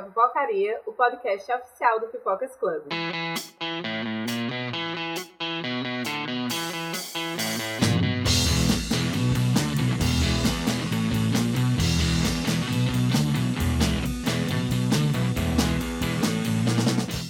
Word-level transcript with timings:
ao 0.00 0.06
Pipocaria, 0.06 0.80
o 0.86 0.92
podcast 0.92 1.52
oficial 1.52 2.00
do 2.00 2.08
Pipocas 2.08 2.56
Club. 2.56 2.84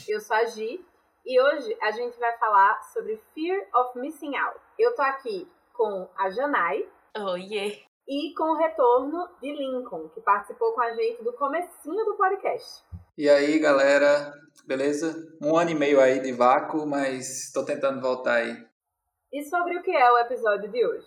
Eu 0.09 0.21
sou 0.21 0.37
a 0.37 0.45
Gi 0.45 0.85
e 1.27 1.41
hoje 1.41 1.77
a 1.83 1.91
gente 1.91 2.19
vai 2.19 2.37
falar 2.39 2.83
sobre 2.93 3.21
Fear 3.35 3.67
of 3.75 3.99
Missing 3.99 4.37
Out. 4.37 4.61
Eu 4.79 4.95
tô 4.95 5.03
aqui 5.03 5.51
com 5.73 6.09
a 6.17 6.31
Janai. 6.31 6.89
Oiê! 7.17 7.90
E 8.11 8.35
com 8.35 8.43
o 8.43 8.57
retorno 8.57 9.29
de 9.41 9.53
Lincoln, 9.53 10.09
que 10.09 10.21
participou 10.21 10.75
com 10.75 10.83
a 10.83 10.93
gente 10.95 11.23
do 11.23 11.33
comecinho 11.35 12.05
do 12.05 12.17
podcast. 12.17 12.85
E 13.17 13.31
aí, 13.31 13.57
galera, 13.61 14.33
beleza? 14.67 15.15
Um 15.41 15.57
ano 15.57 15.71
e 15.71 15.77
meio 15.77 16.01
aí 16.01 16.19
de 16.19 16.33
vácuo, 16.33 16.85
mas 16.85 17.47
estou 17.47 17.65
tentando 17.65 18.01
voltar 18.01 18.39
aí. 18.39 18.67
E 19.33 19.45
sobre 19.45 19.79
o 19.79 19.83
que 19.85 19.93
é 19.93 20.11
o 20.11 20.19
episódio 20.19 20.69
de 20.69 20.85
hoje? 20.85 21.07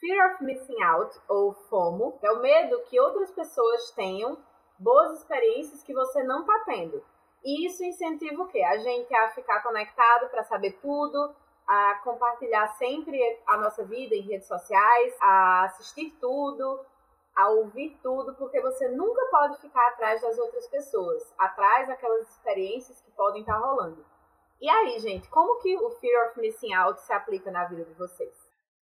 Fear 0.00 0.34
of 0.34 0.44
Missing 0.44 0.82
Out, 0.82 1.16
ou 1.28 1.54
FOMO, 1.70 2.18
é 2.20 2.32
o 2.32 2.42
medo 2.42 2.82
que 2.90 2.98
outras 2.98 3.30
pessoas 3.30 3.92
tenham 3.92 4.36
boas 4.80 5.20
experiências 5.20 5.84
que 5.84 5.94
você 5.94 6.24
não 6.24 6.40
está 6.40 6.64
tendo. 6.66 7.04
E 7.44 7.68
isso 7.68 7.84
incentiva 7.84 8.42
o 8.42 8.48
quê? 8.48 8.62
A 8.62 8.78
gente 8.78 9.14
a 9.14 9.28
ficar 9.28 9.62
conectado 9.62 10.28
para 10.28 10.42
saber 10.42 10.72
tudo, 10.82 11.36
a 11.66 12.00
compartilhar 12.04 12.68
sempre 12.76 13.18
a 13.46 13.56
nossa 13.56 13.84
vida 13.84 14.14
em 14.14 14.22
redes 14.22 14.46
sociais, 14.46 15.14
a 15.20 15.64
assistir 15.64 16.16
tudo, 16.20 16.80
a 17.34 17.50
ouvir 17.50 17.98
tudo, 18.02 18.34
porque 18.34 18.60
você 18.60 18.88
nunca 18.88 19.22
pode 19.30 19.60
ficar 19.60 19.88
atrás 19.88 20.22
das 20.22 20.38
outras 20.38 20.66
pessoas, 20.68 21.22
atrás 21.36 21.88
daquelas 21.88 22.28
experiências 22.30 23.00
que 23.00 23.10
podem 23.10 23.40
estar 23.40 23.58
rolando. 23.58 24.04
E 24.60 24.68
aí, 24.70 24.98
gente, 25.00 25.28
como 25.28 25.60
que 25.60 25.76
o 25.76 25.90
Fear 25.90 26.30
of 26.30 26.40
Missing 26.40 26.72
Out 26.72 27.02
se 27.02 27.12
aplica 27.12 27.50
na 27.50 27.64
vida 27.64 27.84
de 27.84 27.94
vocês? 27.94 28.34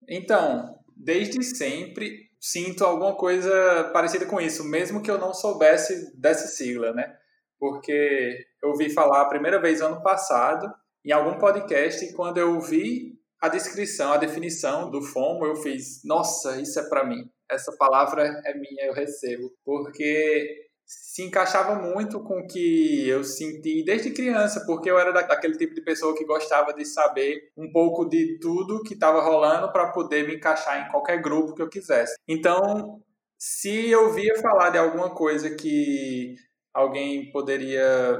Então, 0.07 0.79
desde 0.95 1.43
sempre 1.43 2.29
sinto 2.39 2.85
alguma 2.85 3.15
coisa 3.15 3.91
parecida 3.93 4.25
com 4.25 4.39
isso, 4.39 4.63
mesmo 4.63 5.03
que 5.03 5.11
eu 5.11 5.17
não 5.17 5.33
soubesse 5.33 6.17
dessa 6.19 6.47
sigla, 6.47 6.93
né? 6.93 7.15
Porque 7.59 8.47
eu 8.63 8.69
ouvi 8.69 8.89
falar 8.89 9.21
a 9.21 9.27
primeira 9.27 9.59
vez 9.59 9.81
ano 9.81 10.01
passado 10.01 10.73
em 11.05 11.11
algum 11.11 11.37
podcast, 11.37 12.13
quando 12.13 12.37
eu 12.37 12.59
vi 12.59 13.17
a 13.41 13.47
descrição, 13.47 14.11
a 14.11 14.17
definição 14.17 14.91
do 14.91 15.01
FOMO, 15.01 15.45
eu 15.45 15.55
fiz, 15.55 16.01
nossa, 16.03 16.59
isso 16.61 16.79
é 16.79 16.89
para 16.89 17.05
mim. 17.05 17.29
Essa 17.49 17.75
palavra 17.77 18.41
é 18.45 18.53
minha, 18.53 18.85
eu 18.85 18.93
recebo. 18.93 19.51
Porque 19.63 20.69
se 20.85 21.23
encaixava 21.23 21.75
muito 21.75 22.21
com 22.23 22.39
o 22.39 22.47
que 22.47 23.07
eu 23.07 23.23
senti 23.23 23.83
desde 23.85 24.11
criança, 24.11 24.63
porque 24.65 24.89
eu 24.89 24.97
era 24.97 25.11
daquele 25.11 25.55
tipo 25.55 25.73
de 25.75 25.81
pessoa 25.81 26.15
que 26.15 26.25
gostava 26.25 26.73
de 26.73 26.83
saber 26.83 27.51
um 27.55 27.71
pouco 27.71 28.05
de 28.05 28.39
tudo 28.39 28.81
que 28.81 28.95
estava 28.95 29.21
rolando 29.21 29.71
para 29.71 29.91
poder 29.91 30.27
me 30.27 30.35
encaixar 30.35 30.83
em 30.83 30.91
qualquer 30.91 31.21
grupo 31.21 31.53
que 31.53 31.61
eu 31.61 31.69
quisesse. 31.69 32.15
Então, 32.27 32.99
se 33.37 33.89
eu 33.89 34.11
via 34.13 34.33
falar 34.41 34.71
de 34.71 34.79
alguma 34.79 35.13
coisa 35.13 35.55
que 35.55 36.35
alguém 36.73 37.31
poderia 37.31 38.19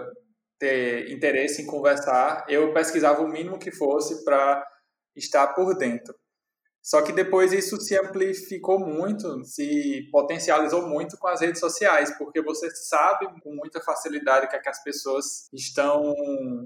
ter 0.59 1.11
interesse 1.11 1.61
em 1.61 1.65
conversar, 1.65 2.45
eu 2.49 2.73
pesquisava 2.73 3.21
o 3.21 3.27
mínimo 3.27 3.57
que 3.57 3.71
fosse 3.71 4.23
para 4.23 4.63
estar 5.15 5.47
por 5.53 5.77
dentro. 5.77 6.13
Só 6.89 7.03
que 7.03 7.11
depois 7.11 7.53
isso 7.53 7.79
se 7.79 7.95
amplificou 7.95 8.79
muito, 8.79 9.45
se 9.45 10.09
potencializou 10.11 10.87
muito 10.87 11.19
com 11.19 11.27
as 11.27 11.39
redes 11.39 11.59
sociais, 11.59 12.11
porque 12.17 12.41
você 12.41 12.67
sabe 12.71 13.27
com 13.43 13.53
muita 13.53 13.79
facilidade 13.79 14.47
o 14.47 14.49
que, 14.49 14.55
é 14.55 14.59
que 14.59 14.69
as 14.69 14.81
pessoas 14.83 15.47
estão 15.53 16.15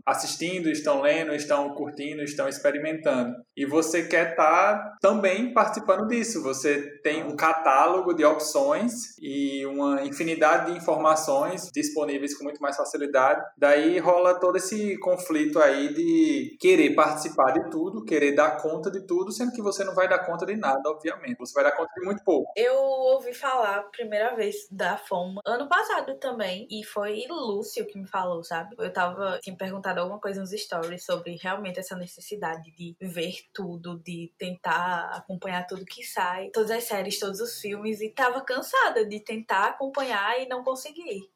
assistindo, 0.06 0.70
estão 0.70 1.02
lendo, 1.02 1.36
estão 1.36 1.76
curtindo, 1.76 2.24
estão 2.24 2.48
experimentando. 2.48 3.36
E 3.54 3.66
você 3.66 4.04
quer 4.04 4.30
estar 4.30 4.78
tá 4.78 4.98
também 5.02 5.54
participando 5.54 6.08
disso. 6.08 6.42
Você 6.42 7.02
tem 7.02 7.26
um 7.26 7.36
catálogo 7.36 8.14
de 8.14 8.24
opções 8.24 9.18
e 9.22 9.66
uma 9.66 10.04
infinidade 10.04 10.72
de 10.72 10.78
informações 10.78 11.70
disponíveis 11.74 12.38
com 12.38 12.46
muito 12.46 12.62
mais 12.62 12.78
facilidade. 12.78 13.42
Daí 13.58 14.00
rola 14.00 14.40
todo 14.40 14.56
esse 14.56 14.98
conflito 15.00 15.60
aí 15.60 15.94
de 15.94 16.56
querer 16.62 16.96
participar 16.96 17.52
de 17.52 17.70
tudo, 17.70 18.06
querer 18.06 18.34
dar 18.34 18.62
conta 18.62 18.90
de 18.90 19.06
tudo, 19.06 19.30
sendo 19.30 19.52
que 19.52 19.62
você 19.62 19.84
não 19.84 19.94
vai 19.94 20.13
dar 20.18 20.26
conta 20.26 20.46
de 20.46 20.56
nada, 20.56 20.82
obviamente. 20.90 21.38
Você 21.38 21.54
vai 21.54 21.64
dar 21.64 21.76
conta 21.76 21.92
de 21.96 22.06
muito 22.06 22.24
pouco. 22.24 22.52
Eu 22.56 22.76
ouvi 22.76 23.34
falar 23.34 23.78
a 23.78 23.84
primeira 23.84 24.36
vez 24.36 24.68
da 24.70 24.98
FOMA 24.98 25.42
ano 25.46 25.68
passado 25.68 26.16
também. 26.16 26.68
E 26.70 26.84
foi 26.84 27.26
Lúcio 27.30 27.86
que 27.86 27.98
me 27.98 28.08
falou, 28.08 28.44
sabe? 28.44 28.76
Eu 28.78 28.92
tava, 28.92 29.40
tinha 29.42 29.56
perguntado 29.56 30.00
alguma 30.00 30.20
coisa 30.20 30.42
nos 30.42 30.52
stories 30.52 31.06
sobre 31.06 31.36
realmente 31.36 31.80
essa 31.80 31.96
necessidade 31.96 32.72
de 32.72 32.96
ver 33.02 33.36
tudo, 33.54 34.00
de 34.00 34.32
tentar 34.38 35.12
acompanhar 35.14 35.66
tudo 35.68 35.86
que 35.86 36.04
sai, 36.04 36.50
todas 36.50 36.72
as 36.72 36.84
séries, 36.84 37.20
todos 37.20 37.40
os 37.40 37.60
filmes. 37.60 38.02
E 38.02 38.10
tava 38.10 38.42
cansada 38.42 39.06
de 39.06 39.20
tentar 39.20 39.68
acompanhar 39.68 40.40
e 40.42 40.48
não 40.48 40.64
conseguir. 40.64 41.30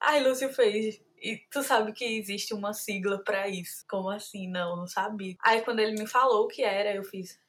Aí 0.00 0.22
Lúcio 0.22 0.52
fez. 0.52 1.02
E 1.20 1.38
tu 1.50 1.62
sabe 1.62 1.92
que 1.92 2.04
existe 2.04 2.52
uma 2.52 2.74
sigla 2.74 3.18
para 3.24 3.48
isso. 3.48 3.84
Como 3.88 4.10
assim? 4.10 4.46
Não, 4.46 4.76
não 4.76 4.86
sabia. 4.86 5.34
Aí 5.42 5.62
quando 5.62 5.80
ele 5.80 5.92
me 5.98 6.06
falou 6.06 6.44
o 6.44 6.48
que 6.48 6.62
era, 6.62 6.94
eu 6.94 7.02
fiz, 7.02 7.40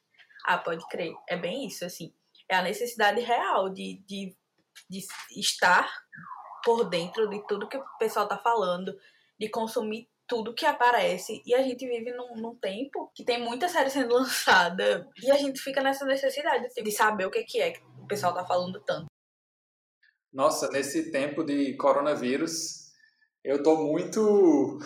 ah, 0.46 0.58
pode 0.58 0.86
crer. 0.88 1.14
É 1.28 1.36
bem 1.36 1.66
isso, 1.66 1.84
assim. 1.84 2.14
É 2.48 2.56
a 2.56 2.62
necessidade 2.62 3.20
real 3.20 3.68
de, 3.68 4.02
de, 4.06 4.36
de 4.88 5.00
estar 5.36 5.90
por 6.64 6.88
dentro 6.88 7.28
de 7.28 7.44
tudo 7.46 7.68
que 7.68 7.76
o 7.76 7.84
pessoal 7.98 8.28
tá 8.28 8.38
falando, 8.38 8.96
de 9.38 9.48
consumir 9.48 10.08
tudo 10.26 10.54
que 10.54 10.64
aparece. 10.64 11.42
E 11.44 11.54
a 11.54 11.62
gente 11.62 11.86
vive 11.86 12.12
num, 12.12 12.36
num, 12.36 12.56
tempo 12.56 13.10
que 13.14 13.24
tem 13.24 13.42
muita 13.42 13.68
série 13.68 13.90
sendo 13.90 14.14
lançada. 14.14 15.08
E 15.22 15.30
a 15.30 15.36
gente 15.36 15.60
fica 15.60 15.82
nessa 15.82 16.04
necessidade 16.04 16.68
de 16.74 16.92
saber 16.92 17.26
o 17.26 17.30
que, 17.30 17.42
que 17.44 17.60
é 17.60 17.72
que 17.72 17.80
o 18.00 18.06
pessoal 18.06 18.34
tá 18.34 18.44
falando 18.44 18.80
tanto. 18.84 19.06
Nossa, 20.32 20.68
nesse 20.68 21.10
tempo 21.10 21.42
de 21.42 21.76
coronavírus, 21.76 22.92
eu 23.42 23.62
tô 23.62 23.76
muito 23.76 24.78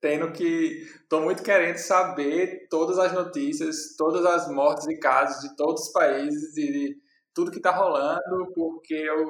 tendo 0.00 0.32
que. 0.32 0.82
Estou 1.02 1.20
muito 1.22 1.42
querendo 1.42 1.76
saber 1.76 2.66
todas 2.70 2.98
as 2.98 3.12
notícias, 3.12 3.96
todas 3.96 4.24
as 4.24 4.48
mortes 4.48 4.86
e 4.88 4.98
casos 4.98 5.40
de 5.42 5.56
todos 5.56 5.88
os 5.88 5.92
países 5.92 6.56
e 6.56 6.72
de 6.72 6.96
tudo 7.34 7.50
que 7.50 7.58
está 7.58 7.70
rolando, 7.70 8.52
porque 8.54 8.94
eu 8.94 9.26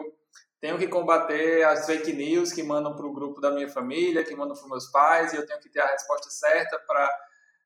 tenho 0.60 0.78
que 0.78 0.88
combater 0.88 1.64
as 1.64 1.86
fake 1.86 2.12
news 2.12 2.52
que 2.52 2.62
mandam 2.62 2.94
para 2.94 3.06
o 3.06 3.12
grupo 3.12 3.40
da 3.40 3.50
minha 3.50 3.68
família, 3.68 4.24
que 4.24 4.36
mandam 4.36 4.54
para 4.54 4.62
os 4.62 4.70
meus 4.70 4.90
pais, 4.90 5.32
e 5.32 5.36
eu 5.36 5.46
tenho 5.46 5.60
que 5.60 5.70
ter 5.70 5.80
a 5.80 5.86
resposta 5.86 6.28
certa 6.30 6.78
para 6.86 7.10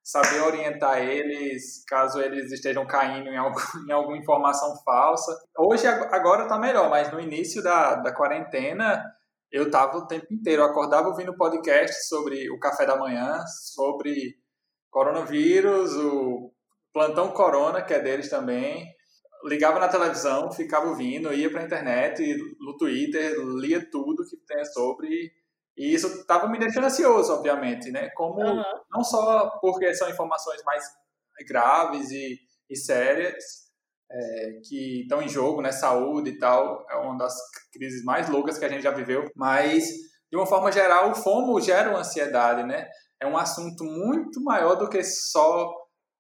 saber 0.03 0.41
orientar 0.41 0.99
eles 0.99 1.83
caso 1.89 2.21
eles 2.21 2.53
estejam 2.53 2.87
caindo 2.87 3.31
em, 3.31 3.37
algum, 3.37 3.59
em 3.89 3.93
alguma 3.93 4.17
informação 4.17 4.77
falsa. 4.85 5.37
Hoje, 5.59 5.87
agora 5.87 6.43
está 6.43 6.59
melhor, 6.59 6.89
mas 6.89 7.11
no 7.11 7.19
início 7.19 7.63
da, 7.63 7.97
da 7.97 8.13
quarentena 8.13 9.03
eu 9.55 9.67
estava 9.67 9.99
o 9.99 10.07
tempo 10.09 10.27
inteiro, 10.35 10.63
eu 10.63 10.67
acordava 10.67 11.07
ouvindo 11.07 11.37
podcast 11.37 12.09
sobre 12.09 12.51
o 12.51 12.59
café 12.59 12.85
da 12.85 12.99
manhã, 12.99 13.39
sobre 13.73 14.35
coronavírus, 14.91 15.95
o 15.95 16.53
plantão 16.93 17.31
corona, 17.31 17.81
que 17.81 17.95
é 17.95 18.01
deles 18.01 18.29
também. 18.29 18.85
Ligava 19.45 19.79
na 19.79 19.87
televisão, 19.87 20.51
ficava 20.51 20.89
ouvindo, 20.89 21.33
ia 21.33 21.49
para 21.49 21.61
a 21.61 21.65
internet, 21.67 22.37
no 22.59 22.77
Twitter, 22.77 23.37
lia 23.61 23.89
tudo 23.93 24.25
que 24.29 24.37
tem 24.39 24.65
sobre. 24.65 25.31
E 25.77 25.95
isso 25.95 26.09
estava 26.09 26.49
me 26.49 26.59
deixando 26.59 26.87
ansioso, 26.87 27.33
obviamente, 27.33 27.93
né? 27.93 28.11
Como 28.17 28.41
uhum. 28.41 28.63
não 28.91 29.05
só 29.05 29.51
porque 29.61 29.95
são 29.95 30.11
informações 30.11 30.65
mais 30.65 30.85
graves 31.47 32.11
e, 32.11 32.41
e 32.69 32.77
sérias, 32.77 33.64
é, 34.15 34.61
que 34.65 35.03
estão 35.03 35.21
em 35.21 35.29
jogo, 35.29 35.61
né? 35.61 35.73
Saúde 35.73 36.31
e 36.31 36.39
tal, 36.39 36.87
é 36.89 36.97
uma 36.97 37.19
das 37.19 37.35
crises 37.73 38.05
mais 38.05 38.29
loucas 38.29 38.59
que 38.59 38.65
a 38.65 38.69
gente 38.69 38.83
já 38.83 38.93
viveu. 38.93 39.25
Mas, 39.35 39.89
de 40.31 40.37
uma 40.37 40.47
forma 40.47 40.71
geral, 40.71 41.11
o 41.11 41.15
FOMO 41.15 41.61
gera 41.61 41.91
uma 41.91 42.01
ansiedade, 42.01 42.63
né? 42.63 42.89
É 43.21 43.27
um 43.27 43.37
assunto 43.37 43.83
muito 43.85 44.41
maior 44.43 44.77
do 44.77 44.89
que 44.89 45.03
só 45.03 45.73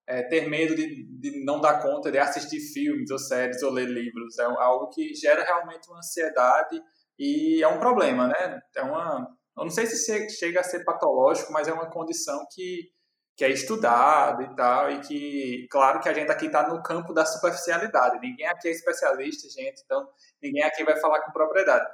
é, 0.08 0.22
ter 0.24 0.48
medo 0.48 0.74
de, 0.74 1.06
de 1.20 1.44
não 1.44 1.60
dar 1.60 1.80
conta 1.80 2.10
de 2.10 2.18
assistir 2.18 2.60
filmes 2.72 3.10
ou 3.10 3.18
séries 3.18 3.62
ou 3.62 3.70
ler 3.70 3.88
livros. 3.88 4.38
É 4.38 4.44
algo 4.44 4.88
que 4.88 5.14
gera 5.14 5.44
realmente 5.44 5.88
uma 5.88 5.98
ansiedade 5.98 6.80
e 7.18 7.62
é 7.62 7.68
um 7.68 7.78
problema, 7.78 8.26
né? 8.26 8.60
É 8.76 8.82
uma, 8.82 9.28
eu 9.56 9.64
não 9.64 9.70
sei 9.70 9.86
se 9.86 10.28
chega 10.30 10.60
a 10.60 10.64
ser 10.64 10.84
patológico, 10.84 11.52
mas 11.52 11.68
é 11.68 11.72
uma 11.72 11.90
condição 11.90 12.44
que 12.52 12.88
que 13.36 13.44
é 13.44 13.50
estudado 13.50 14.42
e 14.42 14.54
tal, 14.54 14.90
e 14.90 15.00
que, 15.00 15.66
claro 15.70 16.00
que 16.00 16.08
a 16.08 16.12
gente 16.12 16.30
aqui 16.30 16.46
está 16.46 16.68
no 16.68 16.82
campo 16.82 17.12
da 17.12 17.26
superficialidade, 17.26 18.20
ninguém 18.20 18.46
aqui 18.46 18.68
é 18.68 18.70
especialista, 18.70 19.48
gente, 19.48 19.82
então 19.84 20.08
ninguém 20.40 20.62
aqui 20.62 20.84
vai 20.84 20.96
falar 21.00 21.20
com 21.22 21.32
propriedade. 21.32 21.86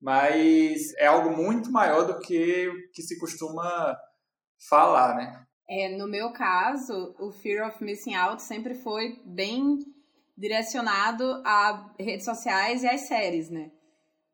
Mas 0.00 0.94
é 0.96 1.06
algo 1.06 1.30
muito 1.30 1.72
maior 1.72 2.02
do 2.02 2.20
que 2.20 2.70
que 2.92 3.02
se 3.02 3.18
costuma 3.18 3.96
falar, 4.68 5.16
né? 5.16 5.44
É, 5.68 5.88
no 5.96 6.08
meu 6.08 6.32
caso, 6.32 7.14
o 7.18 7.30
Fear 7.30 7.68
of 7.68 7.82
Missing 7.82 8.14
Out 8.14 8.42
sempre 8.42 8.74
foi 8.74 9.20
bem 9.24 9.78
direcionado 10.36 11.42
a 11.44 11.92
redes 11.98 12.24
sociais 12.24 12.82
e 12.82 12.88
às 12.88 13.02
séries, 13.02 13.50
né? 13.50 13.70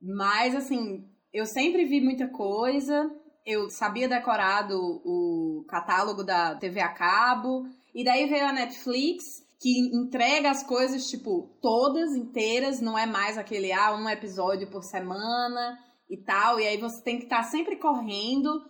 Mas, 0.00 0.54
assim, 0.54 1.08
eu 1.32 1.46
sempre 1.46 1.84
vi 1.86 2.00
muita 2.00 2.28
coisa, 2.28 3.10
eu 3.44 3.68
sabia 3.70 4.08
decorado 4.08 4.78
o 5.04 5.64
catálogo 5.68 6.24
da 6.24 6.54
TV 6.54 6.80
a 6.80 6.88
cabo, 6.88 7.66
e 7.94 8.02
daí 8.02 8.26
veio 8.26 8.46
a 8.46 8.52
Netflix, 8.52 9.44
que 9.60 9.78
entrega 9.94 10.50
as 10.50 10.62
coisas, 10.62 11.08
tipo, 11.08 11.50
todas 11.60 12.14
inteiras, 12.14 12.80
não 12.80 12.98
é 12.98 13.06
mais 13.06 13.38
aquele, 13.38 13.72
ah, 13.72 13.94
um 13.94 14.08
episódio 14.08 14.70
por 14.70 14.82
semana 14.82 15.78
e 16.08 16.16
tal, 16.16 16.60
e 16.60 16.66
aí 16.66 16.76
você 16.76 17.02
tem 17.02 17.18
que 17.18 17.24
estar 17.24 17.38
tá 17.38 17.44
sempre 17.44 17.76
correndo. 17.76 18.62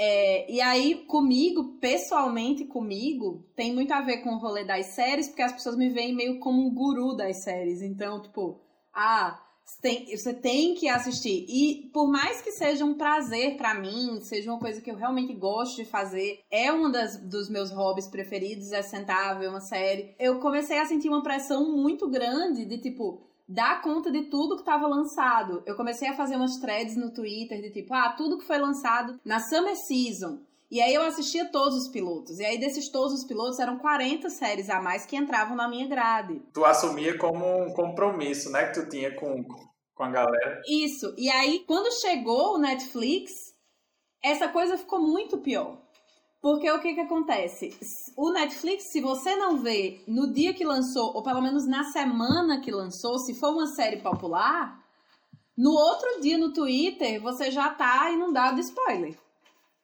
É, 0.00 0.50
e 0.50 0.60
aí, 0.60 1.04
comigo, 1.06 1.78
pessoalmente 1.80 2.64
comigo, 2.64 3.44
tem 3.56 3.74
muito 3.74 3.92
a 3.92 4.00
ver 4.00 4.18
com 4.18 4.30
o 4.30 4.38
rolê 4.38 4.64
das 4.64 4.86
séries, 4.86 5.26
porque 5.26 5.42
as 5.42 5.52
pessoas 5.52 5.76
me 5.76 5.90
veem 5.90 6.14
meio 6.14 6.38
como 6.38 6.66
um 6.66 6.72
guru 6.72 7.16
das 7.16 7.42
séries. 7.42 7.82
Então, 7.82 8.22
tipo, 8.22 8.60
ah, 8.94 9.38
tem, 9.80 10.16
você 10.16 10.34
tem 10.34 10.74
que 10.74 10.88
assistir. 10.88 11.46
E 11.48 11.90
por 11.92 12.10
mais 12.10 12.40
que 12.40 12.52
seja 12.52 12.84
um 12.84 12.94
prazer 12.94 13.56
para 13.56 13.74
mim, 13.74 14.20
seja 14.22 14.50
uma 14.50 14.58
coisa 14.58 14.80
que 14.80 14.90
eu 14.90 14.96
realmente 14.96 15.32
gosto 15.34 15.76
de 15.76 15.84
fazer, 15.84 16.40
é 16.50 16.72
um 16.72 16.90
dos 16.90 17.48
meus 17.48 17.70
hobbies 17.70 18.08
preferidos, 18.08 18.72
é 18.72 18.82
sentar, 18.82 19.38
ver 19.38 19.48
uma 19.48 19.60
série. 19.60 20.14
Eu 20.18 20.40
comecei 20.40 20.78
a 20.78 20.86
sentir 20.86 21.08
uma 21.08 21.22
pressão 21.22 21.76
muito 21.76 22.08
grande 22.08 22.64
de 22.64 22.78
tipo, 22.78 23.20
dar 23.48 23.80
conta 23.80 24.10
de 24.10 24.24
tudo 24.24 24.56
que 24.56 24.62
estava 24.62 24.86
lançado. 24.86 25.62
Eu 25.64 25.74
comecei 25.74 26.08
a 26.08 26.16
fazer 26.16 26.36
umas 26.36 26.58
threads 26.58 26.96
no 26.96 27.12
Twitter 27.12 27.60
de 27.62 27.70
tipo, 27.70 27.94
ah, 27.94 28.12
tudo 28.12 28.38
que 28.38 28.44
foi 28.44 28.58
lançado 28.58 29.18
na 29.24 29.40
Summer 29.40 29.76
Season. 29.76 30.40
E 30.70 30.82
aí 30.82 30.92
eu 30.92 31.02
assistia 31.02 31.50
todos 31.50 31.76
os 31.76 31.88
pilotos. 31.88 32.38
E 32.38 32.44
aí 32.44 32.58
desses 32.58 32.90
todos 32.90 33.14
os 33.14 33.24
pilotos 33.24 33.58
eram 33.58 33.78
40 33.78 34.28
séries 34.28 34.68
a 34.68 34.82
mais 34.82 35.06
que 35.06 35.16
entravam 35.16 35.56
na 35.56 35.68
minha 35.68 35.88
grade. 35.88 36.42
Tu 36.52 36.64
assumia 36.64 37.16
como 37.16 37.62
um 37.62 37.72
compromisso, 37.72 38.50
né, 38.50 38.66
que 38.66 38.80
tu 38.80 38.88
tinha 38.88 39.14
com, 39.14 39.42
com 39.94 40.02
a 40.02 40.10
galera. 40.10 40.60
Isso. 40.68 41.14
E 41.16 41.30
aí 41.30 41.64
quando 41.66 41.90
chegou 42.00 42.54
o 42.54 42.58
Netflix, 42.58 43.32
essa 44.22 44.48
coisa 44.48 44.76
ficou 44.76 45.00
muito 45.00 45.38
pior. 45.38 45.80
Porque 46.40 46.70
o 46.70 46.80
que 46.80 46.94
que 46.94 47.00
acontece? 47.00 47.76
O 48.16 48.30
Netflix, 48.30 48.92
se 48.92 49.00
você 49.00 49.34
não 49.34 49.56
vê 49.56 50.00
no 50.06 50.32
dia 50.32 50.54
que 50.54 50.64
lançou, 50.64 51.12
ou 51.14 51.22
pelo 51.22 51.42
menos 51.42 51.66
na 51.66 51.84
semana 51.84 52.60
que 52.60 52.70
lançou, 52.70 53.18
se 53.18 53.34
for 53.34 53.50
uma 53.50 53.66
série 53.66 53.96
popular, 53.96 54.78
no 55.56 55.72
outro 55.72 56.20
dia 56.20 56.38
no 56.38 56.52
Twitter 56.52 57.20
você 57.20 57.50
já 57.50 57.70
tá 57.70 58.10
inundado 58.12 58.56
de 58.56 58.62
spoiler. 58.62 59.18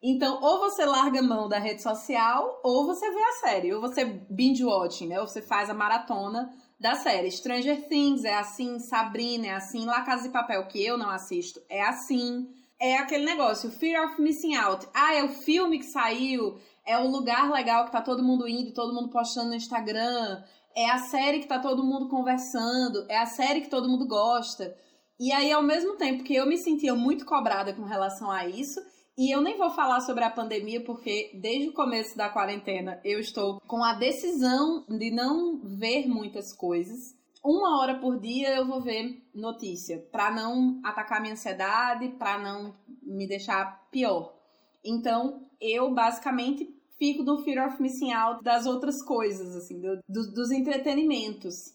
Então, 0.07 0.39
ou 0.39 0.59
você 0.59 0.85
larga 0.85 1.19
mão 1.19 1.49
da 1.49 1.57
rede 1.57 1.81
social, 1.81 2.61
ou 2.63 2.85
você 2.85 3.09
vê 3.09 3.23
a 3.23 3.31
série, 3.39 3.73
ou 3.73 3.81
você 3.81 4.05
binge 4.29 4.63
watching, 4.63 5.07
né? 5.07 5.19
Ou 5.19 5.25
você 5.25 5.41
faz 5.41 5.67
a 5.67 5.73
maratona 5.73 6.53
da 6.79 6.93
série. 6.93 7.31
Stranger 7.31 7.87
Things 7.87 8.23
é 8.23 8.35
assim, 8.35 8.77
Sabrina 8.77 9.47
é 9.47 9.55
assim, 9.55 9.83
La 9.83 10.01
Casa 10.01 10.21
de 10.21 10.29
Papel, 10.29 10.67
que 10.67 10.85
eu 10.85 10.95
não 10.95 11.09
assisto, 11.09 11.59
é 11.67 11.81
assim. 11.81 12.47
É 12.79 12.97
aquele 12.97 13.25
negócio, 13.25 13.71
Fear 13.71 14.05
of 14.05 14.21
Missing 14.21 14.55
Out. 14.57 14.87
Ah, 14.93 15.15
é 15.15 15.23
o 15.23 15.29
filme 15.29 15.79
que 15.79 15.85
saiu, 15.85 16.59
é 16.85 16.99
o 16.99 17.07
lugar 17.07 17.49
legal 17.49 17.85
que 17.85 17.91
tá 17.91 18.01
todo 18.01 18.21
mundo 18.21 18.47
indo, 18.47 18.75
todo 18.75 18.93
mundo 18.93 19.09
postando 19.09 19.49
no 19.49 19.55
Instagram, 19.55 20.43
é 20.75 20.87
a 20.87 20.99
série 20.99 21.39
que 21.39 21.47
tá 21.47 21.57
todo 21.57 21.83
mundo 21.83 22.09
conversando, 22.09 23.07
é 23.09 23.17
a 23.17 23.25
série 23.25 23.61
que 23.61 23.71
todo 23.71 23.89
mundo 23.89 24.07
gosta. 24.07 24.77
E 25.19 25.31
aí, 25.31 25.51
ao 25.51 25.63
mesmo 25.63 25.93
tempo 25.93 26.23
que 26.23 26.35
eu 26.35 26.45
me 26.45 26.59
sentia 26.59 26.93
muito 26.93 27.25
cobrada 27.25 27.73
com 27.73 27.85
relação 27.85 28.29
a 28.29 28.45
isso, 28.45 28.79
e 29.17 29.33
eu 29.33 29.41
nem 29.41 29.57
vou 29.57 29.69
falar 29.69 30.01
sobre 30.01 30.25
a 30.25 30.29
pandemia, 30.29 30.83
porque 30.83 31.31
desde 31.41 31.69
o 31.69 31.73
começo 31.73 32.17
da 32.17 32.29
quarentena 32.29 32.99
eu 33.03 33.19
estou 33.19 33.61
com 33.61 33.81
a 33.81 33.93
decisão 33.93 34.85
de 34.89 35.09
não 35.09 35.61
ver 35.63 36.05
muitas 36.05 36.53
coisas. 36.53 37.15
Uma 37.43 37.79
hora 37.79 37.99
por 37.99 38.19
dia 38.19 38.55
eu 38.57 38.67
vou 38.67 38.81
ver 38.81 39.23
notícia, 39.33 39.99
para 40.11 40.31
não 40.31 40.81
atacar 40.83 41.21
minha 41.21 41.33
ansiedade, 41.33 42.09
para 42.17 42.39
não 42.39 42.75
me 43.03 43.27
deixar 43.27 43.87
pior. 43.89 44.35
Então, 44.83 45.47
eu 45.61 45.93
basicamente 45.93 46.67
fico 46.97 47.23
do 47.23 47.41
fear 47.43 47.67
of 47.67 47.81
missing 47.81 48.11
out 48.11 48.43
das 48.43 48.65
outras 48.65 49.01
coisas, 49.01 49.55
assim, 49.55 49.79
do, 49.79 49.99
do, 50.09 50.33
dos 50.33 50.51
entretenimentos. 50.51 51.73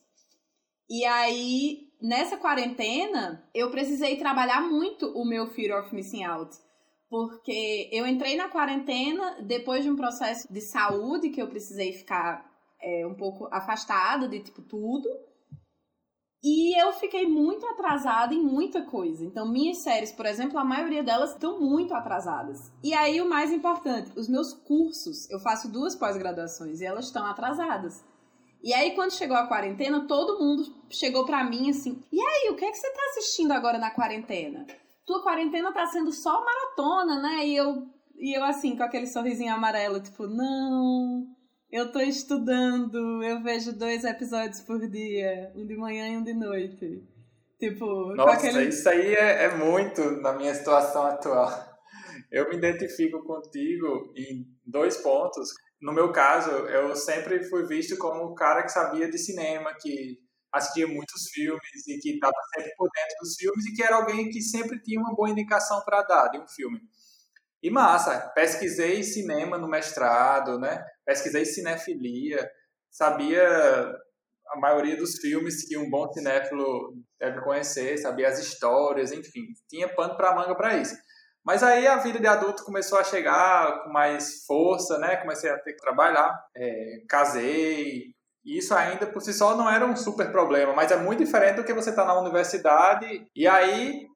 E 0.88 1.04
aí, 1.04 1.88
nessa 2.02 2.36
quarentena, 2.36 3.48
eu 3.54 3.70
precisei 3.70 4.16
trabalhar 4.16 4.60
muito 4.62 5.06
o 5.16 5.24
meu 5.24 5.46
fear 5.52 5.80
of 5.80 5.94
missing 5.94 6.24
out 6.24 6.50
porque 7.10 7.88
eu 7.90 8.06
entrei 8.06 8.36
na 8.36 8.48
quarentena 8.48 9.42
depois 9.42 9.82
de 9.82 9.90
um 9.90 9.96
processo 9.96 10.50
de 10.50 10.60
saúde 10.60 11.30
que 11.30 11.42
eu 11.42 11.48
precisei 11.48 11.92
ficar 11.92 12.48
é, 12.80 13.04
um 13.04 13.14
pouco 13.14 13.48
afastada 13.50 14.28
de 14.28 14.38
tipo 14.38 14.62
tudo. 14.62 15.08
E 16.42 16.80
eu 16.80 16.92
fiquei 16.94 17.28
muito 17.28 17.66
atrasada 17.66 18.32
em 18.32 18.42
muita 18.42 18.80
coisa. 18.82 19.22
Então, 19.22 19.46
minhas 19.46 19.78
séries, 19.78 20.10
por 20.10 20.24
exemplo, 20.24 20.56
a 20.56 20.64
maioria 20.64 21.02
delas 21.02 21.32
estão 21.32 21.60
muito 21.60 21.92
atrasadas. 21.92 22.72
E 22.82 22.94
aí, 22.94 23.20
o 23.20 23.28
mais 23.28 23.52
importante, 23.52 24.10
os 24.16 24.26
meus 24.26 24.54
cursos, 24.54 25.28
eu 25.28 25.38
faço 25.38 25.70
duas 25.70 25.94
pós-graduações 25.94 26.80
e 26.80 26.86
elas 26.86 27.06
estão 27.06 27.26
atrasadas. 27.26 28.02
E 28.62 28.72
aí, 28.72 28.92
quando 28.92 29.12
chegou 29.12 29.36
a 29.36 29.48
quarentena, 29.48 30.06
todo 30.06 30.38
mundo 30.38 30.64
chegou 30.88 31.26
para 31.26 31.44
mim 31.44 31.68
assim: 31.68 32.02
e 32.10 32.20
aí, 32.20 32.50
o 32.50 32.56
que 32.56 32.64
é 32.64 32.70
que 32.70 32.78
você 32.78 32.90
tá 32.90 33.02
assistindo 33.10 33.52
agora 33.52 33.76
na 33.76 33.90
quarentena? 33.90 34.64
Tua 35.06 35.22
quarentena 35.22 35.72
tá 35.72 35.86
sendo 35.86 36.12
só 36.12 36.44
maratona, 36.44 37.20
né? 37.20 37.46
E 37.46 37.56
eu, 37.56 37.86
e 38.16 38.36
eu 38.36 38.44
assim, 38.44 38.76
com 38.76 38.82
aquele 38.82 39.06
sorrisinho 39.06 39.52
amarelo, 39.52 40.00
tipo, 40.00 40.26
não, 40.26 41.26
eu 41.70 41.90
tô 41.92 42.00
estudando, 42.00 43.22
eu 43.22 43.42
vejo 43.42 43.72
dois 43.72 44.04
episódios 44.04 44.60
por 44.60 44.78
dia, 44.88 45.52
um 45.54 45.66
de 45.66 45.76
manhã 45.76 46.08
e 46.08 46.16
um 46.16 46.24
de 46.24 46.34
noite. 46.34 47.02
Tipo, 47.58 48.14
Nossa, 48.14 48.48
aquele... 48.48 48.68
isso 48.68 48.88
aí 48.88 49.14
é, 49.14 49.44
é 49.44 49.54
muito 49.54 50.02
na 50.22 50.32
minha 50.32 50.54
situação 50.54 51.02
atual. 51.02 51.50
Eu 52.30 52.48
me 52.48 52.56
identifico 52.56 53.22
contigo 53.24 54.12
em 54.16 54.46
dois 54.64 54.96
pontos. 54.96 55.50
No 55.80 55.92
meu 55.92 56.10
caso, 56.12 56.50
eu 56.50 56.94
sempre 56.96 57.44
fui 57.44 57.66
visto 57.66 57.96
como 57.98 58.24
o 58.24 58.34
cara 58.34 58.62
que 58.62 58.70
sabia 58.70 59.10
de 59.10 59.18
cinema, 59.18 59.74
que 59.80 60.18
assistia 60.52 60.86
muitos 60.86 61.30
filmes 61.30 61.86
e 61.86 61.98
que 61.98 62.14
estava 62.14 62.34
sempre 62.54 62.74
por 62.76 62.88
dentro 62.94 63.16
dos 63.20 63.34
filmes 63.36 63.66
e 63.66 63.74
que 63.74 63.82
era 63.82 63.96
alguém 63.96 64.28
que 64.30 64.40
sempre 64.40 64.80
tinha 64.82 65.00
uma 65.00 65.14
boa 65.14 65.30
indicação 65.30 65.82
para 65.84 66.02
dar 66.02 66.28
de 66.28 66.38
um 66.38 66.48
filme. 66.48 66.80
E 67.62 67.70
massa, 67.70 68.18
pesquisei 68.34 69.02
cinema 69.02 69.58
no 69.58 69.68
mestrado, 69.68 70.58
né? 70.58 70.82
Pesquisei 71.04 71.44
cinefilia, 71.44 72.50
sabia 72.90 73.42
a 74.48 74.58
maioria 74.58 74.96
dos 74.96 75.16
filmes 75.16 75.68
que 75.68 75.76
um 75.76 75.88
bom 75.88 76.10
cinéfilo 76.12 76.94
deve 77.18 77.40
conhecer, 77.42 77.98
sabia 77.98 78.28
as 78.28 78.38
histórias, 78.38 79.12
enfim, 79.12 79.42
tinha 79.68 79.88
pano 79.94 80.16
para 80.16 80.34
manga 80.34 80.54
para 80.56 80.76
isso. 80.76 80.96
Mas 81.44 81.62
aí 81.62 81.86
a 81.86 81.96
vida 81.96 82.18
de 82.18 82.26
adulto 82.26 82.64
começou 82.64 82.98
a 82.98 83.04
chegar 83.04 83.84
com 83.84 83.90
mais 83.90 84.44
força, 84.44 84.98
né? 84.98 85.16
Comecei 85.16 85.50
a 85.50 85.58
ter 85.58 85.72
que 85.72 85.80
trabalhar, 85.80 86.32
é, 86.56 87.02
casei, 87.08 88.14
e 88.44 88.58
isso 88.58 88.74
ainda 88.74 89.06
por 89.06 89.20
si 89.20 89.32
só 89.32 89.56
não 89.56 89.68
era 89.68 89.84
um 89.84 89.96
super 89.96 90.30
problema, 90.32 90.72
mas 90.72 90.90
é 90.90 90.96
muito 90.96 91.22
diferente 91.24 91.56
do 91.56 91.64
que 91.64 91.74
você 91.74 91.90
estar 91.90 92.06
tá 92.06 92.14
na 92.14 92.20
universidade. 92.20 93.26
E 93.34 93.46
aí, 93.46 94.06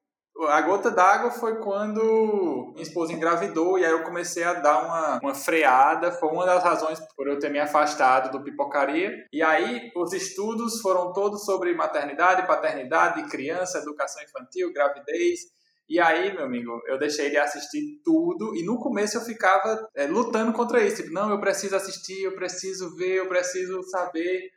a 0.49 0.61
gota 0.61 0.91
d'água 0.91 1.31
foi 1.31 1.59
quando 1.61 2.71
minha 2.73 2.83
esposa 2.83 3.13
engravidou 3.13 3.79
e 3.79 3.85
aí 3.85 3.91
eu 3.91 4.03
comecei 4.03 4.43
a 4.43 4.53
dar 4.53 4.83
uma, 4.83 5.19
uma 5.21 5.35
freada. 5.35 6.11
Foi 6.11 6.29
uma 6.29 6.45
das 6.45 6.63
razões 6.63 6.99
por 7.15 7.27
eu 7.27 7.39
ter 7.39 7.49
me 7.49 7.59
afastado 7.59 8.31
do 8.31 8.43
pipocaria. 8.43 9.11
E 9.31 9.41
aí, 9.41 9.91
os 9.95 10.11
estudos 10.11 10.81
foram 10.81 11.13
todos 11.13 11.45
sobre 11.45 11.73
maternidade, 11.73 12.47
paternidade, 12.47 13.29
criança, 13.29 13.77
educação 13.77 14.21
infantil, 14.23 14.73
gravidez. 14.73 15.41
E 15.87 15.99
aí, 15.99 16.33
meu 16.33 16.45
amigo, 16.45 16.81
eu 16.87 16.97
deixei 16.97 17.29
de 17.29 17.37
assistir 17.37 18.01
tudo 18.03 18.55
e 18.55 18.63
no 18.63 18.79
começo 18.79 19.17
eu 19.17 19.21
ficava 19.21 19.87
é, 19.95 20.07
lutando 20.07 20.51
contra 20.51 20.83
isso. 20.83 20.97
Tipo, 20.97 21.13
não, 21.13 21.29
eu 21.29 21.39
preciso 21.39 21.75
assistir, 21.75 22.23
eu 22.23 22.35
preciso 22.35 22.95
ver, 22.95 23.17
eu 23.17 23.27
preciso 23.27 23.83
saber. 23.83 24.51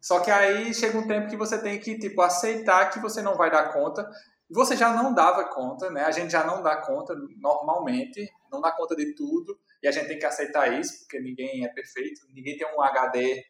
Só 0.00 0.20
que 0.20 0.30
aí 0.30 0.74
chega 0.74 0.98
um 0.98 1.08
tempo 1.08 1.28
que 1.28 1.36
você 1.36 1.60
tem 1.60 1.78
que, 1.80 1.98
tipo, 1.98 2.20
aceitar 2.20 2.90
que 2.90 3.00
você 3.00 3.22
não 3.22 3.34
vai 3.34 3.50
dar 3.50 3.72
conta. 3.72 4.06
Você 4.50 4.76
já 4.76 4.92
não 4.92 5.14
dava 5.14 5.44
conta, 5.46 5.90
né? 5.90 6.04
A 6.04 6.10
gente 6.10 6.30
já 6.30 6.44
não 6.44 6.62
dá 6.62 6.76
conta 6.76 7.14
normalmente, 7.38 8.30
não 8.52 8.60
dá 8.60 8.70
conta 8.70 8.94
de 8.94 9.14
tudo. 9.14 9.58
E 9.82 9.88
a 9.88 9.90
gente 9.90 10.08
tem 10.08 10.18
que 10.18 10.26
aceitar 10.26 10.78
isso, 10.78 11.00
porque 11.00 11.18
ninguém 11.20 11.64
é 11.64 11.68
perfeito, 11.68 12.20
ninguém 12.34 12.56
tem 12.58 12.66
um 12.76 12.82
HD 12.82 13.42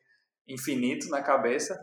infinito 0.47 1.09
na 1.09 1.23
cabeça 1.23 1.79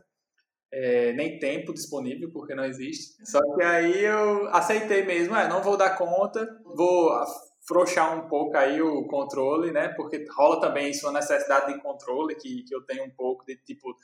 é, 0.77 1.13
nem 1.13 1.39
tempo 1.39 1.73
disponível, 1.73 2.29
porque 2.33 2.53
não 2.53 2.65
existe. 2.65 3.15
Só 3.25 3.39
que 3.55 3.63
aí 3.63 4.03
eu 4.03 4.49
aceitei 4.49 5.05
mesmo, 5.05 5.33
é, 5.33 5.47
não 5.47 5.63
vou 5.63 5.77
dar 5.77 5.97
conta, 5.97 6.45
vou 6.75 7.13
afrouxar 7.13 8.13
um 8.17 8.27
pouco 8.27 8.57
aí 8.57 8.81
o 8.81 9.07
controle, 9.07 9.71
né? 9.71 9.87
Porque 9.95 10.25
rola 10.35 10.59
também 10.59 10.91
isso, 10.91 11.07
uma 11.07 11.17
necessidade 11.17 11.73
de 11.73 11.81
controle 11.81 12.35
que, 12.35 12.63
que 12.63 12.75
eu 12.75 12.85
tenho 12.85 13.05
um 13.05 13.09
pouco 13.09 13.45
de, 13.45 13.55
tipo, 13.55 13.95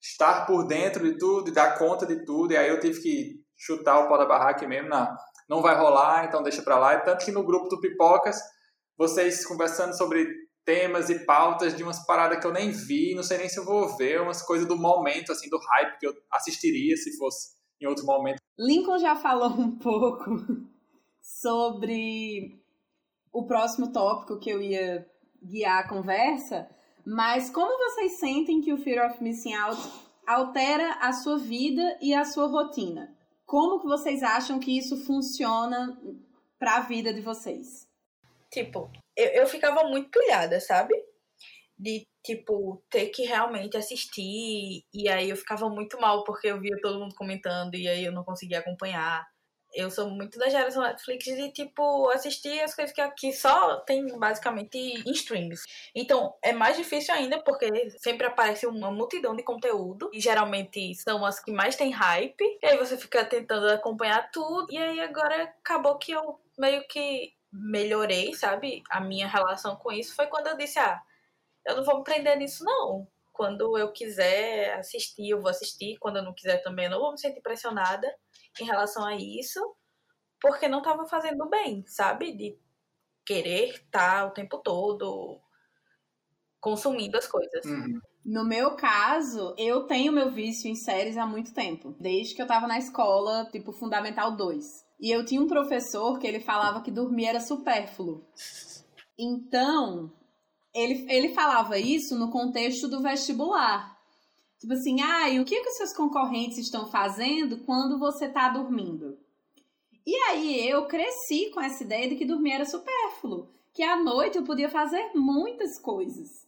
estar 0.00 0.46
por 0.46 0.64
dentro 0.68 1.02
de 1.04 1.18
tudo, 1.18 1.50
e 1.50 1.52
dar 1.52 1.76
conta 1.76 2.06
de 2.06 2.24
tudo, 2.24 2.52
e 2.52 2.56
aí 2.56 2.68
eu 2.68 2.78
tive 2.78 3.02
que 3.02 3.44
chutar 3.56 3.98
o 3.98 4.08
pau 4.08 4.16
da 4.16 4.24
barraca 4.24 4.66
mesmo, 4.68 4.88
não, 4.88 5.08
não 5.48 5.60
vai 5.60 5.76
rolar, 5.76 6.24
então 6.26 6.44
deixa 6.44 6.62
pra 6.62 6.78
lá. 6.78 6.96
Tanto 7.00 7.24
que 7.24 7.32
no 7.32 7.42
grupo 7.42 7.68
do 7.68 7.80
Pipocas, 7.80 8.40
vocês 8.96 9.44
conversando 9.44 9.98
sobre 9.98 10.28
temas 10.64 11.10
e 11.10 11.24
pautas 11.24 11.76
de 11.76 11.82
umas 11.82 12.04
paradas 12.06 12.40
que 12.40 12.46
eu 12.46 12.52
nem 12.52 12.70
vi, 12.70 13.14
não 13.14 13.22
sei 13.22 13.38
nem 13.38 13.48
se 13.48 13.58
eu 13.58 13.64
vou 13.64 13.96
ver, 13.96 14.20
umas 14.20 14.42
coisas 14.42 14.66
do 14.66 14.76
momento, 14.76 15.32
assim, 15.32 15.48
do 15.48 15.58
hype 15.58 15.98
que 15.98 16.06
eu 16.06 16.14
assistiria 16.30 16.96
se 16.96 17.16
fosse 17.16 17.54
em 17.80 17.86
outro 17.86 18.04
momento. 18.04 18.40
Lincoln 18.58 18.98
já 18.98 19.16
falou 19.16 19.50
um 19.50 19.78
pouco 19.78 20.30
sobre 21.22 22.60
o 23.32 23.46
próximo 23.46 23.92
tópico 23.92 24.38
que 24.38 24.50
eu 24.50 24.60
ia 24.60 25.08
guiar 25.42 25.78
a 25.78 25.88
conversa, 25.88 26.68
mas 27.06 27.50
como 27.50 27.78
vocês 27.78 28.18
sentem 28.18 28.60
que 28.60 28.72
o 28.72 28.78
Fear 28.78 29.10
of 29.10 29.22
Missing 29.22 29.54
Out 29.54 29.80
altera 30.26 30.92
a 31.00 31.12
sua 31.12 31.38
vida 31.38 31.98
e 32.00 32.14
a 32.14 32.24
sua 32.24 32.46
rotina? 32.46 33.16
Como 33.46 33.80
que 33.80 33.86
vocês 33.86 34.22
acham 34.22 34.60
que 34.60 34.76
isso 34.76 34.96
funciona 35.04 35.98
para 36.58 36.76
a 36.76 36.80
vida 36.80 37.12
de 37.12 37.20
vocês? 37.20 37.88
Tipo, 38.52 38.90
eu, 39.20 39.42
eu 39.42 39.46
ficava 39.46 39.84
muito 39.84 40.10
pilhada, 40.10 40.60
sabe? 40.60 40.94
De, 41.78 42.06
tipo, 42.24 42.82
ter 42.90 43.06
que 43.08 43.24
realmente 43.24 43.76
assistir. 43.76 44.84
E 44.92 45.08
aí 45.08 45.30
eu 45.30 45.36
ficava 45.36 45.68
muito 45.68 46.00
mal 46.00 46.24
porque 46.24 46.48
eu 46.48 46.60
via 46.60 46.76
todo 46.82 46.98
mundo 46.98 47.14
comentando 47.14 47.74
e 47.74 47.88
aí 47.88 48.04
eu 48.04 48.12
não 48.12 48.24
conseguia 48.24 48.58
acompanhar. 48.60 49.26
Eu 49.72 49.88
sou 49.88 50.10
muito 50.10 50.36
da 50.36 50.48
geração 50.48 50.82
Netflix 50.82 51.24
de, 51.24 51.52
tipo, 51.52 52.08
assistir 52.10 52.60
as 52.60 52.74
coisas 52.74 52.92
que 52.92 53.00
aqui 53.00 53.32
só 53.32 53.76
tem 53.80 54.04
basicamente 54.18 54.76
em 54.76 55.12
streams. 55.12 55.62
Então, 55.94 56.34
é 56.42 56.52
mais 56.52 56.76
difícil 56.76 57.14
ainda 57.14 57.40
porque 57.44 57.68
sempre 57.98 58.26
aparece 58.26 58.66
uma 58.66 58.90
multidão 58.90 59.34
de 59.36 59.44
conteúdo. 59.44 60.10
E 60.12 60.20
geralmente 60.20 60.94
são 60.96 61.24
as 61.24 61.38
que 61.40 61.52
mais 61.52 61.76
tem 61.76 61.92
hype. 61.92 62.42
E 62.60 62.66
aí 62.66 62.76
você 62.78 62.96
fica 62.96 63.24
tentando 63.24 63.68
acompanhar 63.68 64.28
tudo. 64.32 64.66
E 64.70 64.76
aí 64.76 65.00
agora 65.00 65.44
acabou 65.44 65.96
que 65.98 66.10
eu 66.12 66.40
meio 66.58 66.86
que 66.88 67.32
melhorei, 67.52 68.34
sabe? 68.34 68.82
A 68.90 69.00
minha 69.00 69.26
relação 69.26 69.76
com 69.76 69.92
isso 69.92 70.14
foi 70.14 70.26
quando 70.26 70.46
eu 70.48 70.56
disse: 70.56 70.78
ah, 70.78 71.00
eu 71.66 71.76
não 71.76 71.84
vou 71.84 71.98
me 71.98 72.04
prender 72.04 72.36
nisso, 72.36 72.64
não. 72.64 73.06
Quando 73.32 73.78
eu 73.78 73.92
quiser 73.92 74.78
assistir, 74.78 75.30
eu 75.30 75.40
vou 75.40 75.50
assistir. 75.50 75.96
Quando 75.98 76.16
eu 76.16 76.22
não 76.22 76.34
quiser 76.34 76.62
também, 76.62 76.86
eu 76.86 76.90
não 76.90 77.00
vou 77.00 77.12
me 77.12 77.18
sentir 77.18 77.40
pressionada 77.40 78.06
em 78.60 78.64
relação 78.64 79.04
a 79.04 79.16
isso, 79.16 79.60
porque 80.40 80.68
não 80.68 80.78
estava 80.78 81.06
fazendo 81.06 81.48
bem, 81.48 81.84
sabe? 81.86 82.32
De 82.32 82.58
querer 83.24 83.70
estar 83.70 84.20
tá 84.20 84.26
o 84.26 84.30
tempo 84.30 84.58
todo 84.58 85.40
consumindo 86.60 87.16
as 87.16 87.26
coisas. 87.26 87.64
Uhum. 87.64 88.00
No 88.24 88.44
meu 88.44 88.76
caso, 88.76 89.54
eu 89.56 89.86
tenho 89.86 90.12
meu 90.12 90.30
vício 90.30 90.70
em 90.70 90.74
séries 90.76 91.16
há 91.16 91.26
muito 91.26 91.54
tempo. 91.54 91.96
Desde 91.98 92.34
que 92.34 92.42
eu 92.42 92.46
tava 92.46 92.66
na 92.66 92.78
escola, 92.78 93.48
tipo, 93.50 93.72
Fundamental 93.72 94.36
2. 94.36 94.84
E 95.00 95.10
eu 95.10 95.24
tinha 95.24 95.40
um 95.40 95.46
professor 95.46 96.18
que 96.18 96.26
ele 96.26 96.40
falava 96.40 96.82
que 96.82 96.90
dormir 96.90 97.26
era 97.26 97.40
supérfluo. 97.40 98.22
Então, 99.18 100.12
ele, 100.74 101.06
ele 101.10 101.34
falava 101.34 101.78
isso 101.78 102.18
no 102.18 102.30
contexto 102.30 102.86
do 102.86 103.02
vestibular. 103.02 103.98
Tipo 104.58 104.74
assim, 104.74 105.00
ah, 105.00 105.28
e 105.28 105.40
o 105.40 105.44
que, 105.44 105.58
que 105.58 105.68
os 105.68 105.76
seus 105.76 105.92
concorrentes 105.94 106.58
estão 106.58 106.86
fazendo 106.90 107.58
quando 107.64 107.98
você 107.98 108.28
tá 108.28 108.50
dormindo? 108.50 109.18
E 110.06 110.14
aí 110.28 110.68
eu 110.68 110.86
cresci 110.86 111.50
com 111.50 111.60
essa 111.60 111.82
ideia 111.82 112.08
de 112.08 112.16
que 112.16 112.26
dormir 112.26 112.52
era 112.52 112.66
supérfluo, 112.66 113.48
que 113.72 113.82
à 113.82 113.96
noite 113.96 114.36
eu 114.36 114.44
podia 114.44 114.68
fazer 114.68 115.12
muitas 115.14 115.80
coisas. 115.80 116.46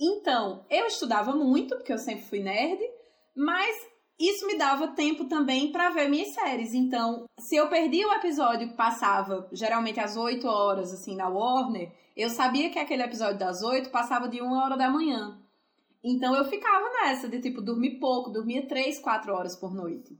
Então, 0.00 0.64
eu 0.70 0.86
estudava 0.86 1.34
muito, 1.34 1.74
porque 1.76 1.92
eu 1.92 1.98
sempre 1.98 2.24
fui 2.26 2.40
nerd, 2.40 2.80
mas 3.34 3.74
isso 4.18 4.46
me 4.46 4.58
dava 4.58 4.88
tempo 4.88 5.26
também 5.26 5.70
para 5.70 5.90
ver 5.90 6.08
minhas 6.08 6.34
séries. 6.34 6.74
Então, 6.74 7.24
se 7.38 7.56
eu 7.56 7.68
perdi 7.68 8.04
o 8.04 8.12
episódio 8.12 8.68
que 8.68 8.76
passava 8.76 9.48
geralmente 9.52 10.00
às 10.00 10.16
8 10.16 10.46
horas, 10.46 10.92
assim, 10.92 11.14
na 11.14 11.28
Warner, 11.28 11.92
eu 12.16 12.28
sabia 12.28 12.68
que 12.68 12.78
aquele 12.78 13.02
episódio 13.04 13.38
das 13.38 13.62
8 13.62 13.90
passava 13.90 14.28
de 14.28 14.42
1 14.42 14.52
hora 14.52 14.76
da 14.76 14.90
manhã. 14.90 15.38
Então 16.02 16.34
eu 16.34 16.44
ficava 16.44 16.88
nessa 16.90 17.28
de 17.28 17.40
tipo 17.40 17.60
dormir 17.60 17.98
pouco, 17.98 18.30
dormia 18.30 18.66
3, 18.66 18.98
4 19.00 19.32
horas 19.32 19.56
por 19.56 19.74
noite. 19.74 20.18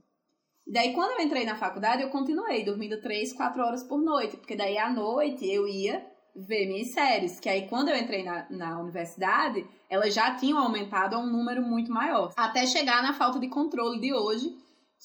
E 0.67 0.71
daí 0.71 0.93
quando 0.93 1.19
eu 1.19 1.25
entrei 1.25 1.45
na 1.45 1.57
faculdade, 1.57 2.03
eu 2.03 2.09
continuei 2.09 2.63
dormindo 2.63 3.01
3, 3.01 3.33
4 3.33 3.61
horas 3.61 3.83
por 3.83 4.01
noite, 4.01 4.37
porque 4.37 4.55
daí 4.55 4.77
à 4.77 4.91
noite 4.91 5.45
eu 5.49 5.67
ia 5.67 6.05
ver 6.35 6.67
minhas 6.67 6.91
séries, 6.93 7.39
que 7.39 7.49
aí 7.49 7.67
quando 7.67 7.89
eu 7.89 7.97
entrei 7.97 8.23
na, 8.23 8.47
na 8.49 8.79
universidade, 8.79 9.65
elas 9.89 10.13
já 10.13 10.35
tinham 10.35 10.59
aumentado 10.59 11.15
a 11.15 11.19
um 11.19 11.25
número 11.25 11.61
muito 11.61 11.91
maior, 11.91 12.33
até 12.37 12.65
chegar 12.65 13.01
na 13.03 13.13
falta 13.13 13.39
de 13.39 13.47
controle 13.47 13.99
de 13.99 14.13
hoje, 14.13 14.55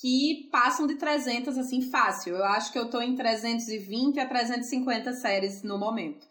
que 0.01 0.49
passam 0.51 0.87
de 0.87 0.97
300 0.97 1.57
assim 1.57 1.91
fácil. 1.91 2.37
Eu 2.37 2.45
acho 2.45 2.73
que 2.73 2.79
eu 2.79 2.91
tô 2.91 3.01
em 3.01 3.15
320 3.15 4.19
a 4.19 4.29
350 4.29 5.13
séries 5.13 5.63
no 5.63 5.79
momento. 5.79 6.27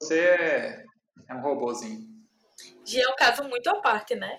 Você 0.00 0.18
é, 0.18 0.84
é 1.28 1.34
um 1.34 1.40
robozinho. 1.40 2.00
Já 2.84 3.02
é 3.02 3.08
um 3.08 3.16
caso 3.16 3.44
muito 3.48 3.68
à 3.68 3.80
parte, 3.80 4.14
né? 4.14 4.38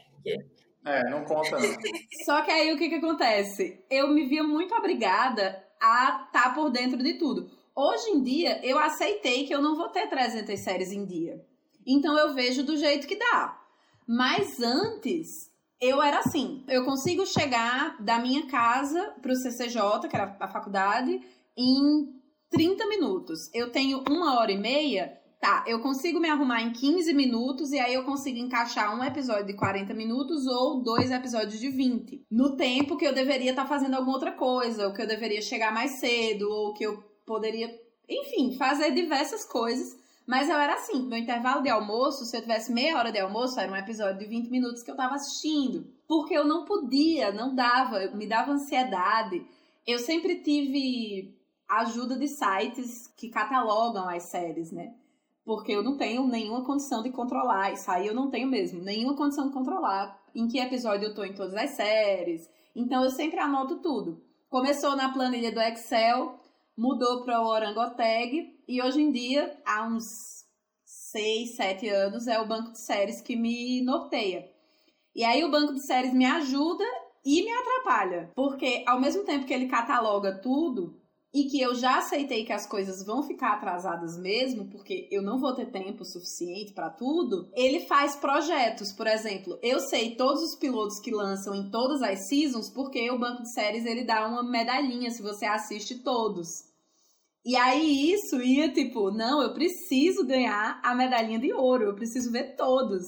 É, 0.85 1.09
não 1.09 1.23
conta 1.23 1.57
não. 1.57 1.59
Só 2.25 2.41
que 2.41 2.51
aí 2.51 2.73
o 2.73 2.77
que 2.77 2.89
que 2.89 2.95
acontece? 2.95 3.83
Eu 3.89 4.09
me 4.09 4.27
via 4.27 4.43
muito 4.43 4.75
obrigada 4.75 5.63
a 5.81 6.25
estar 6.25 6.49
tá 6.49 6.53
por 6.53 6.69
dentro 6.69 7.01
de 7.01 7.13
tudo. 7.13 7.49
Hoje 7.75 8.09
em 8.11 8.21
dia, 8.21 8.63
eu 8.63 8.77
aceitei 8.77 9.45
que 9.45 9.53
eu 9.53 9.61
não 9.61 9.75
vou 9.75 9.89
ter 9.89 10.07
300 10.07 10.59
séries 10.59 10.91
em 10.91 11.05
dia. 11.05 11.43
Então 11.85 12.17
eu 12.17 12.33
vejo 12.33 12.63
do 12.63 12.77
jeito 12.77 13.07
que 13.07 13.15
dá. 13.15 13.59
Mas 14.07 14.59
antes, 14.61 15.51
eu 15.81 16.01
era 16.01 16.19
assim. 16.19 16.63
Eu 16.67 16.85
consigo 16.85 17.25
chegar 17.25 18.01
da 18.01 18.19
minha 18.19 18.47
casa 18.47 19.15
pro 19.21 19.35
CCJ, 19.35 20.07
que 20.09 20.15
era 20.15 20.37
a 20.39 20.47
faculdade, 20.47 21.19
em 21.57 22.21
30 22.49 22.87
minutos. 22.87 23.49
Eu 23.53 23.71
tenho 23.71 24.03
uma 24.07 24.39
hora 24.39 24.51
e 24.51 24.57
meia 24.57 25.19
tá, 25.43 25.61
eu 25.67 25.81
consigo 25.81 26.21
me 26.21 26.29
arrumar 26.29 26.61
em 26.61 26.71
15 26.71 27.13
minutos 27.13 27.73
e 27.73 27.77
aí 27.77 27.93
eu 27.93 28.05
consigo 28.05 28.37
encaixar 28.37 28.97
um 28.97 29.03
episódio 29.03 29.45
de 29.45 29.53
40 29.53 29.93
minutos 29.93 30.47
ou 30.47 30.81
dois 30.81 31.11
episódios 31.11 31.59
de 31.59 31.67
20. 31.67 32.25
No 32.31 32.55
tempo 32.55 32.95
que 32.95 33.05
eu 33.05 33.13
deveria 33.13 33.49
estar 33.49 33.63
tá 33.63 33.67
fazendo 33.67 33.95
alguma 33.95 34.13
outra 34.13 34.31
coisa, 34.31 34.87
ou 34.87 34.93
que 34.93 35.01
eu 35.01 35.07
deveria 35.07 35.41
chegar 35.41 35.73
mais 35.73 35.99
cedo, 35.99 36.49
ou 36.49 36.73
que 36.73 36.85
eu 36.85 36.97
poderia, 37.25 37.69
enfim, 38.09 38.55
fazer 38.57 38.91
diversas 38.91 39.45
coisas. 39.45 40.01
Mas 40.25 40.47
eu 40.47 40.55
era 40.55 40.75
assim, 40.75 41.05
meu 41.07 41.17
intervalo 41.17 41.61
de 41.61 41.69
almoço, 41.69 42.25
se 42.25 42.35
eu 42.37 42.41
tivesse 42.41 42.71
meia 42.71 42.97
hora 42.97 43.11
de 43.11 43.19
almoço, 43.19 43.59
era 43.59 43.71
um 43.71 43.75
episódio 43.75 44.19
de 44.19 44.25
20 44.25 44.49
minutos 44.49 44.81
que 44.81 44.89
eu 44.89 44.95
tava 44.95 45.15
assistindo. 45.15 45.85
Porque 46.07 46.33
eu 46.33 46.45
não 46.45 46.63
podia, 46.65 47.31
não 47.31 47.53
dava, 47.53 48.07
me 48.15 48.25
dava 48.25 48.51
ansiedade. 48.51 49.45
Eu 49.85 49.99
sempre 49.99 50.41
tive 50.41 51.37
ajuda 51.67 52.17
de 52.17 52.27
sites 52.27 53.07
que 53.17 53.29
catalogam 53.29 54.07
as 54.07 54.23
séries, 54.23 54.71
né? 54.71 54.93
porque 55.45 55.71
eu 55.71 55.83
não 55.83 55.97
tenho 55.97 56.25
nenhuma 56.25 56.63
condição 56.63 57.03
de 57.03 57.11
controlar. 57.11 57.73
Isso 57.73 57.89
aí 57.91 58.07
eu 58.07 58.15
não 58.15 58.29
tenho 58.29 58.47
mesmo, 58.47 58.81
nenhuma 58.81 59.15
condição 59.15 59.47
de 59.47 59.53
controlar 59.53 60.19
em 60.33 60.47
que 60.47 60.59
episódio 60.59 61.07
eu 61.07 61.13
tô 61.13 61.23
em 61.23 61.33
todas 61.33 61.53
as 61.53 61.71
séries. 61.71 62.49
Então 62.75 63.03
eu 63.03 63.11
sempre 63.11 63.39
anoto 63.39 63.77
tudo. 63.77 64.23
Começou 64.49 64.95
na 64.95 65.11
planilha 65.11 65.51
do 65.51 65.59
Excel, 65.59 66.39
mudou 66.77 67.23
para 67.23 67.41
o 67.41 67.47
Orangotag 67.47 68.53
e 68.67 68.81
hoje 68.81 69.01
em 69.01 69.11
dia, 69.11 69.55
há 69.65 69.87
uns 69.87 70.05
6, 70.85 71.55
7 71.55 71.89
anos, 71.89 72.27
é 72.27 72.39
o 72.39 72.47
banco 72.47 72.71
de 72.71 72.79
séries 72.79 73.21
que 73.21 73.35
me 73.35 73.81
norteia. 73.83 74.49
E 75.15 75.23
aí 75.23 75.43
o 75.43 75.51
banco 75.51 75.73
de 75.73 75.85
séries 75.85 76.13
me 76.13 76.25
ajuda 76.25 76.85
e 77.23 77.43
me 77.43 77.51
atrapalha, 77.51 78.31
porque 78.35 78.83
ao 78.87 78.99
mesmo 78.99 79.23
tempo 79.23 79.45
que 79.45 79.53
ele 79.53 79.67
cataloga 79.67 80.39
tudo, 80.41 80.99
e 81.33 81.45
que 81.45 81.59
eu 81.59 81.73
já 81.73 81.97
aceitei 81.97 82.45
que 82.45 82.53
as 82.53 82.67
coisas 82.67 83.03
vão 83.03 83.23
ficar 83.23 83.53
atrasadas 83.53 84.19
mesmo, 84.19 84.69
porque 84.69 85.07
eu 85.09 85.23
não 85.23 85.39
vou 85.39 85.55
ter 85.55 85.71
tempo 85.71 86.05
suficiente 86.05 86.73
para 86.73 86.91
tudo, 86.91 87.49
ele 87.55 87.87
faz 87.87 88.15
projetos. 88.15 88.93
Por 88.93 89.07
exemplo, 89.07 89.57
eu 89.63 89.79
sei 89.79 90.15
todos 90.15 90.43
os 90.43 90.55
pilotos 90.55 90.99
que 90.99 91.09
lançam 91.09 91.55
em 91.55 91.71
todas 91.71 92.03
as 92.03 92.27
seasons, 92.27 92.69
porque 92.69 93.09
o 93.09 93.17
banco 93.17 93.41
de 93.41 93.51
séries 93.51 93.83
ele 93.83 94.03
dá 94.03 94.27
uma 94.27 94.43
medalhinha 94.43 95.09
se 95.09 95.23
você 95.23 95.45
assiste 95.45 96.03
todos. 96.03 96.71
E 97.43 97.55
aí 97.55 98.13
isso 98.13 98.39
ia 98.39 98.71
tipo, 98.71 99.09
não, 99.09 99.41
eu 99.41 99.53
preciso 99.55 100.25
ganhar 100.25 100.79
a 100.83 100.93
medalhinha 100.93 101.39
de 101.39 101.51
ouro, 101.51 101.85
eu 101.85 101.95
preciso 101.95 102.31
ver 102.31 102.55
todos. 102.55 103.03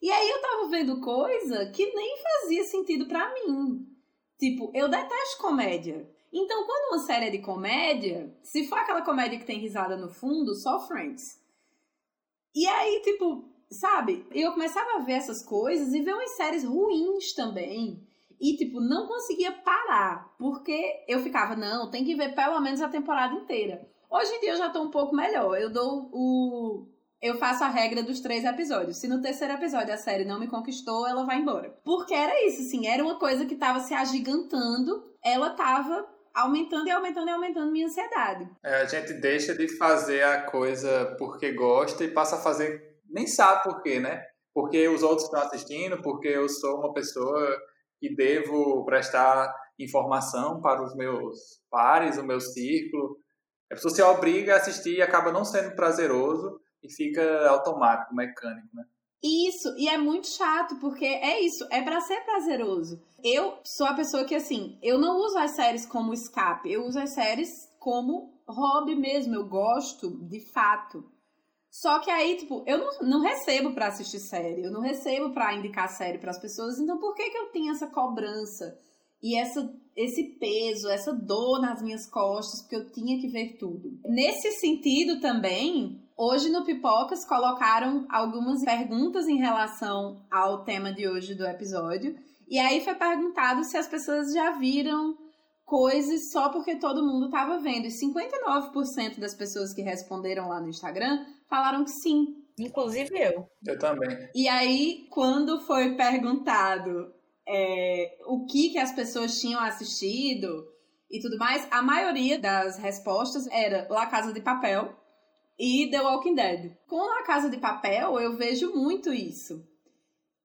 E 0.00 0.10
aí 0.10 0.28
eu 0.28 0.42
tava 0.42 0.68
vendo 0.68 1.00
coisa 1.00 1.70
que 1.70 1.86
nem 1.94 2.16
fazia 2.22 2.64
sentido 2.64 3.06
para 3.06 3.32
mim. 3.32 3.86
Tipo, 4.38 4.70
eu 4.74 4.88
detesto 4.88 5.40
comédia. 5.40 6.06
Então, 6.32 6.64
quando 6.64 6.94
uma 6.94 7.06
série 7.06 7.26
é 7.26 7.30
de 7.30 7.40
comédia, 7.40 8.34
se 8.42 8.66
for 8.66 8.78
aquela 8.78 9.02
comédia 9.02 9.38
que 9.38 9.44
tem 9.44 9.58
risada 9.58 9.96
no 9.96 10.08
fundo, 10.08 10.54
só 10.54 10.80
Friends. 10.86 11.38
E 12.54 12.66
aí, 12.66 13.02
tipo, 13.02 13.44
sabe? 13.70 14.26
Eu 14.30 14.52
começava 14.52 14.96
a 14.96 14.98
ver 15.00 15.12
essas 15.12 15.42
coisas 15.42 15.92
e 15.92 16.00
ver 16.00 16.14
umas 16.14 16.36
séries 16.36 16.64
ruins 16.64 17.34
também. 17.34 18.06
E, 18.40 18.56
tipo, 18.56 18.80
não 18.80 19.06
conseguia 19.06 19.52
parar. 19.52 20.34
Porque 20.38 21.04
eu 21.06 21.20
ficava, 21.20 21.54
não, 21.54 21.90
tem 21.90 22.04
que 22.04 22.14
ver 22.14 22.34
pelo 22.34 22.60
menos 22.60 22.80
a 22.80 22.88
temporada 22.88 23.34
inteira. 23.34 23.88
Hoje 24.10 24.32
em 24.34 24.40
dia 24.40 24.50
eu 24.50 24.58
já 24.58 24.68
tô 24.68 24.82
um 24.82 24.90
pouco 24.90 25.14
melhor. 25.14 25.58
Eu 25.58 25.70
dou 25.70 26.10
o. 26.12 26.86
Eu 27.20 27.38
faço 27.38 27.62
a 27.62 27.68
regra 27.68 28.02
dos 28.02 28.20
três 28.20 28.44
episódios. 28.44 28.96
Se 28.96 29.06
no 29.06 29.22
terceiro 29.22 29.54
episódio 29.54 29.94
a 29.94 29.96
série 29.96 30.24
não 30.24 30.40
me 30.40 30.48
conquistou, 30.48 31.06
ela 31.06 31.24
vai 31.24 31.38
embora. 31.38 31.70
Porque 31.84 32.12
era 32.12 32.46
isso, 32.46 32.62
assim, 32.62 32.86
era 32.86 33.02
uma 33.02 33.14
coisa 33.14 33.46
que 33.46 33.54
tava 33.54 33.80
se 33.80 33.94
agigantando. 33.94 35.04
Ela 35.22 35.50
tava 35.50 36.04
aumentando 36.34 36.86
e 36.86 36.90
aumentando 36.90 37.28
e 37.28 37.32
aumentando 37.32 37.72
minha 37.72 37.86
ansiedade. 37.86 38.48
É, 38.62 38.82
a 38.82 38.84
gente 38.84 39.12
deixa 39.14 39.54
de 39.54 39.68
fazer 39.76 40.22
a 40.22 40.42
coisa 40.42 41.14
porque 41.18 41.52
gosta 41.52 42.04
e 42.04 42.10
passa 42.10 42.36
a 42.36 42.40
fazer, 42.40 42.98
nem 43.08 43.26
sabe 43.26 43.62
por 43.62 43.82
quê, 43.82 44.00
né? 44.00 44.24
Porque 44.54 44.86
os 44.88 45.02
outros 45.02 45.24
estão 45.24 45.40
assistindo, 45.40 46.02
porque 46.02 46.28
eu 46.28 46.48
sou 46.48 46.78
uma 46.78 46.92
pessoa 46.92 47.56
que 47.98 48.14
devo 48.14 48.84
prestar 48.84 49.54
informação 49.78 50.60
para 50.60 50.82
os 50.82 50.94
meus 50.94 51.62
pares, 51.70 52.18
o 52.18 52.24
meu 52.24 52.40
círculo. 52.40 53.16
A 53.70 53.74
pessoa 53.74 53.94
se 53.94 54.02
obriga 54.02 54.54
a 54.54 54.56
assistir 54.58 54.96
e 54.96 55.02
acaba 55.02 55.32
não 55.32 55.44
sendo 55.44 55.74
prazeroso 55.74 56.60
e 56.82 56.92
fica 56.92 57.48
automático, 57.48 58.14
mecânico, 58.14 58.68
né? 58.74 58.84
Isso, 59.22 59.72
e 59.78 59.88
é 59.88 59.96
muito 59.96 60.26
chato, 60.26 60.76
porque 60.80 61.04
é 61.04 61.40
isso, 61.40 61.64
é 61.70 61.80
para 61.80 62.00
ser 62.00 62.24
prazeroso. 62.24 63.00
Eu 63.22 63.58
sou 63.64 63.86
a 63.86 63.94
pessoa 63.94 64.24
que, 64.24 64.34
assim, 64.34 64.76
eu 64.82 64.98
não 64.98 65.16
uso 65.18 65.38
as 65.38 65.54
séries 65.54 65.86
como 65.86 66.12
escape, 66.12 66.72
eu 66.72 66.84
uso 66.84 66.98
as 66.98 67.14
séries 67.14 67.50
como 67.78 68.34
hobby 68.48 68.96
mesmo, 68.96 69.34
eu 69.34 69.46
gosto 69.46 70.10
de 70.26 70.40
fato. 70.52 71.04
Só 71.70 72.00
que 72.00 72.10
aí, 72.10 72.36
tipo, 72.36 72.64
eu 72.66 72.78
não, 72.78 73.08
não 73.08 73.20
recebo 73.20 73.72
para 73.72 73.86
assistir 73.86 74.18
série, 74.18 74.64
eu 74.64 74.72
não 74.72 74.80
recebo 74.80 75.30
para 75.32 75.54
indicar 75.54 75.88
série 75.88 76.18
para 76.18 76.30
as 76.30 76.40
pessoas, 76.40 76.78
então 76.78 76.98
por 76.98 77.14
que 77.14 77.30
que 77.30 77.38
eu 77.38 77.50
tenho 77.50 77.72
essa 77.72 77.86
cobrança 77.86 78.76
e 79.22 79.38
essa 79.38 79.72
esse 79.94 80.24
peso, 80.38 80.88
essa 80.88 81.12
dor 81.12 81.60
nas 81.60 81.82
minhas 81.82 82.06
costas, 82.06 82.62
porque 82.62 82.76
eu 82.76 82.90
tinha 82.90 83.20
que 83.20 83.28
ver 83.28 83.56
tudo. 83.58 84.00
Nesse 84.06 84.52
sentido 84.52 85.20
também, 85.20 86.01
hoje 86.16 86.48
no 86.48 86.64
Pipocas 86.64 87.24
colocaram 87.24 88.06
algumas 88.10 88.64
perguntas 88.64 89.28
em 89.28 89.36
relação 89.36 90.24
ao 90.30 90.64
tema 90.64 90.92
de 90.92 91.08
hoje 91.08 91.34
do 91.34 91.46
episódio, 91.46 92.16
e 92.48 92.58
aí 92.58 92.84
foi 92.84 92.94
perguntado 92.94 93.64
se 93.64 93.76
as 93.76 93.88
pessoas 93.88 94.32
já 94.32 94.50
viram 94.52 95.16
coisas 95.64 96.30
só 96.30 96.50
porque 96.50 96.76
todo 96.76 97.02
mundo 97.02 97.26
estava 97.26 97.58
vendo. 97.58 97.86
E 97.86 97.90
59% 97.90 99.18
das 99.18 99.34
pessoas 99.34 99.72
que 99.72 99.80
responderam 99.80 100.48
lá 100.48 100.60
no 100.60 100.68
Instagram 100.68 101.24
falaram 101.48 101.82
que 101.82 101.90
sim. 101.90 102.36
Inclusive 102.58 103.08
eu. 103.18 103.48
Eu 103.66 103.78
também. 103.78 104.28
E 104.34 104.46
aí, 104.48 105.06
quando 105.08 105.62
foi 105.62 105.94
perguntado 105.96 107.14
é, 107.48 108.18
o 108.26 108.44
que, 108.44 108.68
que 108.68 108.78
as 108.78 108.92
pessoas 108.92 109.40
tinham 109.40 109.60
assistido 109.60 110.68
e 111.10 111.20
tudo 111.20 111.38
mais, 111.38 111.66
a 111.70 111.80
maioria 111.82 112.38
das 112.38 112.76
respostas 112.76 113.46
era 113.46 113.86
La 113.88 114.06
Casa 114.06 114.32
de 114.32 114.42
Papel 114.42 114.94
e 115.58 115.90
The 115.90 116.00
Walking 116.00 116.34
Dead. 116.34 116.76
Com 116.86 117.06
La 117.06 117.22
Casa 117.22 117.48
de 117.48 117.58
Papel, 117.58 118.18
eu 118.20 118.36
vejo 118.36 118.74
muito 118.74 119.12
isso. 119.12 119.66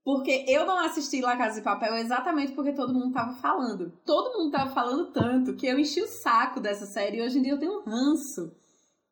Porque 0.04 0.46
eu 0.48 0.66
não 0.66 0.80
assisti 0.80 1.20
La 1.22 1.36
Casa 1.36 1.60
de 1.60 1.64
Papel 1.64 1.96
exatamente 1.98 2.54
porque 2.54 2.72
todo 2.72 2.94
mundo 2.94 3.12
tava 3.12 3.34
falando. 3.42 3.92
Todo 4.06 4.38
mundo 4.38 4.52
tava 4.52 4.72
falando 4.72 5.12
tanto 5.12 5.56
que 5.56 5.68
eu 5.68 5.78
enchi 5.78 6.02
o 6.02 6.08
saco 6.08 6.62
dessa 6.62 6.86
série 6.86 7.18
e 7.18 7.22
hoje 7.22 7.40
em 7.40 7.42
dia 7.42 7.52
eu 7.54 7.60
tenho 7.60 7.80
um 7.80 7.84
ranço. 7.84 8.56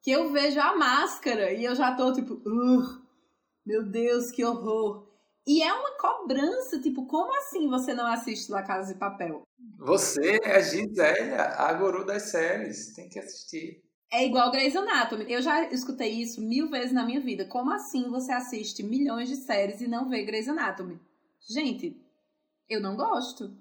Que 0.02 0.12
eu 0.12 0.32
vejo 0.32 0.60
a 0.60 0.78
máscara 0.78 1.52
e 1.52 1.66
eu 1.66 1.76
já 1.76 1.96
tô 1.96 2.14
tipo, 2.14 2.42
meu 3.66 3.84
Deus, 3.84 4.32
que 4.32 4.46
horror. 4.46 5.06
E 5.48 5.62
é 5.62 5.74
uma 5.74 5.98
cobrança, 5.98 6.80
tipo, 6.80 7.06
como 7.06 7.36
assim 7.38 7.68
você 7.68 7.94
não 7.94 8.08
assiste 8.08 8.52
La 8.52 8.64
Casa 8.64 8.94
de 8.94 9.00
Papel? 9.00 9.44
Você 9.78 10.40
é 10.44 10.56
a 10.56 10.62
Gisélia, 10.62 11.44
a 11.58 11.74
guru 11.74 12.06
das 12.06 12.32
séries, 12.32 12.94
tem 12.94 13.10
que 13.10 13.20
assistir. 13.20 13.85
É 14.12 14.26
igual 14.26 14.52
Grey's 14.52 14.76
Anatomy. 14.76 15.26
Eu 15.28 15.42
já 15.42 15.64
escutei 15.70 16.10
isso 16.10 16.42
mil 16.42 16.70
vezes 16.70 16.92
na 16.92 17.06
minha 17.06 17.20
vida. 17.20 17.46
Como 17.46 17.72
assim 17.72 18.10
você 18.10 18.32
assiste 18.32 18.84
milhões 18.84 19.28
de 19.28 19.36
séries 19.36 19.82
e 19.82 19.88
não 19.88 20.08
vê 20.10 20.24
Grey's 20.24 20.48
Anatomy? 20.48 21.00
Gente, 21.48 22.00
eu 22.70 22.82
não 22.82 22.96
gosto. 22.96 23.54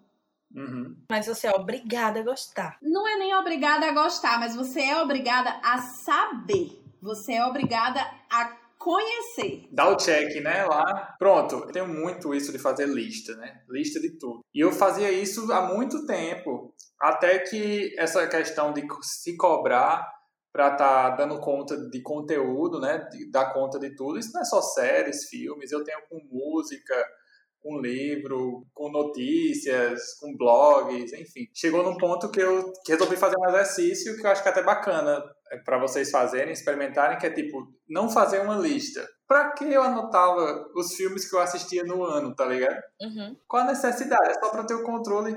Uhum. 0.54 0.96
Mas 1.10 1.26
você 1.26 1.48
é 1.48 1.52
obrigada 1.52 2.20
a 2.20 2.22
gostar. 2.22 2.78
Não 2.80 3.06
é 3.08 3.16
nem 3.16 3.34
obrigada 3.34 3.86
a 3.86 3.92
gostar, 3.92 4.38
mas 4.38 4.54
você 4.54 4.82
é 4.82 5.02
obrigada 5.02 5.50
a 5.62 5.78
saber. 5.78 6.80
Você 7.02 7.32
é 7.34 7.44
obrigada 7.44 8.00
a 8.30 8.56
conhecer. 8.78 9.66
Dá 9.72 9.88
o 9.88 9.96
check, 9.96 10.42
né? 10.42 10.64
Lá. 10.64 11.16
Pronto. 11.18 11.56
Eu 11.56 11.72
tenho 11.72 11.88
muito 11.88 12.34
isso 12.34 12.52
de 12.52 12.58
fazer 12.58 12.86
lista, 12.86 13.34
né? 13.36 13.62
Lista 13.68 13.98
de 13.98 14.10
tudo. 14.10 14.40
E 14.54 14.60
eu 14.60 14.70
fazia 14.70 15.10
isso 15.10 15.50
há 15.52 15.74
muito 15.74 16.06
tempo. 16.06 16.72
Até 17.00 17.40
que 17.40 17.94
essa 17.98 18.26
questão 18.26 18.72
de 18.72 18.86
se 19.02 19.36
cobrar 19.36 20.13
para 20.54 20.68
estar 20.68 21.10
tá 21.10 21.16
dando 21.16 21.40
conta 21.40 21.76
de 21.76 22.00
conteúdo, 22.00 22.80
né? 22.80 23.08
De 23.10 23.28
dar 23.28 23.52
conta 23.52 23.76
de 23.76 23.96
tudo. 23.96 24.20
Isso 24.20 24.30
não 24.32 24.40
é 24.40 24.44
só 24.44 24.62
séries, 24.62 25.28
filmes, 25.28 25.72
eu 25.72 25.82
tenho 25.82 25.98
com 26.08 26.20
música, 26.30 26.94
com 27.60 27.80
livro, 27.80 28.64
com 28.72 28.88
notícias, 28.88 30.14
com 30.20 30.36
blogs, 30.36 31.12
enfim. 31.12 31.48
Chegou 31.52 31.82
num 31.82 31.98
ponto 31.98 32.30
que 32.30 32.40
eu 32.40 32.72
resolvi 32.86 33.16
fazer 33.16 33.36
um 33.36 33.48
exercício 33.48 34.16
que 34.16 34.24
eu 34.24 34.30
acho 34.30 34.44
que 34.44 34.48
é 34.48 34.52
até 34.52 34.62
bacana 34.62 35.24
é, 35.50 35.56
para 35.56 35.76
vocês 35.76 36.08
fazerem, 36.12 36.52
experimentarem, 36.52 37.18
que 37.18 37.26
é 37.26 37.30
tipo, 37.30 37.66
não 37.88 38.08
fazer 38.08 38.38
uma 38.38 38.56
lista. 38.56 39.04
Pra 39.26 39.50
que 39.54 39.64
eu 39.64 39.82
anotava 39.82 40.70
os 40.76 40.94
filmes 40.94 41.28
que 41.28 41.34
eu 41.34 41.40
assistia 41.40 41.82
no 41.82 42.04
ano, 42.04 42.32
tá 42.32 42.44
ligado? 42.44 42.80
Uhum. 43.00 43.36
Qual 43.48 43.64
a 43.64 43.66
necessidade? 43.66 44.30
É 44.30 44.34
só 44.34 44.50
pra 44.50 44.62
ter 44.62 44.74
o 44.74 44.84
controle 44.84 45.34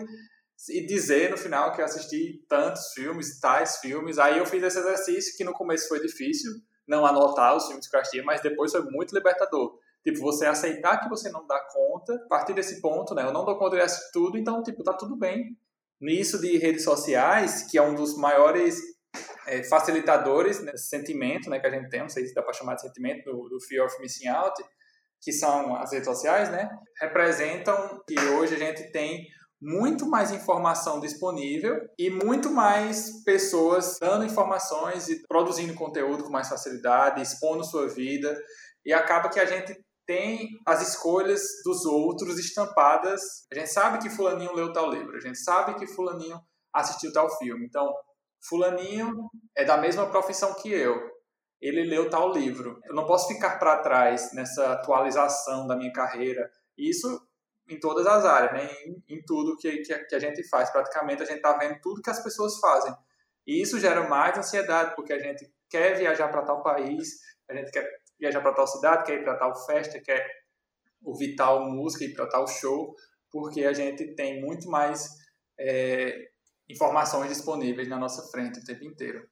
e 0.69 0.85
dizer 0.85 1.29
no 1.29 1.37
final 1.37 1.71
que 1.71 1.81
eu 1.81 1.85
assisti 1.85 2.43
tantos 2.49 2.91
filmes, 2.93 3.39
tais 3.39 3.77
filmes. 3.77 4.17
Aí 4.17 4.37
eu 4.37 4.45
fiz 4.45 4.63
esse 4.63 4.79
exercício 4.79 5.37
que 5.37 5.43
no 5.43 5.53
começo 5.53 5.87
foi 5.87 5.99
difícil, 5.99 6.51
não 6.87 7.05
anotar 7.05 7.55
os 7.55 7.67
filmes 7.67 7.87
que 7.87 7.95
eu 7.95 7.99
assisti, 7.99 8.21
mas 8.23 8.41
depois 8.41 8.71
foi 8.71 8.81
muito 8.81 9.13
libertador. 9.13 9.77
Tipo, 10.03 10.19
você 10.19 10.45
aceitar 10.45 10.99
que 10.99 11.09
você 11.09 11.29
não 11.29 11.45
dá 11.45 11.59
conta, 11.71 12.13
a 12.13 12.27
partir 12.27 12.53
desse 12.53 12.81
ponto, 12.81 13.13
né? 13.13 13.23
Eu 13.23 13.33
não 13.33 13.43
dou 13.43 13.57
conta 13.57 13.75
de 13.75 13.81
assistir 13.81 14.11
tudo, 14.13 14.37
então, 14.37 14.63
tipo, 14.63 14.83
tá 14.83 14.93
tudo 14.93 15.17
bem. 15.17 15.57
Nisso 15.99 16.39
de 16.39 16.57
redes 16.57 16.83
sociais, 16.83 17.63
que 17.69 17.77
é 17.77 17.81
um 17.81 17.93
dos 17.93 18.17
maiores 18.17 18.79
é, 19.47 19.63
facilitadores 19.63 20.59
desse 20.63 20.87
sentimento, 20.87 21.49
né, 21.49 21.59
que 21.59 21.67
a 21.67 21.71
gente 21.71 21.89
tem, 21.89 22.01
não 22.01 22.09
sei 22.09 22.25
se 22.25 22.33
dá 22.33 22.41
para 22.41 22.53
chamar 22.53 22.75
de 22.75 22.81
sentimento, 22.81 23.23
do, 23.25 23.49
do 23.49 23.59
Fear 23.61 23.85
of 23.85 23.99
Missing 23.99 24.27
Out, 24.27 24.63
que 25.21 25.31
são 25.31 25.75
as 25.75 25.91
redes 25.91 26.07
sociais, 26.07 26.51
né, 26.51 26.69
representam 27.01 28.03
que 28.07 28.19
hoje 28.19 28.55
a 28.55 28.59
gente 28.59 28.91
tem 28.91 29.25
muito 29.61 30.05
mais 30.05 30.31
informação 30.31 30.99
disponível 30.99 31.79
e 31.97 32.09
muito 32.09 32.49
mais 32.49 33.23
pessoas 33.23 33.97
dando 33.99 34.25
informações 34.25 35.09
e 35.09 35.25
produzindo 35.27 35.73
conteúdo 35.73 36.23
com 36.23 36.29
mais 36.29 36.47
facilidade, 36.47 37.21
expondo 37.21 37.63
sua 37.63 37.87
vida, 37.87 38.39
e 38.85 38.93
acaba 38.93 39.29
que 39.29 39.39
a 39.39 39.45
gente 39.45 39.75
tem 40.05 40.47
as 40.65 40.87
escolhas 40.87 41.41
dos 41.65 41.85
outros 41.85 42.39
estampadas. 42.39 43.21
A 43.51 43.55
gente 43.55 43.69
sabe 43.69 43.99
que 43.99 44.09
fulaninho 44.09 44.53
leu 44.53 44.71
tal 44.71 44.89
livro, 44.89 45.17
a 45.17 45.19
gente 45.19 45.37
sabe 45.39 45.75
que 45.75 45.87
fulaninho 45.87 46.39
assistiu 46.73 47.11
tal 47.11 47.29
filme. 47.37 47.65
Então, 47.65 47.91
fulaninho 48.47 49.11
é 49.55 49.65
da 49.65 49.77
mesma 49.77 50.07
profissão 50.09 50.53
que 50.53 50.71
eu. 50.71 50.95
Ele 51.59 51.83
leu 51.83 52.09
tal 52.09 52.31
livro. 52.31 52.79
Eu 52.85 52.93
não 52.93 53.05
posso 53.05 53.27
ficar 53.27 53.57
para 53.57 53.81
trás 53.81 54.31
nessa 54.33 54.73
atualização 54.73 55.65
da 55.65 55.75
minha 55.75 55.91
carreira. 55.91 56.47
Isso 56.77 57.19
em 57.69 57.79
todas 57.79 58.05
as 58.07 58.23
áreas, 58.25 58.53
né? 58.53 58.73
em, 58.85 59.15
em 59.15 59.21
tudo 59.25 59.57
que, 59.57 59.77
que, 59.79 59.97
que, 60.05 60.15
a 60.15 60.19
gente 60.19 60.47
faz. 60.47 60.69
Praticamente 60.69 61.23
a 61.23 61.25
gente 61.25 61.37
está 61.37 61.57
vendo 61.57 61.79
tudo 61.81 62.01
que 62.01 62.09
as 62.09 62.23
pessoas 62.23 62.59
fazem. 62.59 62.93
E 63.45 63.61
isso 63.61 63.79
gera 63.79 64.07
mais 64.07 64.37
ansiedade, 64.37 64.95
porque 64.95 65.13
a 65.13 65.19
gente 65.19 65.49
quer 65.69 65.97
viajar 65.97 66.29
para 66.29 66.43
tal 66.43 66.61
país, 66.63 67.09
a 67.49 67.53
gente 67.53 67.71
quer 67.71 67.87
viajar 68.19 68.41
para 68.41 68.53
tal 68.53 68.67
cidade, 68.67 69.05
quer 69.05 69.19
ir 69.19 69.23
para 69.23 69.37
tal 69.37 69.55
festa, 69.65 69.99
quer 69.99 70.25
ouvir 71.03 71.35
tal 71.35 71.69
música, 71.69 72.03
ir 72.03 72.13
para 72.13 72.27
tal 72.27 72.47
show, 72.47 72.95
porque 73.31 73.65
a 73.65 73.73
gente 73.73 74.15
tem 74.15 74.41
muito 74.41 74.69
mais 74.69 75.07
é, 75.59 76.29
informações 76.69 77.29
disponíveis 77.29 77.87
na 77.87 77.97
nossa 77.97 78.29
frente 78.31 78.59
o 78.59 78.65
tempo 78.65 78.83
inteiro. 78.83 79.27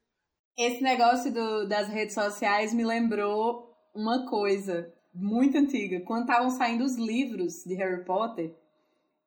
Esse 0.57 0.81
negócio 0.81 1.33
do, 1.33 1.67
das 1.67 1.89
redes 1.89 2.15
sociais 2.15 2.73
me 2.73 2.85
lembrou 2.85 3.75
uma 3.93 4.25
coisa 4.29 4.93
muito 5.15 5.57
antiga. 5.57 6.01
Quando 6.01 6.21
estavam 6.21 6.49
saindo 6.49 6.83
os 6.83 6.95
livros 6.95 7.63
de 7.65 7.73
Harry 7.75 8.03
Potter, 8.03 8.53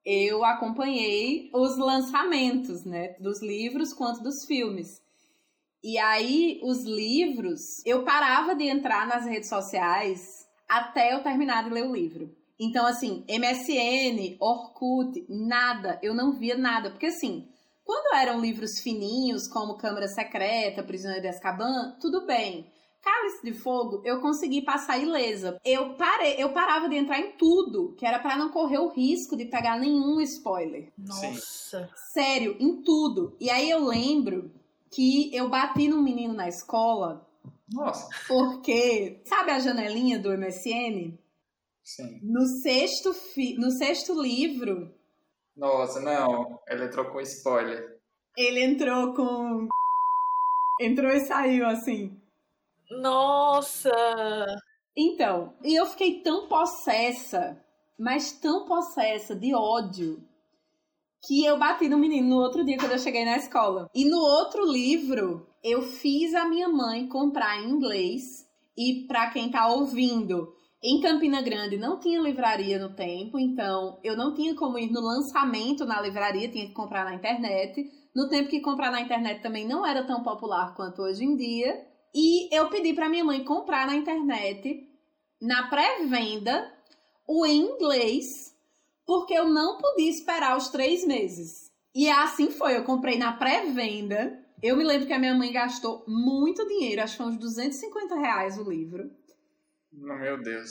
eu 0.04 0.44
acompanhei 0.44 1.50
os 1.52 1.76
lançamentos, 1.76 2.84
né? 2.84 3.16
Dos 3.20 3.42
livros 3.42 3.92
quanto 3.92 4.22
dos 4.22 4.44
filmes. 4.44 5.02
E 5.82 5.96
aí, 5.98 6.60
os 6.62 6.84
livros, 6.84 7.84
eu 7.86 8.04
parava 8.04 8.54
de 8.54 8.64
entrar 8.64 9.06
nas 9.06 9.24
redes 9.24 9.48
sociais 9.48 10.46
até 10.68 11.14
eu 11.14 11.22
terminar 11.22 11.64
de 11.64 11.70
ler 11.70 11.84
o 11.84 11.94
livro. 11.94 12.34
Então, 12.60 12.84
assim, 12.84 13.24
MSN, 13.28 14.36
Orkut, 14.40 15.24
nada, 15.28 15.98
eu 16.02 16.14
não 16.14 16.32
via 16.32 16.56
nada. 16.56 16.90
Porque, 16.90 17.06
assim, 17.06 17.48
quando 17.84 18.16
eram 18.16 18.40
livros 18.40 18.80
fininhos, 18.80 19.46
como 19.46 19.78
Câmara 19.78 20.08
Secreta, 20.08 20.82
Prisioneiro 20.82 21.22
de 21.22 21.28
Azkaban, 21.28 21.96
tudo 22.00 22.26
bem. 22.26 22.70
Cálice 23.02 23.42
de 23.44 23.52
Fogo, 23.52 24.02
eu 24.04 24.20
consegui 24.20 24.62
passar 24.62 24.98
ilesa. 24.98 25.58
Eu 25.64 25.94
parei, 25.94 26.34
eu 26.38 26.52
parava 26.52 26.88
de 26.88 26.96
entrar 26.96 27.20
em 27.20 27.32
tudo, 27.32 27.94
que 27.96 28.04
era 28.04 28.18
para 28.18 28.36
não 28.36 28.50
correr 28.50 28.78
o 28.78 28.88
risco 28.88 29.36
de 29.36 29.44
pegar 29.44 29.78
nenhum 29.78 30.20
spoiler. 30.20 30.92
Nossa. 30.98 31.88
Sério, 32.12 32.56
em 32.58 32.82
tudo. 32.82 33.36
E 33.40 33.48
aí 33.50 33.70
eu 33.70 33.84
lembro 33.84 34.50
que 34.90 35.34
eu 35.34 35.48
bati 35.48 35.88
num 35.88 36.02
menino 36.02 36.34
na 36.34 36.48
escola. 36.48 37.26
Nossa. 37.72 38.08
Porque, 38.26 39.20
sabe 39.24 39.50
a 39.50 39.60
janelinha 39.60 40.18
do 40.18 40.36
MSN? 40.36 41.18
Sim. 41.84 42.20
No 42.22 42.46
sexto, 42.46 43.14
fi... 43.14 43.54
no 43.54 43.70
sexto 43.70 44.20
livro. 44.20 44.92
Nossa, 45.56 46.00
não. 46.00 46.60
Ele 46.68 46.84
entrou 46.84 47.06
com 47.06 47.20
spoiler. 47.20 47.98
Ele 48.36 48.62
entrou 48.62 49.14
com. 49.14 49.68
Entrou 50.80 51.10
e 51.10 51.20
saiu 51.20 51.66
assim. 51.66 52.17
Nossa! 52.90 53.90
Então, 54.96 55.54
e 55.62 55.74
eu 55.74 55.86
fiquei 55.86 56.20
tão 56.22 56.48
possessa, 56.48 57.62
mas 57.98 58.32
tão 58.32 58.64
possessa 58.66 59.34
de 59.34 59.54
ódio, 59.54 60.22
que 61.26 61.44
eu 61.44 61.58
bati 61.58 61.88
no 61.88 61.98
menino 61.98 62.28
no 62.28 62.36
outro 62.42 62.64
dia 62.64 62.78
quando 62.78 62.92
eu 62.92 62.98
cheguei 62.98 63.24
na 63.24 63.36
escola. 63.36 63.88
E 63.94 64.04
no 64.04 64.18
outro 64.18 64.64
livro, 64.70 65.46
eu 65.62 65.82
fiz 65.82 66.34
a 66.34 66.44
minha 66.46 66.68
mãe 66.68 67.08
comprar 67.08 67.62
em 67.62 67.70
inglês. 67.70 68.46
E 68.76 69.06
para 69.06 69.30
quem 69.30 69.50
tá 69.50 69.66
ouvindo, 69.68 70.54
em 70.82 71.00
Campina 71.00 71.42
Grande 71.42 71.76
não 71.76 71.98
tinha 71.98 72.20
livraria 72.20 72.78
no 72.78 72.94
tempo, 72.94 73.38
então 73.38 73.98
eu 74.04 74.16
não 74.16 74.32
tinha 74.34 74.54
como 74.54 74.78
ir 74.78 74.90
no 74.92 75.00
lançamento 75.00 75.84
na 75.84 76.00
livraria, 76.00 76.48
tinha 76.48 76.66
que 76.66 76.72
comprar 76.72 77.04
na 77.04 77.14
internet. 77.14 77.84
No 78.14 78.28
tempo 78.28 78.48
que 78.48 78.60
comprar 78.60 78.90
na 78.92 79.00
internet 79.00 79.42
também 79.42 79.66
não 79.66 79.84
era 79.84 80.04
tão 80.06 80.22
popular 80.22 80.74
quanto 80.76 81.02
hoje 81.02 81.24
em 81.24 81.36
dia. 81.36 81.87
E 82.14 82.54
eu 82.54 82.68
pedi 82.68 82.94
para 82.94 83.08
minha 83.08 83.24
mãe 83.24 83.44
comprar 83.44 83.86
na 83.86 83.94
internet, 83.94 84.88
na 85.40 85.68
pré-venda, 85.68 86.72
o 87.26 87.44
em 87.44 87.60
inglês, 87.60 88.56
porque 89.06 89.34
eu 89.34 89.48
não 89.48 89.78
podia 89.78 90.10
esperar 90.10 90.56
os 90.56 90.68
três 90.68 91.06
meses. 91.06 91.70
E 91.94 92.08
assim 92.08 92.50
foi, 92.50 92.76
eu 92.76 92.84
comprei 92.84 93.18
na 93.18 93.32
pré-venda. 93.32 94.44
Eu 94.62 94.76
me 94.76 94.84
lembro 94.84 95.06
que 95.06 95.12
a 95.12 95.18
minha 95.18 95.34
mãe 95.34 95.52
gastou 95.52 96.04
muito 96.06 96.66
dinheiro, 96.66 97.02
acho 97.02 97.16
que 97.16 97.22
foi 97.22 97.32
uns 97.32 97.38
250 97.38 98.14
reais 98.16 98.58
o 98.58 98.68
livro. 98.68 99.10
Meu 99.92 100.42
Deus. 100.42 100.70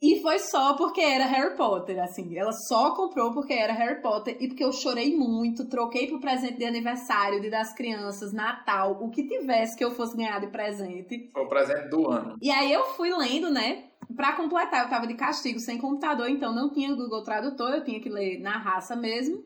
E 0.00 0.20
foi 0.22 0.38
só 0.38 0.74
porque 0.74 1.00
era 1.00 1.26
Harry 1.26 1.56
Potter, 1.56 2.00
assim. 2.00 2.36
Ela 2.36 2.52
só 2.52 2.94
comprou 2.94 3.32
porque 3.32 3.52
era 3.52 3.72
Harry 3.72 4.00
Potter 4.00 4.36
e 4.40 4.48
porque 4.48 4.62
eu 4.62 4.72
chorei 4.72 5.16
muito. 5.16 5.68
Troquei 5.68 6.06
pro 6.06 6.20
presente 6.20 6.56
de 6.56 6.64
aniversário, 6.64 7.40
de 7.40 7.50
das 7.50 7.74
crianças, 7.74 8.32
Natal, 8.32 8.96
o 9.02 9.10
que 9.10 9.26
tivesse 9.26 9.76
que 9.76 9.84
eu 9.84 9.90
fosse 9.90 10.16
ganhar 10.16 10.40
de 10.40 10.46
presente. 10.46 11.30
Foi 11.32 11.42
o 11.42 11.48
presente 11.48 11.88
do 11.88 12.08
ano. 12.08 12.36
E 12.40 12.50
aí 12.50 12.72
eu 12.72 12.84
fui 12.94 13.10
lendo, 13.10 13.50
né? 13.50 13.84
Pra 14.14 14.32
completar, 14.32 14.84
eu 14.84 14.88
tava 14.88 15.06
de 15.06 15.14
castigo 15.14 15.58
sem 15.58 15.78
computador, 15.78 16.30
então 16.30 16.54
não 16.54 16.70
tinha 16.70 16.94
Google 16.94 17.22
Tradutor, 17.22 17.70
eu 17.70 17.84
tinha 17.84 18.00
que 18.00 18.08
ler 18.08 18.40
na 18.40 18.56
raça 18.56 18.96
mesmo. 18.96 19.44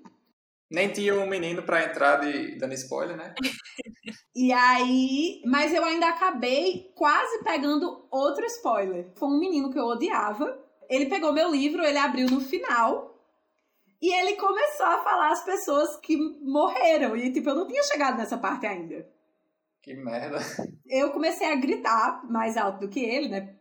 Nem 0.73 0.89
tinha 0.89 1.15
um 1.15 1.27
menino 1.29 1.63
para 1.63 1.85
entrar 1.85 2.17
de 2.17 2.57
dando 2.57 2.73
spoiler, 2.73 3.17
né? 3.17 3.35
e 4.35 4.51
aí, 4.53 5.43
mas 5.45 5.73
eu 5.75 5.85
ainda 5.85 6.09
acabei 6.09 6.91
quase 6.95 7.45
pegando 7.45 8.07
outro 8.11 8.45
spoiler. 8.47 9.13
Foi 9.17 9.29
um 9.29 9.39
menino 9.39 9.71
que 9.71 9.79
eu 9.79 9.85
odiava. 9.85 10.59
Ele 10.89 11.07
pegou 11.07 11.33
meu 11.33 11.51
livro, 11.51 11.85
ele 11.85 11.99
abriu 11.99 12.29
no 12.31 12.41
final 12.41 13.13
e 14.01 14.13
ele 14.13 14.35
começou 14.37 14.87
a 14.87 15.05
falar 15.05 15.31
as 15.31 15.45
pessoas 15.45 15.97
que 15.99 16.17
morreram. 16.41 17.15
E 17.17 17.31
tipo, 17.31 17.51
eu 17.51 17.55
não 17.55 17.67
tinha 17.67 17.83
chegado 17.83 18.17
nessa 18.17 18.39
parte 18.39 18.67
ainda. 18.67 19.07
Que 19.83 19.95
merda. 19.95 20.39
Eu 20.87 21.11
comecei 21.11 21.53
a 21.53 21.57
gritar 21.57 22.25
mais 22.31 22.57
alto 22.57 22.81
do 22.81 22.89
que 22.89 23.01
ele, 23.01 23.29
né? 23.29 23.55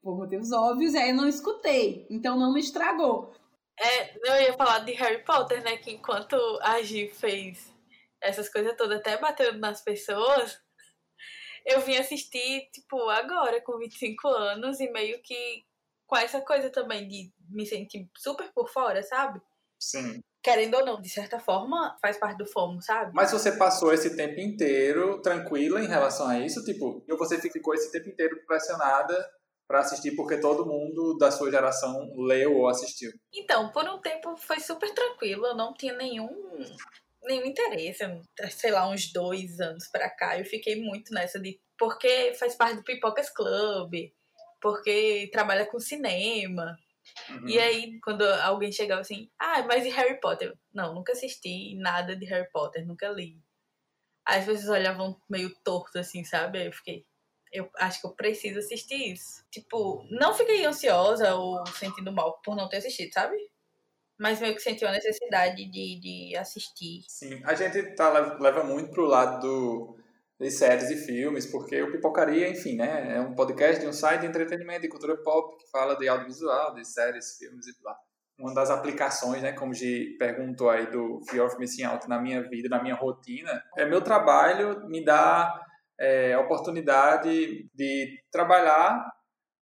Por 0.00 0.16
motivos 0.16 0.52
óbvios, 0.52 0.94
e 0.94 0.98
aí 0.98 1.10
eu 1.10 1.16
não 1.16 1.28
escutei. 1.28 2.06
Então 2.08 2.38
não 2.38 2.54
me 2.54 2.60
estragou. 2.60 3.32
É, 3.80 4.14
eu 4.16 4.42
ia 4.42 4.52
falar 4.54 4.80
de 4.80 4.92
Harry 4.92 5.24
Potter, 5.24 5.62
né? 5.62 5.76
Que 5.76 5.92
enquanto 5.92 6.36
a 6.62 6.80
Gi 6.82 7.08
fez 7.08 7.72
essas 8.20 8.48
coisas 8.48 8.76
todas, 8.76 8.98
até 8.98 9.16
batendo 9.18 9.58
nas 9.58 9.82
pessoas, 9.82 10.60
eu 11.66 11.80
vim 11.80 11.96
assistir, 11.96 12.68
tipo, 12.72 13.08
agora, 13.08 13.60
com 13.62 13.78
25 13.78 14.28
anos, 14.28 14.80
e 14.80 14.90
meio 14.90 15.20
que 15.22 15.64
com 16.06 16.16
essa 16.16 16.40
coisa 16.40 16.70
também 16.70 17.08
de 17.08 17.32
me 17.48 17.64
sentir 17.66 18.08
super 18.16 18.52
por 18.52 18.68
fora, 18.68 19.02
sabe? 19.02 19.40
Sim. 19.80 20.20
Querendo 20.42 20.74
ou 20.74 20.84
não, 20.84 21.00
de 21.00 21.08
certa 21.08 21.40
forma, 21.40 21.96
faz 22.00 22.18
parte 22.18 22.36
do 22.36 22.46
FOMO, 22.46 22.82
sabe? 22.82 23.12
Mas 23.14 23.32
você 23.32 23.52
passou 23.52 23.92
esse 23.92 24.16
tempo 24.16 24.38
inteiro 24.40 25.22
tranquila 25.22 25.80
em 25.80 25.86
relação 25.86 26.28
a 26.28 26.38
isso? 26.38 26.64
Tipo, 26.64 27.04
ou 27.08 27.18
você 27.18 27.40
ficou 27.40 27.74
esse 27.74 27.90
tempo 27.90 28.08
inteiro 28.08 28.44
pressionada 28.46 29.14
para 29.72 29.80
assistir 29.80 30.14
porque 30.14 30.38
todo 30.38 30.66
mundo 30.66 31.16
da 31.16 31.30
sua 31.30 31.50
geração 31.50 32.12
leu 32.14 32.58
ou 32.58 32.68
assistiu? 32.68 33.10
Então, 33.32 33.72
por 33.72 33.88
um 33.88 33.98
tempo 34.02 34.36
foi 34.36 34.60
super 34.60 34.92
tranquilo, 34.92 35.46
eu 35.46 35.56
não 35.56 35.72
tinha 35.72 35.94
nenhum 35.94 36.28
nenhum 37.22 37.46
interesse, 37.46 38.04
sei 38.50 38.70
lá, 38.70 38.86
uns 38.86 39.10
dois 39.10 39.60
anos 39.60 39.88
para 39.88 40.10
cá, 40.10 40.38
eu 40.38 40.44
fiquei 40.44 40.76
muito 40.76 41.14
nessa 41.14 41.40
de 41.40 41.58
porque 41.78 42.34
faz 42.34 42.54
parte 42.54 42.76
do 42.76 42.84
Pipocas 42.84 43.30
Club, 43.30 43.94
porque 44.60 45.30
trabalha 45.32 45.64
com 45.64 45.80
cinema. 45.80 46.76
Uhum. 47.30 47.48
E 47.48 47.58
aí, 47.58 47.98
quando 48.00 48.22
alguém 48.22 48.70
chegava 48.70 49.00
assim, 49.00 49.30
ah, 49.38 49.62
mas 49.62 49.86
e 49.86 49.88
Harry 49.88 50.20
Potter? 50.20 50.54
Não, 50.72 50.94
nunca 50.94 51.12
assisti 51.12 51.74
nada 51.76 52.14
de 52.14 52.26
Harry 52.26 52.50
Potter, 52.52 52.86
nunca 52.86 53.08
li. 53.08 53.40
Aí 54.26 54.40
as 54.40 54.44
pessoas 54.44 54.68
olhavam 54.68 55.18
meio 55.30 55.50
torto 55.64 55.98
assim, 55.98 56.24
sabe? 56.24 56.58
Aí 56.58 56.66
eu 56.66 56.72
fiquei, 56.72 57.06
eu 57.52 57.68
acho 57.76 58.00
que 58.00 58.06
eu 58.06 58.12
preciso 58.12 58.58
assistir 58.58 59.12
isso. 59.12 59.44
Tipo, 59.50 60.04
não 60.10 60.32
fiquei 60.32 60.64
ansiosa 60.64 61.34
ou 61.34 61.64
sentindo 61.66 62.10
mal 62.10 62.40
por 62.42 62.56
não 62.56 62.68
ter 62.68 62.78
assistido, 62.78 63.12
sabe? 63.12 63.36
Mas 64.18 64.40
meio 64.40 64.54
que 64.54 64.62
senti 64.62 64.84
a 64.84 64.92
necessidade 64.92 65.64
de, 65.70 66.00
de 66.00 66.36
assistir. 66.36 67.04
Sim, 67.08 67.42
a 67.44 67.54
gente 67.54 67.94
tá, 67.94 68.10
leva 68.38 68.62
muito 68.64 68.90
pro 68.90 69.04
lado 69.04 69.40
do, 69.40 69.96
de 70.40 70.50
séries 70.50 70.90
e 70.90 70.96
filmes, 70.96 71.46
porque 71.46 71.82
o 71.82 71.92
Pipocaria, 71.92 72.48
enfim, 72.48 72.76
né? 72.76 73.16
É 73.16 73.20
um 73.20 73.34
podcast 73.34 73.80
de 73.80 73.86
um 73.86 73.92
site 73.92 74.22
de 74.22 74.26
entretenimento 74.26 74.86
e 74.86 74.88
cultura 74.88 75.16
pop 75.16 75.56
que 75.56 75.70
fala 75.70 75.96
de 75.96 76.08
audiovisual, 76.08 76.74
de 76.74 76.86
séries, 76.86 77.36
filmes 77.36 77.66
e 77.66 77.82
blá. 77.82 77.96
Uma 78.38 78.54
das 78.54 78.70
aplicações, 78.70 79.42
né, 79.42 79.52
como 79.52 79.74
Gi 79.74 80.16
perguntou 80.18 80.70
aí 80.70 80.90
do 80.90 81.20
Fear 81.28 81.46
of 81.46 81.58
Missing 81.58 81.84
Out 81.84 82.08
na 82.08 82.18
minha 82.18 82.42
vida, 82.48 82.68
na 82.68 82.82
minha 82.82 82.94
rotina, 82.94 83.62
é 83.76 83.84
meu 83.84 84.00
trabalho 84.00 84.88
me 84.88 85.04
dá 85.04 85.60
é, 85.98 86.36
oportunidade 86.38 87.68
de 87.74 88.22
trabalhar 88.30 89.10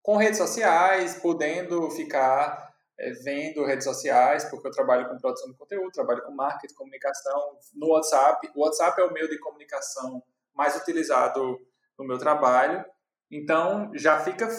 com 0.02 0.18
redes 0.18 0.38
sociais, 0.38 1.15
podendo 1.15 1.89
ficar 1.92 2.70
é, 3.00 3.12
vendo 3.24 3.65
redes 3.65 3.86
sociais, 3.86 4.46
porque 4.46 4.68
eu 4.68 4.72
trabalho 4.72 5.08
com 5.08 5.18
produção 5.18 5.50
de 5.50 5.58
conteúdo, 5.58 5.92
trabalho 5.92 6.24
com 6.24 6.34
marketing, 6.34 6.74
comunicação, 6.74 7.58
no 7.76 7.89
WhatsApp. 7.89 8.50
O 8.56 8.62
WhatsApp 8.63 9.02
é 9.02 9.06
o 9.06 9.13
meio 9.13 9.30
de 9.30 9.39
comunicação 9.39 10.24
mais 10.54 10.76
utilizado 10.76 11.60
no 11.98 12.06
meu 12.06 12.18
trabalho, 12.18 12.84
então 13.32 13.92
já 13.96 14.20
fica 14.20 14.50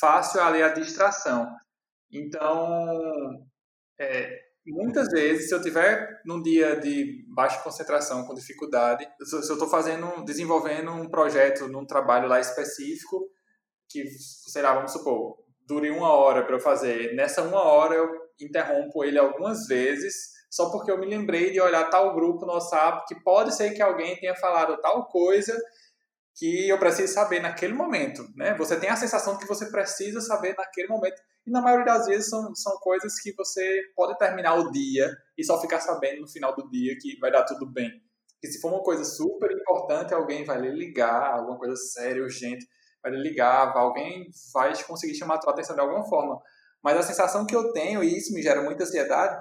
fácil 0.00 0.42
ali 0.42 0.62
a 0.62 0.68
distração. 0.68 1.54
Então, 2.10 3.46
é, 3.98 4.45
muitas 4.72 5.08
vezes, 5.08 5.48
se 5.48 5.54
eu 5.54 5.62
tiver 5.62 6.20
num 6.24 6.42
dia 6.42 6.76
de 6.80 7.24
baixa 7.28 7.60
concentração, 7.60 8.26
com 8.26 8.34
dificuldade, 8.34 9.06
se 9.22 9.34
eu 9.34 9.40
estou 9.40 9.68
fazendo, 9.68 10.24
desenvolvendo 10.24 10.90
um 10.90 11.08
projeto 11.08 11.68
num 11.68 11.86
trabalho 11.86 12.28
lá 12.28 12.40
específico, 12.40 13.30
que, 13.88 14.04
sei 14.48 14.62
lá, 14.62 14.74
vamos 14.74 14.92
supor, 14.92 15.36
dure 15.66 15.90
uma 15.90 16.10
hora 16.10 16.44
para 16.44 16.56
eu 16.56 16.60
fazer. 16.60 17.14
Nessa 17.14 17.42
uma 17.42 17.62
hora 17.62 17.94
eu 17.94 18.08
interrompo 18.40 19.04
ele 19.04 19.18
algumas 19.18 19.66
vezes, 19.66 20.14
só 20.50 20.70
porque 20.70 20.90
eu 20.90 20.98
me 20.98 21.06
lembrei 21.06 21.50
de 21.50 21.60
olhar 21.60 21.88
tal 21.90 22.14
grupo 22.14 22.44
no 22.46 22.52
WhatsApp, 22.52 23.04
que 23.06 23.22
pode 23.22 23.54
ser 23.54 23.70
que 23.70 23.82
alguém 23.82 24.16
tenha 24.18 24.34
falado 24.34 24.80
tal 24.80 25.06
coisa 25.06 25.56
que 26.34 26.68
eu 26.68 26.78
preciso 26.78 27.14
saber 27.14 27.40
naquele 27.40 27.72
momento, 27.72 28.22
né? 28.36 28.54
Você 28.54 28.78
tem 28.78 28.90
a 28.90 28.96
sensação 28.96 29.34
de 29.34 29.40
que 29.40 29.48
você 29.48 29.70
precisa 29.70 30.20
saber 30.20 30.54
naquele 30.56 30.88
momento 30.88 31.20
e 31.46 31.50
na 31.50 31.60
maioria 31.60 31.84
das 31.84 32.06
vezes 32.06 32.28
são, 32.28 32.54
são 32.54 32.76
coisas 32.78 33.20
que 33.20 33.32
você 33.34 33.82
pode 33.94 34.18
terminar 34.18 34.54
o 34.54 34.70
dia 34.72 35.08
e 35.38 35.44
só 35.44 35.60
ficar 35.60 35.80
sabendo 35.80 36.22
no 36.22 36.28
final 36.28 36.54
do 36.54 36.68
dia 36.68 36.96
que 37.00 37.18
vai 37.20 37.30
dar 37.30 37.44
tudo 37.44 37.70
bem. 37.70 37.90
E 38.42 38.48
se 38.48 38.60
for 38.60 38.72
uma 38.72 38.82
coisa 38.82 39.04
super 39.04 39.50
importante, 39.52 40.12
alguém 40.12 40.44
vai 40.44 40.60
lhe 40.60 40.70
ligar, 40.70 41.34
alguma 41.34 41.56
coisa 41.56 41.76
séria, 41.76 42.22
urgente, 42.22 42.66
vai 43.02 43.12
lhe 43.12 43.22
ligar, 43.22 43.76
alguém 43.76 44.28
vai 44.52 44.72
conseguir 44.82 45.14
chamar 45.14 45.36
a 45.36 45.38
tua 45.38 45.52
atenção 45.52 45.76
de 45.76 45.80
alguma 45.80 46.04
forma. 46.08 46.40
Mas 46.82 46.98
a 46.98 47.02
sensação 47.02 47.46
que 47.46 47.54
eu 47.54 47.72
tenho, 47.72 48.02
e 48.02 48.16
isso 48.16 48.34
me 48.34 48.42
gera 48.42 48.62
muita 48.62 48.82
ansiedade, 48.82 49.40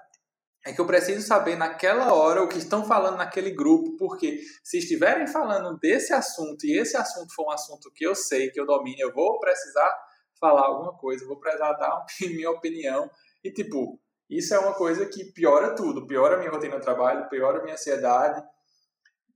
é 0.65 0.73
que 0.73 0.81
eu 0.81 0.87
preciso 0.87 1.25
saber 1.25 1.55
naquela 1.55 2.13
hora 2.13 2.43
o 2.43 2.47
que 2.47 2.57
estão 2.57 2.85
falando 2.85 3.17
naquele 3.17 3.51
grupo, 3.51 3.97
porque 3.97 4.39
se 4.63 4.79
estiverem 4.79 5.27
falando 5.27 5.77
desse 5.77 6.11
assunto 6.13 6.65
e 6.65 6.77
esse 6.79 6.97
assunto 6.97 7.33
for 7.35 7.47
um 7.47 7.51
assunto 7.51 7.91
que 7.93 8.05
eu 8.05 8.15
sei, 8.15 8.49
que 8.49 8.59
eu 8.59 8.65
domino, 8.65 8.97
eu 8.99 9.13
vou 9.13 9.39
precisar 9.39 10.04
falar 10.39 10.65
alguma 10.65 10.97
coisa, 10.97 11.25
vou 11.25 11.39
precisar 11.39 11.73
dar 11.73 12.05
minha 12.21 12.51
opinião. 12.51 13.09
E, 13.43 13.51
tipo, 13.51 13.99
isso 14.29 14.53
é 14.53 14.59
uma 14.59 14.73
coisa 14.73 15.05
que 15.05 15.25
piora 15.33 15.75
tudo. 15.75 16.07
Piora 16.07 16.35
a 16.35 16.39
minha 16.39 16.51
rotina 16.51 16.77
de 16.77 16.81
trabalho, 16.81 17.29
piora 17.29 17.59
a 17.59 17.63
minha 17.63 17.75
ansiedade. 17.75 18.43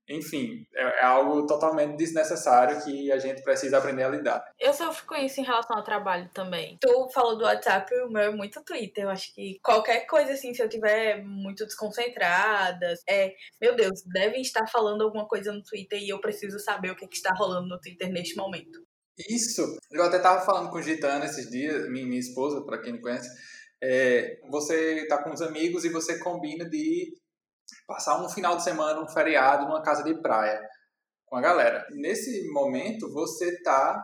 Enfim, 0.10 0.66
é, 0.76 0.82
é, 0.82 1.04
algo 1.04 1.46
totalmente 1.46 1.96
desnecessário 1.96 2.84
que 2.84 3.12
a 3.12 3.20
gente 3.20 3.44
precisa 3.44 3.78
aprender 3.78 4.04
a 4.04 4.10
lidar. 4.10 4.44
Eu 4.60 4.74
sofro 4.74 5.06
com 5.06 5.14
isso 5.14 5.40
em 5.40 5.44
relação 5.44 5.78
ao 5.78 5.84
trabalho 5.84 6.28
também. 6.34 6.80
Tu 6.82 7.10
falou 7.14 7.38
do 7.38 7.44
WhatsApp, 7.44 7.94
o 8.02 8.10
meu 8.10 8.24
é 8.24 8.32
muito 8.32 8.64
Twitter. 8.64 9.04
Eu 9.04 9.10
acho 9.12 9.32
que 9.36 9.60
qualquer 9.62 10.08
coisa 10.08 10.34
assim, 10.34 10.52
se 10.52 10.64
eu 10.64 10.68
tiver 10.68 11.24
muito 11.24 11.64
desconcentrada, 11.64 12.96
é, 13.08 13.36
meu 13.62 13.76
Deus, 13.76 14.02
devem 14.04 14.42
estar 14.42 14.66
falando 14.66 15.04
alguma 15.04 15.28
coisa 15.28 15.54
no 15.54 15.62
Twitter 15.62 16.02
e 16.02 16.10
eu 16.10 16.20
preciso 16.20 16.58
saber 16.58 16.90
o 16.90 16.96
que, 16.96 17.06
é 17.06 17.08
que 17.08 17.16
está 17.16 17.32
rolando 17.38 17.68
no 17.68 17.80
Twitter 17.80 18.12
neste 18.12 18.36
momento. 18.36 18.88
Isso, 19.27 19.77
eu 19.91 20.03
até 20.03 20.19
tava 20.19 20.45
falando 20.45 20.69
com 20.69 20.82
Gitana 20.82 21.25
esses 21.25 21.49
dias, 21.49 21.89
minha, 21.89 22.05
minha 22.05 22.19
esposa, 22.19 22.63
para 22.65 22.79
quem 22.79 22.93
não 22.93 23.01
conhece. 23.01 23.29
É, 23.82 24.39
você 24.49 25.05
tá 25.08 25.21
com 25.23 25.34
os 25.34 25.41
amigos 25.41 25.84
e 25.84 25.89
você 25.89 26.19
combina 26.19 26.69
de 26.69 27.13
passar 27.86 28.23
um 28.23 28.29
final 28.29 28.55
de 28.55 28.63
semana, 28.63 29.01
um 29.01 29.10
feriado 29.10 29.65
numa 29.65 29.82
casa 29.82 30.03
de 30.03 30.21
praia 30.21 30.62
com 31.25 31.36
a 31.36 31.41
galera. 31.41 31.86
Nesse 31.91 32.49
momento, 32.51 33.12
você 33.12 33.62
tá 33.62 34.01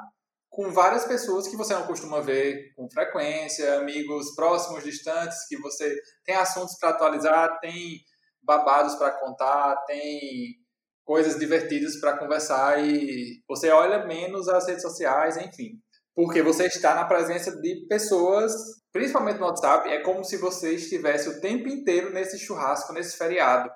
com 0.49 0.71
várias 0.71 1.05
pessoas 1.05 1.47
que 1.47 1.57
você 1.57 1.73
não 1.73 1.87
costuma 1.87 2.21
ver 2.21 2.73
com 2.75 2.89
frequência, 2.89 3.79
amigos 3.79 4.33
próximos, 4.35 4.83
distantes, 4.83 5.47
que 5.47 5.57
você 5.57 5.95
tem 6.23 6.35
assuntos 6.35 6.77
para 6.79 6.89
atualizar, 6.89 7.59
tem 7.59 7.99
babados 8.41 8.95
para 8.95 9.19
contar, 9.19 9.75
tem 9.85 10.64
coisas 11.05 11.37
divertidas 11.37 11.97
para 11.97 12.17
conversar 12.17 12.83
e 12.83 13.41
você 13.47 13.69
olha 13.69 14.05
menos 14.05 14.49
as 14.49 14.67
redes 14.67 14.81
sociais, 14.81 15.37
enfim. 15.37 15.79
Porque 16.15 16.41
você 16.41 16.65
está 16.65 16.95
na 16.95 17.05
presença 17.05 17.55
de 17.61 17.85
pessoas, 17.87 18.53
principalmente 18.91 19.39
no 19.39 19.45
WhatsApp, 19.45 19.87
é 19.89 20.01
como 20.01 20.23
se 20.23 20.37
você 20.37 20.73
estivesse 20.73 21.29
o 21.29 21.39
tempo 21.39 21.69
inteiro 21.69 22.11
nesse 22.11 22.39
churrasco, 22.39 22.91
nesse 22.91 23.17
feriado, 23.17 23.69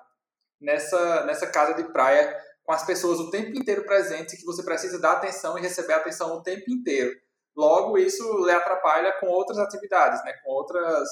nessa, 0.60 1.24
nessa 1.24 1.46
casa 1.46 1.74
de 1.74 1.84
praia, 1.92 2.36
com 2.64 2.72
as 2.72 2.84
pessoas 2.84 3.20
o 3.20 3.30
tempo 3.30 3.56
inteiro 3.56 3.84
presentes, 3.84 4.38
que 4.38 4.44
você 4.44 4.62
precisa 4.62 4.98
dar 4.98 5.12
atenção 5.12 5.56
e 5.56 5.60
receber 5.60 5.92
atenção 5.92 6.34
o 6.34 6.42
tempo 6.42 6.70
inteiro. 6.70 7.14
Logo, 7.56 7.98
isso 7.98 8.44
lhe 8.44 8.52
atrapalha 8.52 9.12
com 9.20 9.26
outras 9.26 9.58
atividades, 9.58 10.24
né? 10.24 10.32
com, 10.42 10.50
outras, 10.50 11.08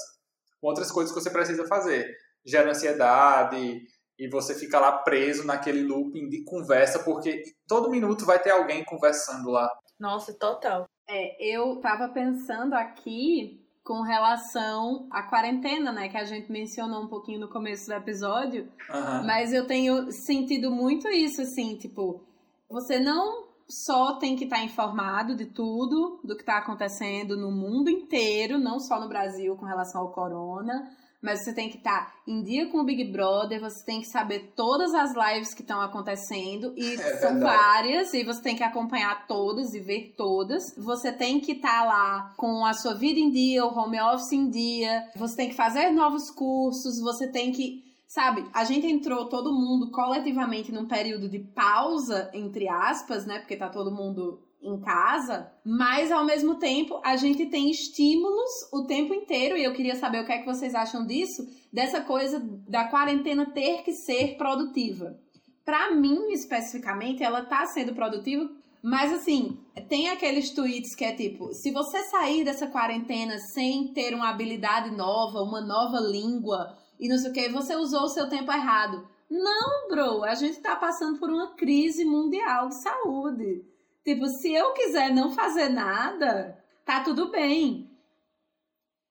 com 0.59 0.67
outras 0.67 0.91
coisas 0.91 1.13
que 1.13 1.21
você 1.21 1.29
precisa 1.29 1.67
fazer. 1.67 2.11
Gera 2.45 2.71
ansiedade, 2.71 3.81
e 4.19 4.27
você 4.27 4.53
fica 4.53 4.79
lá 4.79 4.91
preso 4.91 5.47
naquele 5.47 5.81
looping 5.81 6.27
de 6.27 6.43
conversa, 6.43 6.99
porque 6.99 7.41
todo 7.65 7.89
minuto 7.89 8.25
vai 8.25 8.37
ter 8.37 8.51
alguém 8.51 8.83
conversando 8.83 9.49
lá. 9.49 9.69
Nossa, 9.97 10.33
total. 10.33 10.87
É, 11.07 11.37
eu 11.39 11.77
tava 11.77 12.09
pensando 12.09 12.73
aqui 12.73 13.65
com 13.83 14.01
relação 14.01 15.07
à 15.09 15.23
quarentena, 15.23 15.91
né, 15.91 16.09
que 16.09 16.17
a 16.17 16.25
gente 16.25 16.51
mencionou 16.51 17.01
um 17.01 17.07
pouquinho 17.07 17.39
no 17.39 17.47
começo 17.47 17.87
do 17.87 17.93
episódio, 17.93 18.69
uhum. 18.89 19.25
mas 19.25 19.51
eu 19.51 19.65
tenho 19.65 20.11
sentido 20.11 20.69
muito 20.69 21.07
isso, 21.07 21.41
assim, 21.41 21.75
tipo, 21.75 22.21
você 22.69 22.99
não 22.99 23.47
só 23.67 24.17
tem 24.17 24.35
que 24.35 24.43
estar 24.43 24.57
tá 24.57 24.63
informado 24.63 25.35
de 25.35 25.45
tudo, 25.45 26.19
do 26.23 26.35
que 26.35 26.41
está 26.41 26.57
acontecendo 26.57 27.37
no 27.37 27.51
mundo 27.51 27.89
inteiro, 27.89 28.59
não 28.59 28.79
só 28.79 28.99
no 28.99 29.07
Brasil 29.07 29.55
com 29.55 29.65
relação 29.65 30.01
ao 30.01 30.11
corona, 30.11 30.91
mas 31.21 31.43
você 31.43 31.53
tem 31.53 31.69
que 31.69 31.77
estar 31.77 32.05
tá 32.05 32.13
em 32.27 32.41
dia 32.41 32.67
com 32.67 32.79
o 32.79 32.83
Big 32.83 33.11
Brother, 33.11 33.59
você 33.59 33.83
tem 33.83 33.99
que 33.99 34.07
saber 34.07 34.53
todas 34.55 34.93
as 34.93 35.13
lives 35.13 35.53
que 35.53 35.61
estão 35.61 35.81
acontecendo, 35.81 36.73
e 36.77 36.95
é 36.99 37.17
são 37.17 37.39
várias, 37.39 38.13
e 38.13 38.23
você 38.23 38.41
tem 38.41 38.55
que 38.55 38.63
acompanhar 38.63 39.27
todas 39.27 39.73
e 39.73 39.79
ver 39.79 40.13
todas. 40.15 40.73
Você 40.77 41.11
tem 41.11 41.39
que 41.39 41.53
estar 41.53 41.81
tá 41.81 41.85
lá 41.85 42.33
com 42.37 42.65
a 42.65 42.73
sua 42.73 42.93
vida 42.93 43.19
em 43.19 43.29
dia, 43.29 43.65
o 43.65 43.77
home 43.77 43.99
office 43.99 44.31
em 44.31 44.49
dia, 44.49 45.09
você 45.15 45.35
tem 45.35 45.49
que 45.49 45.55
fazer 45.55 45.91
novos 45.91 46.31
cursos, 46.31 46.99
você 46.99 47.27
tem 47.27 47.51
que. 47.51 47.83
Sabe, 48.07 48.43
a 48.51 48.63
gente 48.63 48.87
entrou 48.87 49.29
todo 49.29 49.53
mundo 49.53 49.91
coletivamente 49.91 50.71
num 50.71 50.87
período 50.87 51.29
de 51.29 51.37
pausa, 51.37 52.27
entre 52.33 52.67
aspas, 52.67 53.23
né? 53.27 53.37
Porque 53.37 53.55
tá 53.55 53.69
todo 53.69 53.91
mundo 53.91 54.41
em 54.61 54.79
casa, 54.81 55.51
mas 55.65 56.11
ao 56.11 56.25
mesmo 56.25 56.55
tempo 56.55 56.99
a 57.03 57.15
gente 57.15 57.45
tem 57.45 57.69
estímulos 57.69 58.49
o 58.73 58.85
tempo 58.85 59.13
inteiro 59.13 59.57
e 59.57 59.63
eu 59.63 59.73
queria 59.73 59.95
saber 59.95 60.21
o 60.21 60.25
que 60.25 60.33
é 60.33 60.39
que 60.39 60.45
vocês 60.45 60.75
acham 60.75 61.05
disso, 61.05 61.47
dessa 61.71 62.01
coisa 62.01 62.39
da 62.67 62.85
quarentena 62.85 63.45
ter 63.51 63.83
que 63.83 63.93
ser 63.93 64.35
produtiva. 64.37 65.17
Para 65.63 65.91
mim, 65.95 66.31
especificamente, 66.31 67.23
ela 67.23 67.45
tá 67.45 67.65
sendo 67.67 67.93
produtiva, 67.93 68.49
mas 68.81 69.13
assim, 69.13 69.59
tem 69.87 70.09
aqueles 70.09 70.51
tweets 70.51 70.95
que 70.95 71.05
é 71.05 71.13
tipo, 71.13 71.53
se 71.53 71.71
você 71.71 72.03
sair 72.05 72.43
dessa 72.43 72.67
quarentena 72.67 73.37
sem 73.53 73.93
ter 73.93 74.13
uma 74.13 74.29
habilidade 74.29 74.91
nova, 74.95 75.41
uma 75.41 75.61
nova 75.61 75.99
língua 75.99 76.77
e 76.99 77.07
não 77.07 77.17
sei 77.17 77.31
o 77.31 77.33
que, 77.33 77.49
você 77.49 77.75
usou 77.75 78.03
o 78.03 78.09
seu 78.09 78.27
tempo 78.27 78.51
errado. 78.51 79.07
Não, 79.29 79.87
bro, 79.87 80.23
a 80.23 80.33
gente 80.33 80.59
tá 80.59 80.75
passando 80.75 81.19
por 81.19 81.29
uma 81.29 81.55
crise 81.55 82.03
mundial 82.03 82.69
de 82.69 82.81
saúde. 82.81 83.63
Tipo, 84.09 84.25
se 84.25 84.51
eu 84.51 84.73
quiser 84.73 85.13
não 85.13 85.29
fazer 85.29 85.69
nada, 85.69 86.57
tá 86.83 87.03
tudo 87.03 87.29
bem. 87.29 87.87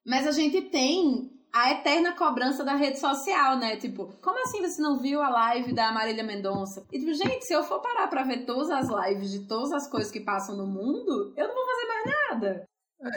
Mas 0.04 0.26
a 0.26 0.32
gente 0.32 0.60
tem 0.60 1.30
a 1.54 1.70
eterna 1.70 2.16
cobrança 2.16 2.64
da 2.64 2.74
rede 2.74 2.98
social, 2.98 3.56
né? 3.58 3.76
Tipo, 3.76 4.12
como 4.20 4.42
assim 4.42 4.60
você 4.60 4.82
não 4.82 4.98
viu 4.98 5.22
a 5.22 5.28
live 5.28 5.72
da 5.72 5.92
Marília 5.92 6.24
Mendonça? 6.24 6.84
E 6.90 6.98
tipo, 6.98 7.14
gente, 7.14 7.44
se 7.44 7.52
eu 7.52 7.62
for 7.62 7.80
parar 7.80 8.08
pra 8.08 8.24
ver 8.24 8.44
todas 8.44 8.72
as 8.72 8.88
lives 8.88 9.30
de 9.30 9.46
todas 9.46 9.70
as 9.70 9.88
coisas 9.88 10.10
que 10.10 10.18
passam 10.18 10.56
no 10.56 10.66
mundo, 10.66 11.32
eu 11.36 11.46
não 11.46 11.54
vou 11.54 11.64
fazer 11.64 11.86
mais 11.86 12.06
nada. 12.28 12.68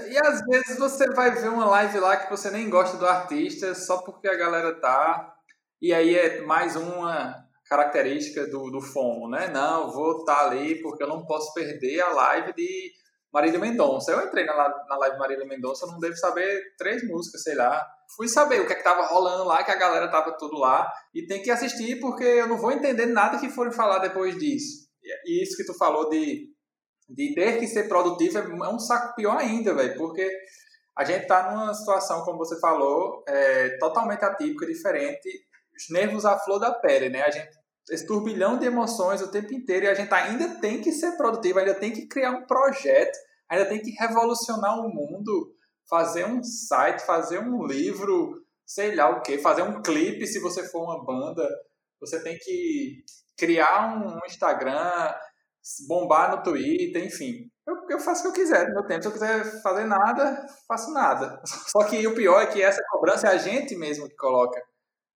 E 0.07 0.17
às 0.19 0.39
vezes 0.45 0.77
você 0.77 1.09
vai 1.15 1.31
ver 1.31 1.49
uma 1.49 1.65
live 1.65 1.97
lá 1.97 2.15
que 2.15 2.29
você 2.29 2.51
nem 2.51 2.69
gosta 2.69 2.95
do 2.95 3.07
artista 3.07 3.73
só 3.73 4.03
porque 4.03 4.27
a 4.27 4.37
galera 4.37 4.79
tá. 4.79 5.35
E 5.81 5.91
aí 5.91 6.15
é 6.15 6.41
mais 6.41 6.75
uma 6.75 7.49
característica 7.71 8.45
do, 8.47 8.69
do 8.69 8.81
FOMO, 8.81 9.29
né? 9.29 9.47
Não, 9.47 9.89
vou 9.93 10.19
estar 10.19 10.35
tá 10.35 10.45
ali 10.47 10.81
porque 10.81 11.01
eu 11.01 11.07
não 11.07 11.25
posso 11.25 11.53
perder 11.53 12.01
a 12.01 12.09
live 12.09 12.53
de 12.53 12.91
Marília 13.31 13.57
Mendonça. 13.57 14.11
Eu 14.11 14.27
entrei 14.27 14.43
na, 14.43 14.53
na 14.89 14.97
live 14.97 15.15
de 15.15 15.19
Marília 15.19 15.47
Mendonça, 15.47 15.87
não 15.87 15.97
devo 15.97 16.17
saber 16.17 16.75
três 16.77 17.01
músicas, 17.07 17.43
sei 17.43 17.55
lá. 17.55 17.87
Fui 18.13 18.27
saber 18.27 18.59
o 18.59 18.67
que 18.67 18.73
é 18.73 18.75
que 18.75 18.83
tava 18.83 19.05
rolando 19.05 19.45
lá, 19.45 19.63
que 19.63 19.71
a 19.71 19.77
galera 19.77 20.09
tava 20.09 20.35
tudo 20.37 20.57
lá. 20.57 20.91
E 21.15 21.25
tem 21.25 21.41
que 21.41 21.49
assistir 21.49 21.97
porque 22.01 22.25
eu 22.25 22.45
não 22.45 22.57
vou 22.57 22.73
entender 22.73 23.05
nada 23.05 23.39
que 23.39 23.47
forem 23.47 23.71
falar 23.71 23.99
depois 23.99 24.37
disso. 24.37 24.89
E 25.25 25.41
isso 25.41 25.55
que 25.55 25.65
tu 25.65 25.73
falou 25.73 26.09
de, 26.09 26.49
de 27.07 27.33
ter 27.33 27.57
que 27.57 27.67
ser 27.67 27.87
produtivo 27.87 28.37
é, 28.37 28.41
é 28.41 28.69
um 28.69 28.79
saco 28.79 29.15
pior 29.15 29.37
ainda, 29.37 29.73
velho. 29.73 29.95
Porque 29.95 30.29
a 30.97 31.05
gente 31.05 31.25
tá 31.25 31.49
numa 31.49 31.73
situação, 31.73 32.25
como 32.25 32.37
você 32.37 32.59
falou, 32.59 33.23
é, 33.25 33.77
totalmente 33.77 34.25
atípica, 34.25 34.65
diferente. 34.65 35.47
Os 35.73 35.89
nervos 35.89 36.25
à 36.25 36.37
flor 36.37 36.59
da 36.59 36.73
pele, 36.73 37.07
né? 37.07 37.21
A 37.21 37.31
gente 37.31 37.60
esse 37.91 38.07
turbilhão 38.07 38.57
de 38.57 38.65
emoções 38.65 39.21
o 39.21 39.29
tempo 39.29 39.53
inteiro 39.53 39.85
e 39.85 39.89
a 39.89 39.93
gente 39.93 40.11
ainda 40.13 40.59
tem 40.61 40.81
que 40.81 40.93
ser 40.93 41.17
produtivo, 41.17 41.59
ainda 41.59 41.75
tem 41.75 41.91
que 41.91 42.07
criar 42.07 42.31
um 42.31 42.45
projeto, 42.45 43.17
ainda 43.49 43.65
tem 43.65 43.81
que 43.81 43.91
revolucionar 43.91 44.79
o 44.79 44.89
mundo, 44.89 45.53
fazer 45.89 46.25
um 46.25 46.41
site, 46.41 47.05
fazer 47.05 47.39
um 47.39 47.65
livro, 47.65 48.41
sei 48.65 48.95
lá 48.95 49.09
o 49.09 49.21
que, 49.21 49.37
fazer 49.39 49.63
um 49.63 49.81
clipe 49.81 50.25
se 50.25 50.39
você 50.39 50.63
for 50.69 50.83
uma 50.83 51.03
banda, 51.03 51.45
você 51.99 52.23
tem 52.23 52.37
que 52.39 53.03
criar 53.37 53.93
um 53.93 54.25
Instagram, 54.25 55.13
bombar 55.85 56.31
no 56.31 56.43
Twitter, 56.43 57.05
enfim. 57.05 57.51
Eu, 57.67 57.75
eu 57.89 57.99
faço 57.99 58.21
o 58.21 58.23
que 58.23 58.39
eu 58.39 58.43
quiser 58.45 58.67
no 58.69 58.75
meu 58.75 58.87
tempo. 58.87 59.01
Se 59.01 59.07
eu 59.09 59.11
quiser 59.11 59.61
fazer 59.61 59.85
nada, 59.85 60.45
faço 60.67 60.91
nada. 60.93 61.41
Só 61.67 61.83
que 61.83 62.07
o 62.07 62.15
pior 62.15 62.41
é 62.41 62.47
que 62.47 62.61
essa 62.61 62.81
cobrança 62.89 63.27
é 63.27 63.31
a 63.31 63.37
gente 63.37 63.75
mesmo 63.75 64.07
que 64.07 64.15
coloca, 64.15 64.61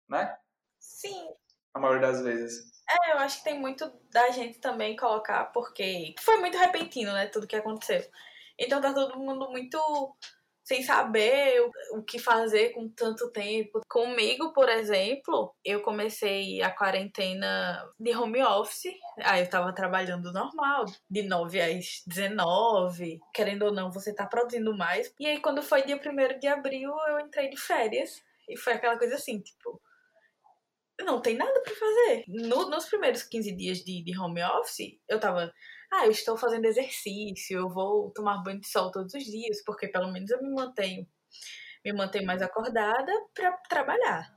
né? 0.08 0.34
Sim, 0.80 1.28
a 1.74 1.78
maioria 1.78 2.08
das 2.08 2.22
vezes. 2.22 2.72
É, 2.90 3.12
eu 3.12 3.18
acho 3.18 3.38
que 3.38 3.44
tem 3.44 3.58
muito 3.58 3.90
da 4.10 4.30
gente 4.30 4.58
também 4.58 4.96
colocar, 4.96 5.46
porque 5.46 6.14
foi 6.20 6.38
muito 6.38 6.58
repentino, 6.58 7.12
né? 7.12 7.26
Tudo 7.26 7.46
que 7.46 7.56
aconteceu. 7.56 8.02
Então 8.58 8.80
tá 8.80 8.92
todo 8.92 9.18
mundo 9.18 9.50
muito 9.50 9.78
sem 10.64 10.82
saber 10.82 11.60
o, 11.60 11.98
o 11.98 12.02
que 12.02 12.18
fazer 12.18 12.70
com 12.70 12.88
tanto 12.88 13.30
tempo. 13.30 13.80
Comigo, 13.88 14.52
por 14.52 14.68
exemplo, 14.68 15.54
eu 15.64 15.80
comecei 15.80 16.62
a 16.62 16.70
quarentena 16.70 17.82
de 17.98 18.14
home 18.14 18.42
office. 18.42 18.92
Aí 19.24 19.42
eu 19.42 19.50
tava 19.50 19.74
trabalhando 19.74 20.32
normal, 20.32 20.84
de 21.10 21.22
9 21.22 21.60
às 21.60 22.02
19. 22.06 23.20
Querendo 23.34 23.66
ou 23.66 23.72
não, 23.72 23.90
você 23.90 24.14
tá 24.14 24.26
produzindo 24.26 24.76
mais. 24.76 25.12
E 25.18 25.26
aí, 25.26 25.40
quando 25.40 25.62
foi 25.62 25.82
dia 25.82 25.96
1 25.96 26.38
de 26.38 26.46
abril, 26.46 26.92
eu 27.08 27.20
entrei 27.20 27.50
de 27.50 27.56
férias. 27.56 28.22
E 28.48 28.56
foi 28.56 28.74
aquela 28.74 28.98
coisa 28.98 29.16
assim, 29.16 29.40
tipo, 29.40 29.80
não 31.04 31.20
tem 31.20 31.36
nada 31.36 31.60
para 31.62 31.74
fazer. 31.74 32.24
No, 32.28 32.68
nos 32.68 32.86
primeiros 32.86 33.22
15 33.22 33.56
dias 33.56 33.78
de, 33.78 34.02
de 34.02 34.18
home 34.18 34.42
office, 34.42 34.98
eu 35.08 35.18
tava, 35.20 35.52
ah, 35.92 36.06
eu 36.06 36.10
estou 36.10 36.36
fazendo 36.36 36.64
exercício, 36.64 37.58
eu 37.58 37.68
vou 37.68 38.10
tomar 38.10 38.42
banho 38.42 38.60
de 38.60 38.68
sol 38.68 38.90
todos 38.90 39.14
os 39.14 39.24
dias, 39.24 39.62
porque 39.64 39.88
pelo 39.88 40.12
menos 40.12 40.30
eu 40.30 40.42
me 40.42 40.50
mantenho, 40.50 41.06
me 41.84 41.92
mantenho 41.92 42.26
mais 42.26 42.42
acordada 42.42 43.12
para 43.34 43.52
trabalhar. 43.68 44.34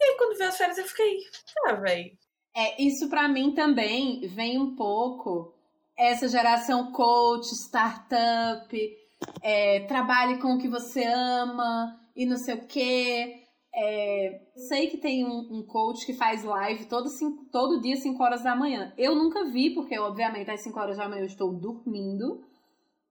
E 0.00 0.04
aí 0.04 0.16
quando 0.16 0.38
veio 0.38 0.50
as 0.50 0.56
férias 0.56 0.78
eu 0.78 0.86
fiquei, 0.86 1.18
ah, 1.66 1.74
velho. 1.74 2.16
É, 2.56 2.82
isso 2.82 3.08
para 3.08 3.28
mim 3.28 3.54
também 3.54 4.26
vem 4.26 4.58
um 4.58 4.74
pouco 4.74 5.54
essa 5.96 6.28
geração 6.28 6.92
coach, 6.92 7.52
startup, 7.54 8.98
é, 9.42 9.80
trabalhe 9.86 10.38
com 10.38 10.54
o 10.54 10.58
que 10.58 10.68
você 10.68 11.04
ama 11.04 12.00
e 12.14 12.24
não 12.24 12.36
sei 12.36 12.54
o 12.54 12.66
quê. 12.66 13.47
É, 13.74 14.40
sei 14.56 14.88
que 14.88 14.96
tem 14.96 15.24
um, 15.24 15.58
um, 15.58 15.62
coach 15.62 16.04
que 16.04 16.14
faz 16.14 16.42
live 16.42 16.86
todo, 16.86 17.08
cinco, 17.08 17.44
todo 17.52 17.80
dia, 17.80 17.96
5 17.96 18.22
horas 18.22 18.42
da 18.42 18.56
manhã. 18.56 18.92
Eu 18.96 19.14
nunca 19.14 19.44
vi, 19.44 19.70
porque 19.74 19.98
obviamente 19.98 20.50
às 20.50 20.62
5 20.62 20.78
horas 20.78 20.96
da 20.96 21.08
manhã 21.08 21.22
eu 21.22 21.26
estou 21.26 21.52
dormindo, 21.52 22.42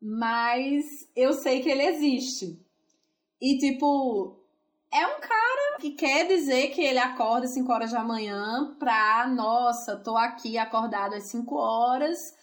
mas 0.01 0.83
eu 1.15 1.33
sei 1.33 1.61
que 1.61 1.69
ele 1.69 1.83
existe. 1.83 2.59
E 3.39 3.57
tipo, 3.57 4.35
é 4.91 5.05
um 5.05 5.19
cara 5.19 5.77
que 5.79 5.91
quer 5.91 6.27
dizer 6.27 6.69
que 6.69 6.81
ele 6.81 6.99
acorda 6.99 7.45
às 7.45 7.53
5 7.53 7.71
horas 7.71 7.91
da 7.91 8.03
manhã 8.03 8.75
pra, 8.79 9.27
nossa, 9.27 9.95
tô 9.97 10.17
aqui 10.17 10.57
acordado 10.57 11.13
às 11.13 11.29
5 11.29 11.55
horas 11.55 12.35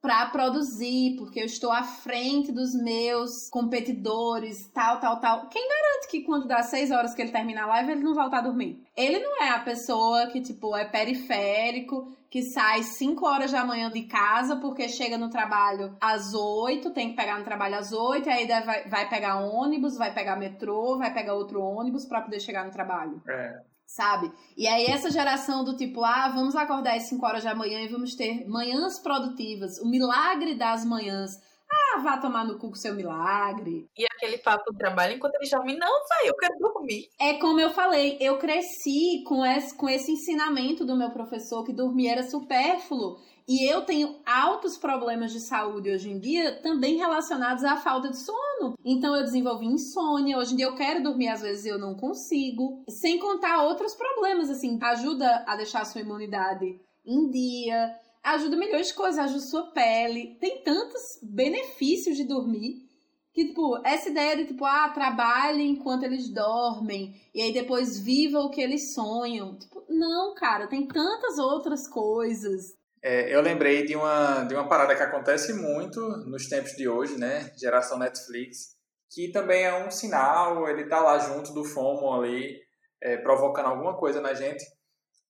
para 0.00 0.26
produzir, 0.26 1.16
porque 1.18 1.40
eu 1.40 1.44
estou 1.44 1.70
à 1.70 1.82
frente 1.82 2.50
dos 2.50 2.74
meus 2.74 3.50
competidores, 3.50 4.66
tal, 4.72 4.98
tal, 4.98 5.20
tal. 5.20 5.48
Quem 5.48 5.68
garante 5.68 6.08
que 6.08 6.22
quando 6.22 6.48
dá 6.48 6.62
seis 6.62 6.90
horas 6.90 7.14
que 7.14 7.20
ele 7.20 7.32
termina 7.32 7.64
a 7.64 7.66
live, 7.66 7.92
ele 7.92 8.02
não 8.02 8.14
voltar 8.14 8.38
a 8.38 8.42
dormir? 8.42 8.82
Ele 8.96 9.18
não 9.18 9.42
é 9.42 9.50
a 9.50 9.60
pessoa 9.60 10.26
que, 10.28 10.40
tipo, 10.40 10.74
é 10.74 10.84
periférico, 10.86 12.10
que 12.30 12.42
sai 12.42 12.84
5 12.84 13.26
horas 13.26 13.50
da 13.50 13.64
manhã 13.64 13.90
de 13.90 14.02
casa 14.02 14.56
porque 14.56 14.88
chega 14.88 15.18
no 15.18 15.28
trabalho 15.28 15.96
às 16.00 16.32
8, 16.32 16.90
tem 16.92 17.10
que 17.10 17.16
pegar 17.16 17.36
no 17.36 17.44
trabalho 17.44 17.74
às 17.76 17.92
8, 17.92 18.28
e 18.28 18.30
aí 18.30 18.46
vai, 18.46 18.88
vai 18.88 19.08
pegar 19.08 19.40
ônibus, 19.40 19.96
vai 19.96 20.14
pegar 20.14 20.36
metrô, 20.36 20.96
vai 20.96 21.12
pegar 21.12 21.34
outro 21.34 21.60
ônibus 21.60 22.06
para 22.06 22.22
poder 22.22 22.38
chegar 22.38 22.64
no 22.64 22.70
trabalho. 22.70 23.20
É. 23.28 23.60
sabe? 23.84 24.30
E 24.56 24.68
aí 24.68 24.86
essa 24.86 25.10
geração 25.10 25.64
do 25.64 25.76
tipo, 25.76 26.04
ah, 26.04 26.28
vamos 26.28 26.54
acordar 26.54 26.94
às 26.94 27.08
5 27.08 27.26
horas 27.26 27.42
da 27.42 27.54
manhã 27.54 27.80
e 27.80 27.88
vamos 27.88 28.14
ter 28.14 28.46
manhãs 28.48 29.00
produtivas, 29.00 29.80
o 29.80 29.90
milagre 29.90 30.54
das 30.54 30.84
manhãs. 30.84 31.32
Ah, 31.72 31.98
vá 31.98 32.18
tomar 32.18 32.44
no 32.44 32.58
cu 32.58 32.68
com 32.68 32.74
seu 32.74 32.94
milagre. 32.94 33.88
E 33.96 34.04
aquele 34.04 34.38
papo 34.38 34.72
do 34.72 34.78
trabalho 34.78 35.14
enquanto 35.14 35.36
eles 35.36 35.50
dormem, 35.50 35.78
não, 35.78 36.06
vai, 36.08 36.28
eu 36.28 36.36
quero 36.36 36.58
dormir. 36.58 37.08
É 37.18 37.34
como 37.34 37.60
eu 37.60 37.70
falei, 37.70 38.16
eu 38.20 38.38
cresci 38.38 39.22
com 39.26 39.44
esse, 39.44 39.76
com 39.76 39.88
esse 39.88 40.12
ensinamento 40.12 40.84
do 40.84 40.96
meu 40.96 41.10
professor 41.10 41.64
que 41.64 41.72
dormir 41.72 42.08
era 42.08 42.22
supérfluo. 42.22 43.18
E 43.48 43.68
eu 43.68 43.82
tenho 43.82 44.20
altos 44.24 44.76
problemas 44.76 45.32
de 45.32 45.40
saúde 45.40 45.90
hoje 45.90 46.08
em 46.08 46.20
dia, 46.20 46.60
também 46.62 46.96
relacionados 46.96 47.64
à 47.64 47.76
falta 47.76 48.08
de 48.08 48.16
sono. 48.16 48.74
Então 48.84 49.16
eu 49.16 49.24
desenvolvi 49.24 49.66
insônia, 49.66 50.38
hoje 50.38 50.52
em 50.52 50.56
dia 50.56 50.66
eu 50.66 50.76
quero 50.76 51.02
dormir, 51.02 51.28
às 51.28 51.40
vezes 51.40 51.66
eu 51.66 51.76
não 51.76 51.96
consigo. 51.96 52.84
Sem 52.88 53.18
contar 53.18 53.64
outros 53.64 53.94
problemas, 53.94 54.50
assim, 54.50 54.78
ajuda 54.80 55.44
a 55.48 55.56
deixar 55.56 55.80
a 55.80 55.84
sua 55.84 56.00
imunidade 56.00 56.80
em 57.04 57.28
dia, 57.28 57.92
ajuda 58.22 58.56
milhões 58.56 58.88
de 58.88 58.94
coisas, 58.94 59.18
ajuda 59.18 59.40
sua 59.40 59.70
pele. 59.72 60.36
Tem 60.40 60.62
tantos 60.62 61.18
benefícios 61.22 62.16
de 62.16 62.24
dormir. 62.24 62.88
Que, 63.32 63.46
tipo, 63.46 63.80
essa 63.84 64.08
ideia 64.08 64.36
de, 64.36 64.46
tipo, 64.46 64.64
ah, 64.64 64.88
trabalhe 64.88 65.62
enquanto 65.62 66.02
eles 66.02 66.28
dormem, 66.28 67.14
e 67.32 67.40
aí 67.40 67.52
depois 67.52 67.96
viva 68.00 68.40
o 68.40 68.50
que 68.50 68.60
eles 68.60 68.92
sonham. 68.92 69.56
Tipo, 69.56 69.84
não, 69.88 70.34
cara, 70.34 70.66
tem 70.66 70.86
tantas 70.86 71.38
outras 71.38 71.86
coisas. 71.86 72.74
É, 73.02 73.34
eu 73.34 73.40
lembrei 73.40 73.86
de 73.86 73.94
uma, 73.94 74.42
de 74.44 74.54
uma 74.54 74.68
parada 74.68 74.96
que 74.96 75.02
acontece 75.02 75.52
muito 75.54 76.00
nos 76.26 76.48
tempos 76.48 76.72
de 76.72 76.88
hoje, 76.88 77.16
né? 77.18 77.52
Geração 77.56 77.98
Netflix, 77.98 78.76
que 79.08 79.30
também 79.30 79.62
é 79.62 79.86
um 79.86 79.90
sinal, 79.90 80.68
ele 80.68 80.88
tá 80.88 81.00
lá 81.00 81.18
junto 81.18 81.54
do 81.54 81.64
FOMO 81.64 82.12
ali, 82.12 82.60
é, 83.00 83.16
provocando 83.16 83.66
alguma 83.66 83.96
coisa 83.96 84.20
na 84.20 84.34
gente, 84.34 84.64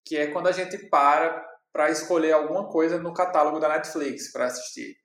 que 0.04 0.16
é 0.16 0.28
quando 0.28 0.48
a 0.48 0.52
gente 0.52 0.78
para 0.88 1.49
para 1.72 1.90
escolher 1.90 2.32
alguma 2.32 2.68
coisa 2.68 2.98
no 2.98 3.14
catálogo 3.14 3.58
da 3.58 3.68
Netflix 3.68 4.32
para 4.32 4.46
assistir. 4.46 4.96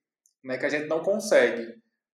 Né? 0.43 0.57
Que 0.57 0.65
a 0.65 0.69
gente 0.69 0.87
não 0.87 1.01
consegue, 1.01 1.65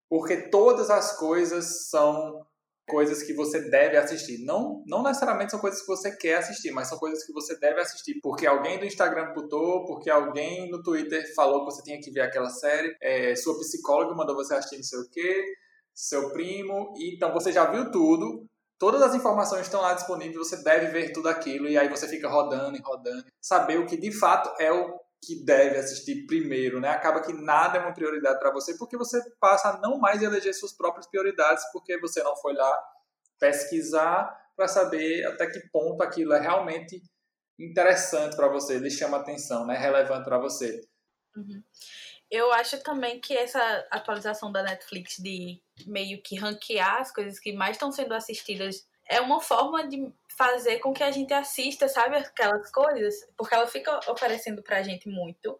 porque 0.09 0.49
todas 0.49 0.89
as 0.89 1.17
coisas 1.17 1.89
são 1.89 2.45
coisas 2.87 3.23
que 3.23 3.33
você 3.33 3.69
deve 3.69 3.95
assistir. 3.95 4.43
Não, 4.43 4.83
não 4.85 5.01
necessariamente 5.03 5.51
são 5.51 5.59
coisas 5.59 5.81
que 5.81 5.87
você 5.87 6.15
quer 6.15 6.35
assistir, 6.35 6.71
mas 6.71 6.89
são 6.89 6.97
coisas 6.97 7.25
que 7.25 7.31
você 7.31 7.57
deve 7.57 7.79
assistir. 7.79 8.19
Porque 8.21 8.45
alguém 8.45 8.77
do 8.77 8.85
Instagram 8.85 9.33
putou, 9.33 9.85
porque 9.85 10.09
alguém 10.09 10.69
no 10.69 10.83
Twitter 10.83 11.33
falou 11.33 11.59
que 11.59 11.71
você 11.71 11.83
tinha 11.83 11.99
que 12.01 12.11
ver 12.11 12.21
aquela 12.21 12.49
série, 12.49 12.95
é, 13.01 13.33
sua 13.35 13.57
psicóloga 13.59 14.13
mandou 14.13 14.35
você 14.35 14.53
assistir 14.53 14.77
não 14.77 14.83
sei 14.83 14.99
o 14.99 15.09
quê, 15.09 15.45
seu 15.93 16.31
primo, 16.33 16.93
então 16.97 17.31
você 17.33 17.51
já 17.51 17.65
viu 17.71 17.89
tudo. 17.91 18.45
Todas 18.82 19.04
as 19.04 19.13
informações 19.13 19.62
estão 19.62 19.80
lá 19.80 19.94
disponíveis, 19.94 20.50
você 20.50 20.63
deve 20.63 20.88
ver 20.88 21.13
tudo 21.13 21.30
aquilo 21.30 21.70
e 21.70 21.78
aí 21.78 21.88
você 21.88 22.08
fica 22.08 22.28
rodando 22.28 22.76
e 22.76 22.82
rodando. 22.82 23.24
Saber 23.39 23.78
o 23.78 23.86
que 23.86 23.96
de 23.96 24.12
fato 24.12 24.52
é 24.60 24.72
o 24.72 25.00
que 25.24 25.46
deve 25.46 25.78
assistir 25.78 26.26
primeiro, 26.26 26.82
né? 26.82 26.89
Acaba 26.89 27.22
que 27.22 27.32
nada 27.32 27.78
é 27.78 27.82
uma 27.82 27.94
prioridade 27.94 28.39
para 28.39 28.52
você 28.52 28.76
porque 28.80 28.98
você 28.98 29.22
passa 29.39 29.70
a 29.70 29.78
não 29.78 30.00
mais 30.00 30.24
eleger 30.24 30.52
suas 30.56 30.74
próprias 30.74 31.06
prioridades 31.06 31.63
porque 31.72 32.00
você 32.00 32.24
não 32.24 32.36
foi 32.38 32.56
lá 32.56 32.76
pesquisar 33.39 34.36
para 34.56 34.67
saber 34.67 35.28
até 35.28 35.46
que 35.46 35.60
ponto 35.72 36.02
aquilo 36.02 36.34
é 36.34 36.39
realmente 36.39 37.04
interessante 37.60 38.36
para 38.36 38.48
você, 38.48 38.80
lhe 38.80 38.89
chama 38.89 39.17
atenção, 39.17 39.63
né? 39.67 39.78
Relevante 39.78 40.26
para 40.26 40.39
você. 40.39 40.82
Uhum. 41.36 41.62
Eu 42.32 42.52
acho 42.54 42.82
também 42.82 43.20
que 43.22 43.38
essa 43.38 43.62
atualização 43.91 44.52
da 44.52 44.63
Netflix 44.63 45.17
de 45.20 45.62
meio 45.86 46.22
que 46.22 46.36
ranquear 46.36 47.02
as 47.02 47.12
coisas 47.12 47.39
que 47.39 47.54
mais 47.54 47.76
estão 47.76 47.91
sendo 47.91 48.13
assistidas 48.13 48.88
é 49.08 49.20
uma 49.20 49.41
forma 49.41 49.88
de 49.88 50.12
fazer 50.38 50.80
com 50.80 50.94
que 50.94 51.04
a 51.04 51.12
gente 51.12 51.34
assista, 51.34 51.88
sabe, 51.88 52.15
aquelas 52.15 52.72
coisas, 52.72 53.15
porque 53.38 53.54
ela 53.54 53.67
fica 53.67 54.00
oferecendo 54.10 54.63
pra 54.63 54.84
gente 54.84 55.10
muito 55.10 55.58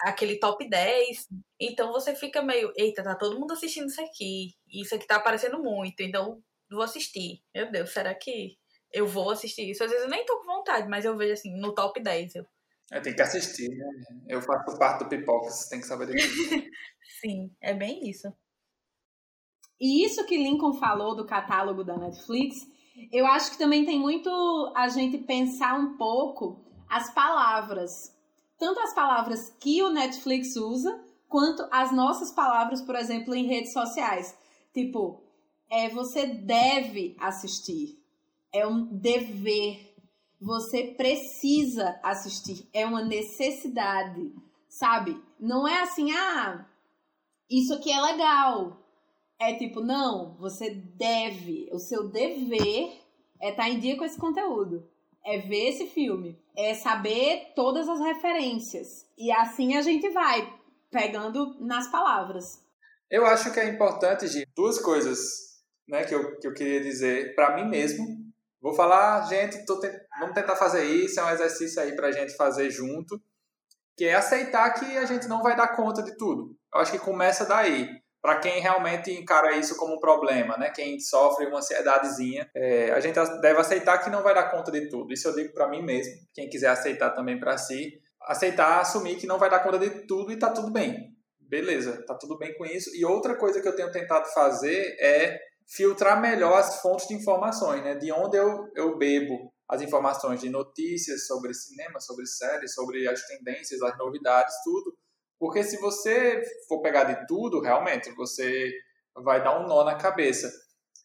aquele 0.00 0.38
top 0.38 0.68
10. 0.68 1.28
Então 1.60 1.92
você 1.92 2.14
fica 2.14 2.42
meio, 2.42 2.72
eita, 2.76 3.02
tá 3.02 3.14
todo 3.14 3.38
mundo 3.38 3.52
assistindo 3.52 3.86
isso 3.86 4.00
aqui. 4.02 4.54
Isso 4.68 4.94
aqui 4.94 5.06
tá 5.06 5.16
aparecendo 5.16 5.62
muito, 5.62 6.00
então 6.00 6.42
vou 6.70 6.82
assistir. 6.82 7.42
Meu 7.54 7.70
Deus, 7.70 7.90
será 7.90 8.14
que 8.14 8.58
eu 8.92 9.06
vou 9.06 9.30
assistir 9.30 9.70
isso? 9.70 9.84
Às 9.84 9.90
vezes 9.90 10.04
eu 10.04 10.10
nem 10.10 10.24
tô 10.24 10.38
com 10.38 10.46
vontade, 10.46 10.88
mas 10.88 11.04
eu 11.04 11.16
vejo 11.16 11.32
assim, 11.32 11.56
no 11.56 11.74
top 11.74 12.02
10. 12.02 12.34
Eu... 12.36 12.46
É, 12.90 13.00
tem 13.00 13.14
que 13.14 13.22
assistir, 13.22 13.68
né? 13.68 13.86
Eu 14.28 14.42
faço 14.42 14.76
parte 14.78 15.04
do 15.04 15.08
pipoca, 15.08 15.48
você 15.48 15.70
tem 15.70 15.80
que 15.80 15.86
saber 15.86 16.06
disso. 16.06 16.28
Sim, 17.20 17.54
é 17.60 17.72
bem 17.72 18.08
isso. 18.08 18.32
E 19.80 20.04
isso 20.04 20.24
que 20.26 20.36
Lincoln 20.36 20.74
falou 20.74 21.16
do 21.16 21.24
catálogo 21.24 21.82
da 21.82 21.96
Netflix 21.96 22.66
eu 23.12 23.26
acho 23.26 23.52
que 23.52 23.58
também 23.58 23.84
tem 23.84 23.98
muito 23.98 24.28
a 24.74 24.88
gente 24.88 25.18
pensar 25.18 25.78
um 25.78 25.96
pouco 25.96 26.64
as 26.88 27.12
palavras. 27.14 27.90
Tanto 28.58 28.80
as 28.80 28.94
palavras 28.94 29.50
que 29.58 29.82
o 29.82 29.90
Netflix 29.90 30.56
usa, 30.56 31.02
quanto 31.28 31.66
as 31.70 31.92
nossas 31.92 32.32
palavras, 32.32 32.82
por 32.82 32.94
exemplo, 32.94 33.34
em 33.34 33.46
redes 33.46 33.72
sociais. 33.72 34.36
Tipo, 34.74 35.22
é 35.70 35.88
você 35.88 36.26
deve 36.26 37.16
assistir. 37.18 37.98
É 38.52 38.66
um 38.66 38.84
dever. 38.84 39.94
Você 40.40 40.94
precisa 40.96 41.98
assistir. 42.02 42.68
É 42.72 42.84
uma 42.84 43.02
necessidade. 43.02 44.32
Sabe? 44.68 45.20
Não 45.38 45.66
é 45.66 45.82
assim, 45.82 46.12
ah, 46.12 46.66
isso 47.48 47.74
aqui 47.74 47.90
é 47.90 48.00
legal. 48.00 48.76
É 49.40 49.54
tipo, 49.54 49.80
não, 49.80 50.36
você 50.38 50.68
deve, 50.70 51.70
o 51.72 51.78
seu 51.78 52.08
dever 52.08 52.92
é 53.40 53.50
estar 53.50 53.62
tá 53.62 53.68
em 53.70 53.80
dia 53.80 53.96
com 53.96 54.04
esse 54.04 54.18
conteúdo. 54.18 54.86
É 55.24 55.38
ver 55.38 55.70
esse 55.70 55.86
filme. 55.86 56.38
É 56.54 56.74
saber 56.74 57.52
todas 57.56 57.88
as 57.88 58.00
referências. 58.00 59.06
E 59.16 59.32
assim 59.32 59.76
a 59.76 59.82
gente 59.82 60.10
vai 60.10 60.52
pegando 60.90 61.56
nas 61.58 61.90
palavras. 61.90 62.62
Eu 63.10 63.24
acho 63.24 63.50
que 63.52 63.58
é 63.58 63.68
importante, 63.68 64.26
Gi, 64.26 64.46
duas 64.54 64.78
coisas 64.78 65.18
né, 65.88 66.04
que, 66.04 66.14
eu, 66.14 66.38
que 66.38 66.46
eu 66.46 66.52
queria 66.52 66.82
dizer 66.82 67.34
para 67.34 67.56
mim 67.56 67.68
mesmo. 67.68 68.06
Vou 68.60 68.74
falar, 68.74 69.26
gente, 69.26 69.64
te... 69.64 70.06
vamos 70.18 70.34
tentar 70.34 70.54
fazer 70.54 70.84
isso, 70.84 71.18
é 71.18 71.24
um 71.24 71.30
exercício 71.30 71.80
aí 71.80 71.96
pra 71.96 72.12
gente 72.12 72.36
fazer 72.36 72.70
junto, 72.70 73.18
que 73.96 74.04
é 74.04 74.14
aceitar 74.14 74.70
que 74.74 74.98
a 74.98 75.06
gente 75.06 75.26
não 75.28 75.42
vai 75.42 75.56
dar 75.56 75.74
conta 75.74 76.02
de 76.02 76.14
tudo. 76.18 76.54
Eu 76.72 76.80
acho 76.80 76.92
que 76.92 76.98
começa 76.98 77.46
daí 77.46 77.99
para 78.22 78.38
quem 78.38 78.60
realmente 78.60 79.10
encara 79.12 79.56
isso 79.56 79.76
como 79.76 79.94
um 79.94 80.00
problema, 80.00 80.56
né? 80.56 80.70
Quem 80.70 81.00
sofre 81.00 81.46
uma 81.46 81.58
ansiedadezinha, 81.58 82.50
é, 82.54 82.90
a 82.92 83.00
gente 83.00 83.18
deve 83.40 83.58
aceitar 83.58 83.98
que 83.98 84.10
não 84.10 84.22
vai 84.22 84.34
dar 84.34 84.50
conta 84.50 84.70
de 84.70 84.88
tudo. 84.88 85.12
Isso 85.12 85.28
eu 85.28 85.34
digo 85.34 85.54
para 85.54 85.68
mim 85.68 85.82
mesmo. 85.82 86.12
Quem 86.34 86.48
quiser 86.48 86.68
aceitar 86.68 87.10
também 87.10 87.40
para 87.40 87.56
si, 87.56 87.98
aceitar, 88.22 88.80
assumir 88.80 89.16
que 89.16 89.26
não 89.26 89.38
vai 89.38 89.48
dar 89.48 89.60
conta 89.60 89.78
de 89.78 90.06
tudo 90.06 90.32
e 90.32 90.38
tá 90.38 90.50
tudo 90.50 90.70
bem. 90.70 91.16
Beleza, 91.40 92.04
tá 92.06 92.14
tudo 92.14 92.36
bem 92.36 92.56
com 92.56 92.66
isso. 92.66 92.90
E 92.94 93.04
outra 93.04 93.36
coisa 93.36 93.60
que 93.60 93.66
eu 93.66 93.74
tenho 93.74 93.90
tentado 93.90 94.26
fazer 94.32 94.96
é 95.00 95.38
filtrar 95.66 96.20
melhor 96.20 96.58
as 96.58 96.80
fontes 96.80 97.08
de 97.08 97.14
informações, 97.14 97.82
né? 97.82 97.94
De 97.94 98.12
onde 98.12 98.36
eu, 98.36 98.70
eu 98.76 98.98
bebo 98.98 99.50
as 99.66 99.80
informações 99.80 100.40
de 100.40 100.50
notícias 100.50 101.26
sobre 101.26 101.54
cinema, 101.54 102.00
sobre 102.00 102.26
séries, 102.26 102.74
sobre 102.74 103.08
as 103.08 103.24
tendências, 103.26 103.80
as 103.80 103.96
novidades, 103.96 104.54
tudo 104.62 104.92
porque 105.40 105.64
se 105.64 105.78
você 105.78 106.42
for 106.68 106.82
pegar 106.82 107.04
de 107.04 107.26
tudo, 107.26 107.62
realmente, 107.62 108.14
você 108.14 108.70
vai 109.24 109.42
dar 109.42 109.58
um 109.58 109.66
nó 109.66 109.82
na 109.82 109.96
cabeça. 109.96 110.52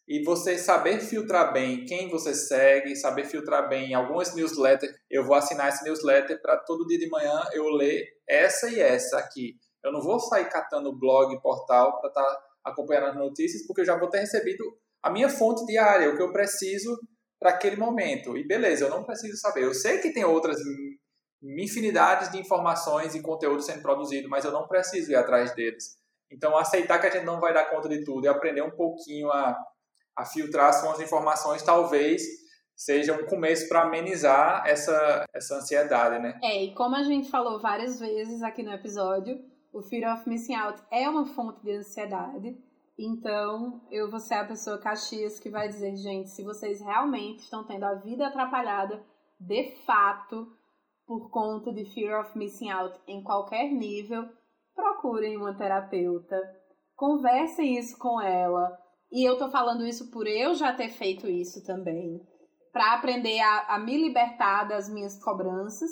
E 0.05 0.21
você 0.23 0.57
saber 0.57 0.99
filtrar 0.99 1.53
bem 1.53 1.85
quem 1.85 2.09
você 2.09 2.35
segue, 2.35 2.97
saber 2.97 3.23
filtrar 3.23 3.69
bem 3.69 3.95
algumas 3.95 4.35
newsletters. 4.35 4.93
Eu 5.09 5.23
vou 5.23 5.35
assinar 5.35 5.69
esse 5.69 5.85
newsletter 5.85 6.39
para 6.41 6.57
todo 6.57 6.85
dia 6.85 6.99
de 6.99 7.09
manhã 7.09 7.43
eu 7.53 7.69
ler 7.69 8.05
essa 8.27 8.69
e 8.69 8.79
essa 8.79 9.17
aqui. 9.17 9.55
Eu 9.81 9.93
não 9.93 10.01
vou 10.01 10.19
sair 10.19 10.49
catando 10.49 10.99
blog, 10.99 11.41
portal 11.41 11.99
para 12.01 12.09
estar 12.09 12.21
tá 12.21 12.43
acompanhando 12.65 13.07
as 13.07 13.15
notícias, 13.15 13.65
porque 13.65 13.81
eu 13.81 13.85
já 13.85 13.97
vou 13.97 14.09
ter 14.09 14.19
recebido 14.19 14.63
a 15.01 15.09
minha 15.09 15.29
fonte 15.29 15.65
diária, 15.65 16.09
o 16.09 16.17
que 16.17 16.21
eu 16.21 16.33
preciso 16.33 16.99
para 17.39 17.51
aquele 17.51 17.77
momento. 17.77 18.37
E 18.37 18.45
beleza, 18.45 18.85
eu 18.85 18.89
não 18.89 19.03
preciso 19.03 19.37
saber. 19.37 19.63
Eu 19.63 19.73
sei 19.73 19.99
que 19.99 20.13
tem 20.13 20.25
outras 20.25 20.57
infinidades 21.41 22.31
de 22.31 22.39
informações 22.39 23.13
e 23.13 23.21
conteúdo 23.21 23.61
sendo 23.61 23.81
produzido, 23.81 24.29
mas 24.29 24.45
eu 24.45 24.51
não 24.51 24.67
preciso 24.67 25.11
ir 25.11 25.15
atrás 25.15 25.53
deles. 25.53 25.97
Então, 26.31 26.57
aceitar 26.57 26.99
que 26.99 27.07
a 27.07 27.09
gente 27.09 27.25
não 27.25 27.39
vai 27.39 27.53
dar 27.53 27.69
conta 27.69 27.87
de 27.87 28.03
tudo 28.03 28.25
e 28.25 28.27
aprender 28.27 28.61
um 28.61 28.71
pouquinho 28.71 29.29
a, 29.31 29.55
a 30.17 30.25
filtrar 30.25 30.69
as 30.69 30.99
informações, 30.99 31.61
talvez 31.61 32.23
seja 32.75 33.13
um 33.13 33.25
começo 33.25 33.69
para 33.69 33.83
amenizar 33.83 34.63
essa, 34.65 35.25
essa 35.33 35.55
ansiedade, 35.55 36.21
né? 36.21 36.37
É, 36.43 36.63
e 36.63 36.73
como 36.73 36.95
a 36.95 37.03
gente 37.03 37.29
falou 37.29 37.59
várias 37.59 37.99
vezes 37.99 38.41
aqui 38.43 38.63
no 38.63 38.73
episódio, 38.73 39.39
o 39.71 39.81
Fear 39.81 40.13
of 40.13 40.27
Missing 40.27 40.55
Out 40.55 40.81
é 40.91 41.07
uma 41.07 41.25
fonte 41.25 41.63
de 41.63 41.71
ansiedade. 41.71 42.57
Então, 42.97 43.81
eu 43.91 44.09
vou 44.09 44.19
ser 44.19 44.35
a 44.35 44.45
pessoa 44.45 44.77
Caxias 44.77 45.39
que 45.39 45.49
vai 45.49 45.67
dizer, 45.67 45.95
gente, 45.97 46.29
se 46.29 46.43
vocês 46.43 46.79
realmente 46.81 47.43
estão 47.43 47.65
tendo 47.65 47.83
a 47.83 47.95
vida 47.95 48.27
atrapalhada, 48.27 49.03
de 49.39 49.75
fato, 49.85 50.47
por 51.05 51.29
conta 51.29 51.71
de 51.71 51.85
fear 51.85 52.21
of 52.21 52.37
missing 52.37 52.69
out 52.69 52.99
em 53.07 53.23
qualquer 53.23 53.71
nível, 53.71 54.25
procurem 54.73 55.37
uma 55.37 55.55
terapeuta, 55.55 56.35
conversem 56.95 57.77
isso 57.77 57.97
com 57.97 58.19
ela. 58.21 58.77
E 59.11 59.23
eu 59.23 59.37
tô 59.37 59.49
falando 59.49 59.85
isso 59.85 60.09
por 60.11 60.27
eu 60.27 60.53
já 60.55 60.73
ter 60.73 60.89
feito 60.89 61.27
isso 61.27 61.63
também. 61.63 62.19
para 62.73 62.93
aprender 62.95 63.39
a, 63.39 63.75
a 63.75 63.79
me 63.79 63.95
libertar 63.95 64.65
das 64.65 64.89
minhas 64.89 65.17
cobranças. 65.23 65.89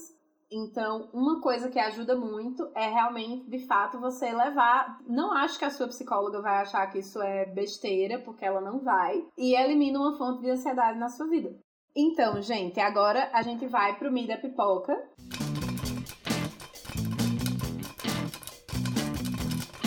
Então, 0.52 1.10
uma 1.14 1.40
coisa 1.40 1.70
que 1.70 1.80
ajuda 1.80 2.16
muito 2.16 2.70
é 2.76 2.88
realmente, 2.90 3.50
de 3.50 3.66
fato, 3.66 4.02
você 4.02 4.34
levar. 4.34 5.00
Não 5.08 5.32
acho 5.32 5.58
que 5.58 5.64
a 5.64 5.70
sua 5.70 5.88
psicóloga 5.88 6.42
vai 6.42 6.58
achar 6.58 6.86
que 6.92 7.00
isso 7.00 7.22
é 7.22 7.46
besteira, 7.46 8.20
porque 8.20 8.44
ela 8.44 8.60
não 8.60 8.84
vai. 8.84 9.26
E 9.38 9.56
elimina 9.56 9.98
uma 9.98 10.18
fonte 10.18 10.42
de 10.42 10.50
ansiedade 10.50 11.00
na 11.00 11.08
sua 11.08 11.28
vida. 11.28 11.58
Então, 11.96 12.42
gente, 12.42 12.80
agora 12.80 13.30
a 13.32 13.44
gente 13.44 13.68
vai 13.68 13.96
pro 13.98 14.12
Mida 14.12 14.36
Pipoca. 14.36 15.00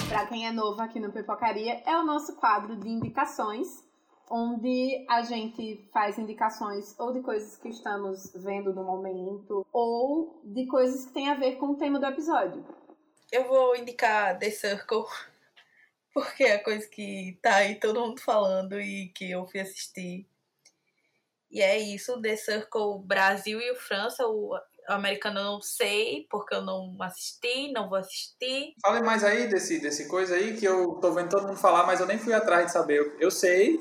Para 0.09 0.27
quem 0.27 0.47
é 0.47 0.53
novo 0.53 0.81
aqui 0.81 1.01
no 1.01 1.11
Pipocaria, 1.11 1.83
é 1.85 1.97
o 1.99 2.05
nosso 2.05 2.37
quadro 2.37 2.77
de 2.77 2.89
indicações 2.89 3.85
onde 4.31 5.05
a 5.09 5.23
gente 5.23 5.89
faz 5.93 6.19
indicações 6.19 6.99
ou 6.99 7.13
de 7.13 7.21
coisas 7.21 7.57
que 7.57 7.69
estamos 7.69 8.33
vendo 8.35 8.73
no 8.73 8.85
momento, 8.85 9.67
ou 9.73 10.41
de 10.45 10.67
coisas 10.67 11.07
que 11.07 11.13
têm 11.13 11.29
a 11.29 11.35
ver 11.35 11.57
com 11.57 11.71
o 11.71 11.77
tema 11.77 11.99
do 11.99 12.07
episódio. 12.07 12.65
Eu 13.31 13.49
vou 13.49 13.77
indicar 13.77 14.39
The 14.39 14.51
Circle, 14.51 15.05
porque 16.13 16.45
é 16.45 16.55
a 16.55 16.63
coisa 16.63 16.87
que 16.89 17.39
tá 17.43 17.57
aí 17.57 17.77
todo 17.77 18.01
mundo 18.01 18.21
falando 18.21 18.81
e 18.81 19.09
que 19.09 19.31
eu 19.31 19.45
fui 19.47 19.61
assistir. 19.61 20.27
E 21.57 21.63
é 21.63 21.79
isso, 21.79 22.21
The 22.21 22.37
Circle 22.37 23.03
Brasil 23.03 23.59
e 23.59 23.75
França, 23.77 24.27
o 24.27 24.55
americano 24.87 25.41
eu 25.41 25.45
não 25.45 25.63
sei, 25.63 26.27
porque 26.29 26.55
eu 26.55 26.61
não 26.61 26.95
assisti, 27.01 27.73
não 27.73 27.89
vou 27.89 27.97
assistir. 27.97 28.75
Fale 28.83 29.01
mais 29.01 29.25
aí 29.25 29.49
desse, 29.49 29.81
desse 29.81 30.07
coisa 30.07 30.35
aí 30.35 30.55
que 30.55 30.67
eu 30.67 30.97
tô 31.01 31.15
vendo 31.15 31.31
todo 31.31 31.47
mundo 31.47 31.57
falar, 31.57 31.87
mas 31.87 31.99
eu 31.99 32.07
nem 32.07 32.19
fui 32.19 32.35
atrás 32.35 32.67
de 32.67 32.73
saber. 32.73 32.99
Eu, 32.99 33.21
eu 33.21 33.31
sei, 33.31 33.81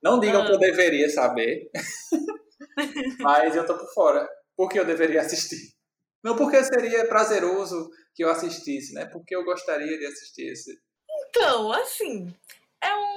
não 0.00 0.20
digam 0.20 0.46
que 0.46 0.52
eu 0.52 0.54
ah. 0.54 0.60
deveria 0.60 1.10
saber, 1.10 1.68
mas 3.18 3.56
eu 3.56 3.66
tô 3.66 3.76
por 3.76 3.92
fora. 3.92 4.28
Por 4.56 4.68
que 4.68 4.78
eu 4.78 4.84
deveria 4.84 5.20
assistir? 5.20 5.74
Não 6.22 6.36
porque 6.36 6.62
seria 6.62 7.08
prazeroso 7.08 7.90
que 8.14 8.22
eu 8.22 8.30
assistisse, 8.30 8.94
né? 8.94 9.06
Porque 9.06 9.34
eu 9.34 9.44
gostaria 9.44 9.98
de 9.98 10.06
assistir 10.06 10.52
esse. 10.52 10.78
Então, 11.28 11.72
assim, 11.72 12.32
é 12.80 12.94
um 12.94 13.09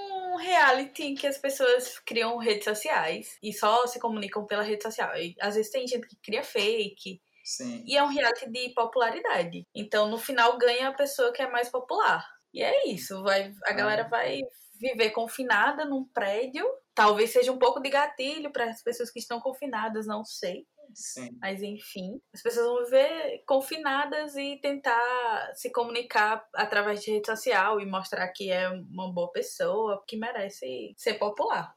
reality 0.43 1.03
em 1.03 1.15
que 1.15 1.25
as 1.25 1.37
pessoas 1.37 1.99
criam 1.99 2.37
redes 2.37 2.65
sociais 2.65 3.37
e 3.41 3.53
só 3.53 3.87
se 3.87 3.99
comunicam 3.99 4.45
pela 4.45 4.63
rede 4.63 4.83
social. 4.83 5.15
E, 5.15 5.35
às 5.39 5.55
vezes 5.55 5.71
tem 5.71 5.87
gente 5.87 6.07
que 6.07 6.17
cria 6.17 6.43
fake. 6.43 7.21
Sim. 7.43 7.83
E 7.85 7.97
é 7.97 8.03
um 8.03 8.07
reality 8.07 8.49
de 8.49 8.69
popularidade. 8.69 9.67
Então, 9.75 10.07
no 10.09 10.17
final, 10.17 10.57
ganha 10.57 10.89
a 10.89 10.93
pessoa 10.93 11.33
que 11.33 11.41
é 11.41 11.49
mais 11.49 11.69
popular. 11.69 12.25
E 12.53 12.61
é 12.61 12.87
isso. 12.89 13.21
Vai, 13.23 13.53
a 13.65 13.73
galera 13.73 14.07
vai 14.07 14.41
viver 14.79 15.11
confinada 15.11 15.85
num 15.85 16.05
prédio. 16.05 16.65
Talvez 16.93 17.31
seja 17.31 17.51
um 17.51 17.57
pouco 17.57 17.81
de 17.81 17.89
gatilho 17.89 18.51
para 18.51 18.65
as 18.65 18.83
pessoas 18.83 19.09
que 19.09 19.19
estão 19.19 19.39
confinadas, 19.39 20.05
não 20.05 20.23
sei. 20.23 20.65
Sim. 20.93 21.41
Mas 21.41 21.61
enfim, 21.61 22.21
as 22.33 22.41
pessoas 22.41 22.65
vão 22.65 22.85
viver 22.85 23.43
confinadas 23.45 24.35
e 24.37 24.59
tentar 24.61 25.53
se 25.55 25.71
comunicar 25.71 26.47
através 26.55 27.03
de 27.03 27.11
rede 27.11 27.27
social 27.27 27.81
e 27.81 27.85
mostrar 27.85 28.27
que 28.29 28.49
é 28.51 28.69
uma 28.69 29.11
boa 29.13 29.31
pessoa, 29.31 30.03
que 30.07 30.17
merece 30.17 30.93
ser 30.97 31.15
popular. 31.15 31.75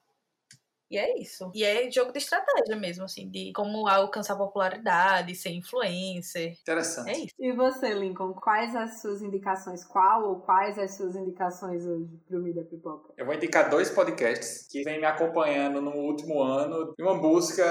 E 0.90 0.96
é 0.96 1.20
isso. 1.20 1.50
E 1.54 1.64
é 1.64 1.90
jogo 1.90 2.12
de 2.12 2.18
estratégia 2.18 2.76
mesmo, 2.76 3.04
assim, 3.04 3.28
de 3.28 3.52
como 3.52 3.88
alcançar 3.88 4.36
popularidade, 4.36 5.34
ser 5.34 5.50
influencer. 5.50 6.52
Interessante. 6.62 7.10
É 7.10 7.18
isso. 7.18 7.34
E 7.38 7.52
você, 7.52 7.92
Lincoln, 7.92 8.32
quais 8.34 8.74
as 8.76 9.00
suas 9.00 9.20
indicações? 9.20 9.84
Qual 9.84 10.28
ou 10.28 10.40
quais 10.40 10.78
as 10.78 10.96
suas 10.96 11.16
indicações 11.16 11.84
hoje 11.84 12.08
pro 12.28 12.40
Mídia 12.40 12.64
Pipoca? 12.64 13.12
Eu 13.16 13.26
vou 13.26 13.34
indicar 13.34 13.68
dois 13.68 13.90
podcasts 13.90 14.68
que 14.70 14.84
vêm 14.84 15.00
me 15.00 15.06
acompanhando 15.06 15.80
no 15.80 15.92
último 15.92 16.40
ano 16.40 16.94
em 16.98 17.02
uma 17.02 17.20
busca 17.20 17.64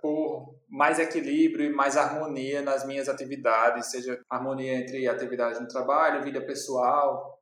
por 0.00 0.54
mais 0.68 0.98
equilíbrio 0.98 1.66
e 1.66 1.74
mais 1.74 1.96
harmonia 1.96 2.62
nas 2.62 2.86
minhas 2.86 3.08
atividades, 3.08 3.90
seja 3.90 4.20
harmonia 4.30 4.74
entre 4.74 5.06
atividade 5.06 5.60
no 5.60 5.68
trabalho, 5.68 6.22
vida 6.22 6.40
pessoal, 6.40 7.38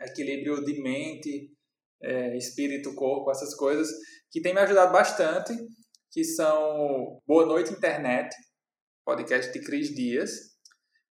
equilíbrio 0.00 0.64
de 0.64 0.82
mente, 0.82 1.50
é, 2.02 2.36
espírito, 2.36 2.94
corpo, 2.94 3.30
essas 3.30 3.54
coisas 3.54 3.88
que 4.30 4.40
tem 4.40 4.54
me 4.54 4.60
ajudado 4.60 4.92
bastante, 4.92 5.54
que 6.10 6.24
são 6.24 7.20
Boa 7.26 7.46
Noite 7.46 7.72
Internet, 7.72 8.34
podcast 9.04 9.52
de 9.52 9.60
Cris 9.64 9.94
Dias, 9.94 10.30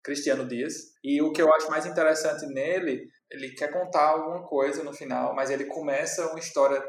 Cristiano 0.04 0.48
Dias. 0.48 0.74
E 1.04 1.22
o 1.22 1.32
que 1.32 1.42
eu 1.42 1.54
acho 1.54 1.70
mais 1.70 1.86
interessante 1.86 2.46
nele, 2.48 3.08
ele 3.32 3.54
quer 3.56 3.72
contar 3.72 4.10
alguma 4.10 4.48
coisa 4.48 4.84
no 4.84 4.94
final, 4.94 5.34
mas 5.36 5.50
ele 5.50 5.66
começa 5.66 6.28
uma 6.28 6.40
história 6.40 6.84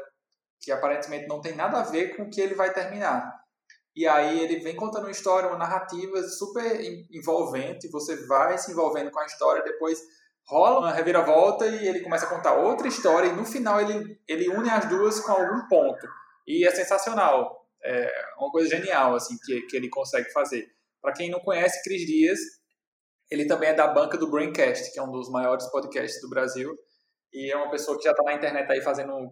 que 0.61 0.71
aparentemente 0.71 1.27
não 1.27 1.41
tem 1.41 1.55
nada 1.55 1.79
a 1.79 1.83
ver 1.83 2.15
com 2.15 2.23
o 2.23 2.29
que 2.29 2.41
ele 2.41 2.55
vai 2.55 2.73
terminar. 2.73 3.31
E 3.95 4.05
aí 4.05 4.41
ele 4.41 4.59
vem 4.59 4.75
contando 4.75 5.03
uma 5.03 5.11
história, 5.11 5.47
uma 5.47 5.57
narrativa 5.57 6.21
super 6.23 6.81
envolvente, 7.11 7.89
você 7.89 8.25
vai 8.27 8.57
se 8.57 8.71
envolvendo 8.71 9.09
com 9.09 9.19
a 9.19 9.25
história, 9.25 9.63
depois 9.63 9.99
rola 10.47 10.79
uma 10.79 10.91
reviravolta 10.91 11.65
e 11.67 11.87
ele 11.87 12.01
começa 12.01 12.25
a 12.25 12.29
contar 12.29 12.55
outra 12.55 12.87
história 12.87 13.27
e 13.27 13.35
no 13.35 13.45
final 13.45 13.81
ele, 13.81 14.19
ele 14.27 14.49
une 14.49 14.69
as 14.69 14.87
duas 14.87 15.19
com 15.19 15.31
algum 15.31 15.67
ponto. 15.67 16.07
E 16.47 16.65
é 16.65 16.71
sensacional. 16.71 17.65
É 17.83 18.11
uma 18.39 18.51
coisa 18.51 18.69
genial 18.69 19.15
assim 19.15 19.35
que, 19.43 19.61
que 19.63 19.75
ele 19.75 19.89
consegue 19.89 20.31
fazer. 20.31 20.67
Para 21.01 21.13
quem 21.13 21.29
não 21.29 21.39
conhece 21.39 21.83
Cris 21.83 22.05
Dias, 22.05 22.39
ele 23.29 23.45
também 23.45 23.69
é 23.69 23.73
da 23.73 23.87
banca 23.87 24.17
do 24.17 24.29
Braincast, 24.29 24.91
que 24.91 24.99
é 24.99 25.03
um 25.03 25.11
dos 25.11 25.29
maiores 25.29 25.65
podcasts 25.71 26.21
do 26.21 26.29
Brasil. 26.29 26.75
E 27.33 27.51
é 27.51 27.55
uma 27.57 27.69
pessoa 27.69 27.97
que 27.97 28.03
já 28.03 28.11
está 28.11 28.23
na 28.23 28.33
internet 28.33 28.71
aí 28.71 28.81
fazendo 28.81 29.31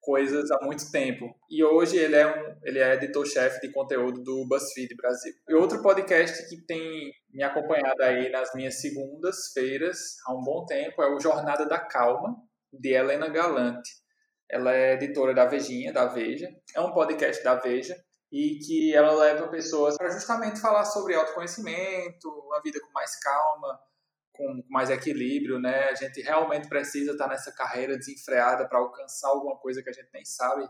coisas 0.00 0.50
há 0.50 0.64
muito 0.64 0.90
tempo. 0.90 1.34
E 1.50 1.62
hoje 1.62 1.96
ele 1.96 2.16
é, 2.16 2.26
um, 2.26 2.56
ele 2.64 2.78
é 2.78 2.94
editor-chefe 2.94 3.60
de 3.60 3.72
conteúdo 3.72 4.22
do 4.22 4.46
BuzzFeed 4.48 4.94
Brasil. 4.96 5.32
E 5.48 5.54
outro 5.54 5.82
podcast 5.82 6.48
que 6.48 6.64
tem 6.66 7.12
me 7.32 7.42
acompanhado 7.42 8.02
aí 8.02 8.30
nas 8.30 8.54
minhas 8.54 8.80
segundas-feiras 8.80 9.98
há 10.26 10.34
um 10.34 10.42
bom 10.42 10.64
tempo 10.66 11.02
é 11.02 11.14
o 11.14 11.20
Jornada 11.20 11.66
da 11.66 11.78
Calma, 11.78 12.36
de 12.72 12.94
Helena 12.94 13.28
Galante. 13.28 13.90
Ela 14.50 14.74
é 14.74 14.94
editora 14.94 15.32
da 15.32 15.44
Vejinha, 15.44 15.92
da 15.92 16.06
Veja. 16.06 16.48
É 16.74 16.80
um 16.80 16.92
podcast 16.92 17.42
da 17.44 17.54
Veja 17.54 17.96
e 18.32 18.58
que 18.58 18.94
ela 18.94 19.12
leva 19.12 19.48
pessoas 19.48 19.96
para 19.96 20.10
justamente 20.10 20.60
falar 20.60 20.84
sobre 20.84 21.14
autoconhecimento, 21.14 22.28
uma 22.46 22.60
vida 22.62 22.80
com 22.80 22.92
mais 22.92 23.18
calma, 23.18 23.78
com 24.40 24.64
mais 24.70 24.88
equilíbrio, 24.88 25.58
né? 25.58 25.90
A 25.90 25.94
gente 25.94 26.22
realmente 26.22 26.66
precisa 26.66 27.12
estar 27.12 27.28
nessa 27.28 27.52
carreira 27.52 27.98
desenfreada 27.98 28.66
para 28.66 28.78
alcançar 28.78 29.28
alguma 29.28 29.56
coisa 29.58 29.82
que 29.82 29.90
a 29.90 29.92
gente 29.92 30.08
nem 30.14 30.24
sabe 30.24 30.66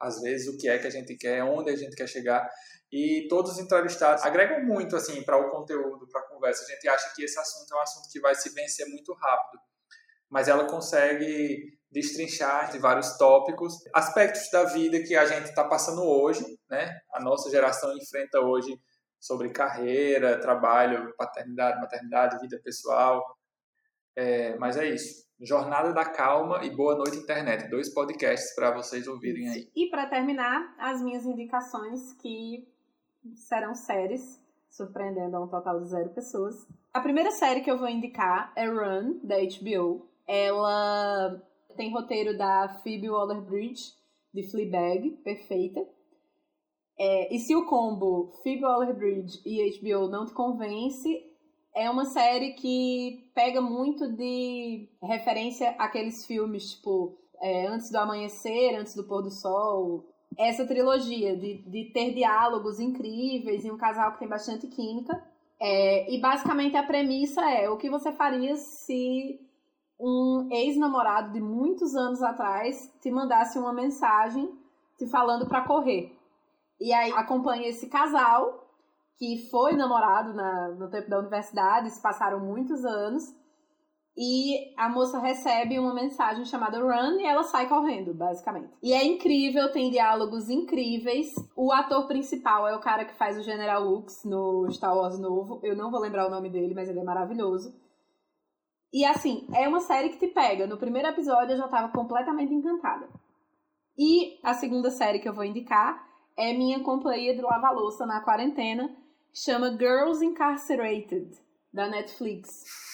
às 0.00 0.20
vezes 0.20 0.46
o 0.46 0.56
que 0.56 0.68
é 0.68 0.78
que 0.78 0.86
a 0.86 0.90
gente 0.90 1.16
quer, 1.16 1.42
onde 1.42 1.70
a 1.70 1.76
gente 1.76 1.96
quer 1.96 2.06
chegar. 2.06 2.48
E 2.92 3.26
todos 3.28 3.52
os 3.52 3.58
entrevistados 3.58 4.22
agregam 4.22 4.64
muito 4.64 4.94
assim 4.94 5.22
para 5.24 5.36
o 5.36 5.50
conteúdo, 5.50 6.06
para 6.08 6.20
a 6.20 6.28
conversa. 6.28 6.62
A 6.62 6.68
gente 6.68 6.88
acha 6.88 7.12
que 7.16 7.24
esse 7.24 7.36
assunto 7.36 7.74
é 7.74 7.76
um 7.76 7.82
assunto 7.82 8.08
que 8.12 8.20
vai 8.20 8.36
se 8.36 8.50
vencer 8.54 8.86
muito 8.86 9.12
rápido, 9.14 9.60
mas 10.30 10.46
ela 10.46 10.66
consegue 10.66 11.76
destrinchar 11.90 12.70
de 12.70 12.78
vários 12.78 13.16
tópicos, 13.16 13.74
aspectos 13.92 14.48
da 14.52 14.64
vida 14.64 15.02
que 15.02 15.16
a 15.16 15.26
gente 15.26 15.48
está 15.48 15.64
passando 15.64 16.04
hoje, 16.04 16.44
né? 16.70 16.96
A 17.12 17.20
nossa 17.20 17.50
geração 17.50 17.96
enfrenta 17.96 18.38
hoje 18.38 18.78
sobre 19.20 19.50
carreira, 19.50 20.40
trabalho, 20.40 21.14
paternidade, 21.16 21.80
maternidade, 21.80 22.40
vida 22.40 22.60
pessoal. 22.62 23.24
É, 24.16 24.56
mas 24.58 24.76
é 24.76 24.88
isso. 24.88 25.28
Jornada 25.40 25.92
da 25.92 26.04
Calma 26.04 26.64
e 26.64 26.70
Boa 26.70 26.96
Noite 26.96 27.18
Internet, 27.18 27.70
dois 27.70 27.92
podcasts 27.94 28.54
para 28.54 28.72
vocês 28.72 29.06
ouvirem 29.06 29.48
aí. 29.48 29.70
E 29.74 29.88
para 29.88 30.06
terminar, 30.06 30.74
as 30.78 31.00
minhas 31.00 31.24
indicações 31.24 32.12
que 32.14 32.66
serão 33.34 33.74
séries, 33.74 34.42
surpreendendo 34.68 35.36
a 35.36 35.40
um 35.40 35.48
total 35.48 35.80
de 35.80 35.88
zero 35.88 36.10
pessoas. 36.10 36.66
A 36.92 37.00
primeira 37.00 37.30
série 37.30 37.60
que 37.60 37.70
eu 37.70 37.78
vou 37.78 37.88
indicar 37.88 38.52
é 38.56 38.66
Run, 38.66 39.20
da 39.22 39.36
HBO. 39.36 40.08
Ela 40.26 41.40
tem 41.76 41.92
roteiro 41.92 42.36
da 42.36 42.68
Phoebe 42.82 43.08
Waller-Bridge, 43.08 43.94
de 44.34 44.42
Fleabag, 44.50 45.10
perfeita. 45.22 45.80
É, 46.98 47.34
e 47.34 47.38
se 47.38 47.54
o 47.54 47.64
combo 47.66 48.32
Phoebe 48.42 48.64
Waller-Bridge 48.64 49.40
e 49.46 49.78
HBO 49.78 50.08
não 50.08 50.26
te 50.26 50.32
convence, 50.32 51.24
é 51.74 51.88
uma 51.88 52.04
série 52.04 52.54
que 52.54 53.30
pega 53.34 53.60
muito 53.60 54.10
de 54.10 54.88
referência 55.00 55.70
àqueles 55.78 56.26
filmes, 56.26 56.72
tipo 56.72 57.16
é, 57.40 57.68
Antes 57.68 57.90
do 57.90 57.98
Amanhecer, 57.98 58.76
Antes 58.76 58.96
do 58.96 59.04
Pôr 59.04 59.22
do 59.22 59.30
Sol. 59.30 60.04
Essa 60.36 60.66
trilogia 60.66 61.36
de, 61.36 61.58
de 61.58 61.84
ter 61.92 62.12
diálogos 62.12 62.80
incríveis 62.80 63.64
e 63.64 63.70
um 63.70 63.76
casal 63.76 64.12
que 64.12 64.18
tem 64.18 64.28
bastante 64.28 64.66
química. 64.66 65.22
É, 65.60 66.12
e 66.12 66.20
basicamente 66.20 66.76
a 66.76 66.82
premissa 66.82 67.48
é 67.48 67.68
o 67.70 67.76
que 67.76 67.88
você 67.88 68.12
faria 68.12 68.56
se 68.56 69.40
um 70.00 70.48
ex-namorado 70.50 71.32
de 71.32 71.40
muitos 71.40 71.94
anos 71.94 72.22
atrás 72.22 72.92
te 73.00 73.10
mandasse 73.10 73.58
uma 73.58 73.72
mensagem 73.72 74.48
te 74.96 75.06
falando 75.06 75.46
para 75.46 75.62
correr. 75.62 76.17
E 76.80 76.92
aí 76.92 77.12
acompanha 77.12 77.68
esse 77.68 77.88
casal 77.88 78.68
que 79.18 79.48
foi 79.50 79.72
namorado 79.72 80.32
na, 80.32 80.68
no 80.68 80.88
tempo 80.88 81.10
da 81.10 81.18
universidade, 81.18 81.90
se 81.90 82.00
passaram 82.00 82.38
muitos 82.40 82.84
anos. 82.84 83.24
e 84.16 84.74
a 84.76 84.88
moça 84.88 85.20
recebe 85.20 85.78
uma 85.78 85.94
mensagem 85.94 86.44
chamada 86.44 86.80
Run 86.80 87.20
e 87.20 87.24
ela 87.24 87.44
sai 87.44 87.68
correndo, 87.68 88.12
basicamente. 88.14 88.72
E 88.82 88.92
é 88.92 89.04
incrível, 89.04 89.70
tem 89.72 89.90
diálogos 89.90 90.48
incríveis. 90.48 91.28
O 91.56 91.72
ator 91.72 92.06
principal 92.08 92.66
é 92.66 92.74
o 92.74 92.80
cara 92.80 93.04
que 93.04 93.14
faz 93.14 93.38
o 93.38 93.42
General 93.42 93.86
Hux 93.86 94.24
no 94.24 94.68
Star 94.72 94.96
Wars 94.96 95.20
novo. 95.20 95.60
Eu 95.62 95.76
não 95.76 95.90
vou 95.90 96.00
lembrar 96.00 96.26
o 96.26 96.30
nome 96.30 96.50
dele, 96.50 96.74
mas 96.74 96.88
ele 96.88 96.98
é 96.98 97.04
maravilhoso. 97.04 97.72
E 98.92 99.04
assim, 99.04 99.46
é 99.54 99.68
uma 99.68 99.80
série 99.80 100.08
que 100.08 100.18
te 100.18 100.28
pega. 100.28 100.66
No 100.66 100.78
primeiro 100.78 101.08
episódio 101.08 101.52
eu 101.52 101.58
já 101.58 101.68
tava 101.68 101.92
completamente 101.92 102.52
encantada. 102.52 103.08
E 103.96 104.38
a 104.42 104.54
segunda 104.54 104.90
série 104.90 105.20
que 105.20 105.28
eu 105.28 105.34
vou 105.34 105.44
indicar 105.44 106.07
é 106.38 106.52
minha 106.52 106.80
companhia 106.84 107.34
de 107.34 107.42
lava-louça 107.42 108.06
na 108.06 108.20
quarentena, 108.20 108.94
chama 109.34 109.70
Girls 109.70 110.24
Incarcerated, 110.24 111.36
da 111.72 111.88
Netflix. 111.88 112.64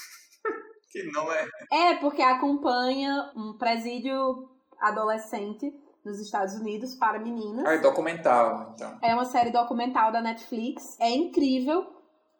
Que 0.90 1.03
não 1.11 1.28
é. 1.32 1.49
É, 1.72 1.95
porque 1.97 2.22
acompanha 2.22 3.32
um 3.34 3.55
presídio 3.59 4.49
adolescente 4.80 5.74
nos 6.05 6.20
Estados 6.20 6.55
Unidos 6.55 6.95
para 6.95 7.18
meninas. 7.18 7.66
Ah, 7.66 7.74
é 7.74 7.78
documental, 7.78 8.72
então. 8.72 8.97
É 9.03 9.12
uma 9.12 9.24
série 9.24 9.51
documental 9.51 10.12
da 10.12 10.20
Netflix. 10.20 10.97
É 11.01 11.11
incrível 11.11 11.84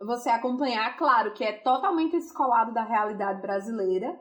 você 0.01 0.31
acompanhar, 0.31 0.97
claro 0.97 1.33
que 1.33 1.43
é 1.43 1.51
totalmente 1.51 2.13
descolado 2.13 2.73
da 2.73 2.85
realidade 2.85 3.43
brasileira, 3.43 4.17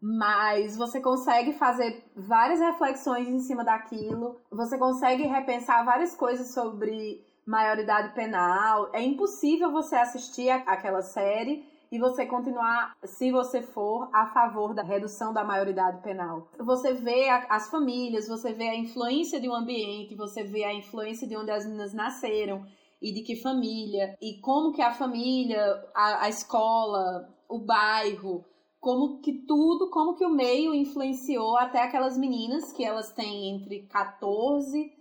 mas 0.00 0.76
você 0.76 1.00
consegue 1.00 1.52
fazer 1.54 2.04
várias 2.14 2.60
reflexões 2.60 3.28
em 3.28 3.40
cima 3.40 3.64
daquilo, 3.64 4.40
você 4.50 4.78
consegue 4.78 5.24
repensar 5.24 5.84
várias 5.84 6.14
coisas 6.14 6.54
sobre 6.54 7.24
maioridade 7.44 8.14
penal. 8.14 8.90
É 8.92 9.02
impossível 9.02 9.72
você 9.72 9.96
assistir 9.96 10.50
aquela 10.50 11.02
série 11.02 11.66
e 11.90 11.98
você 11.98 12.26
continuar, 12.26 12.94
se 13.02 13.32
você 13.32 13.62
for 13.62 14.10
a 14.12 14.26
favor 14.26 14.74
da 14.74 14.82
redução 14.82 15.32
da 15.32 15.42
maioridade 15.42 16.02
penal. 16.02 16.48
Você 16.58 16.92
vê 16.92 17.30
a, 17.30 17.46
as 17.48 17.70
famílias, 17.70 18.28
você 18.28 18.52
vê 18.52 18.68
a 18.68 18.76
influência 18.76 19.40
de 19.40 19.48
um 19.48 19.54
ambiente, 19.54 20.14
você 20.14 20.44
vê 20.44 20.64
a 20.64 20.74
influência 20.74 21.26
de 21.26 21.34
onde 21.34 21.50
as 21.50 21.64
meninas 21.64 21.94
nasceram 21.94 22.62
e 23.00 23.12
de 23.12 23.22
que 23.22 23.40
família, 23.40 24.16
e 24.20 24.38
como 24.40 24.72
que 24.72 24.82
a 24.82 24.92
família, 24.92 25.62
a, 25.94 26.24
a 26.24 26.28
escola, 26.28 27.34
o 27.48 27.58
bairro, 27.58 28.44
como 28.80 29.20
que 29.20 29.32
tudo, 29.46 29.90
como 29.90 30.14
que 30.14 30.24
o 30.24 30.30
meio 30.30 30.74
influenciou 30.74 31.56
até 31.56 31.82
aquelas 31.82 32.16
meninas 32.16 32.72
que 32.72 32.84
elas 32.84 33.12
têm 33.12 33.50
entre 33.54 33.82
14 33.86 34.92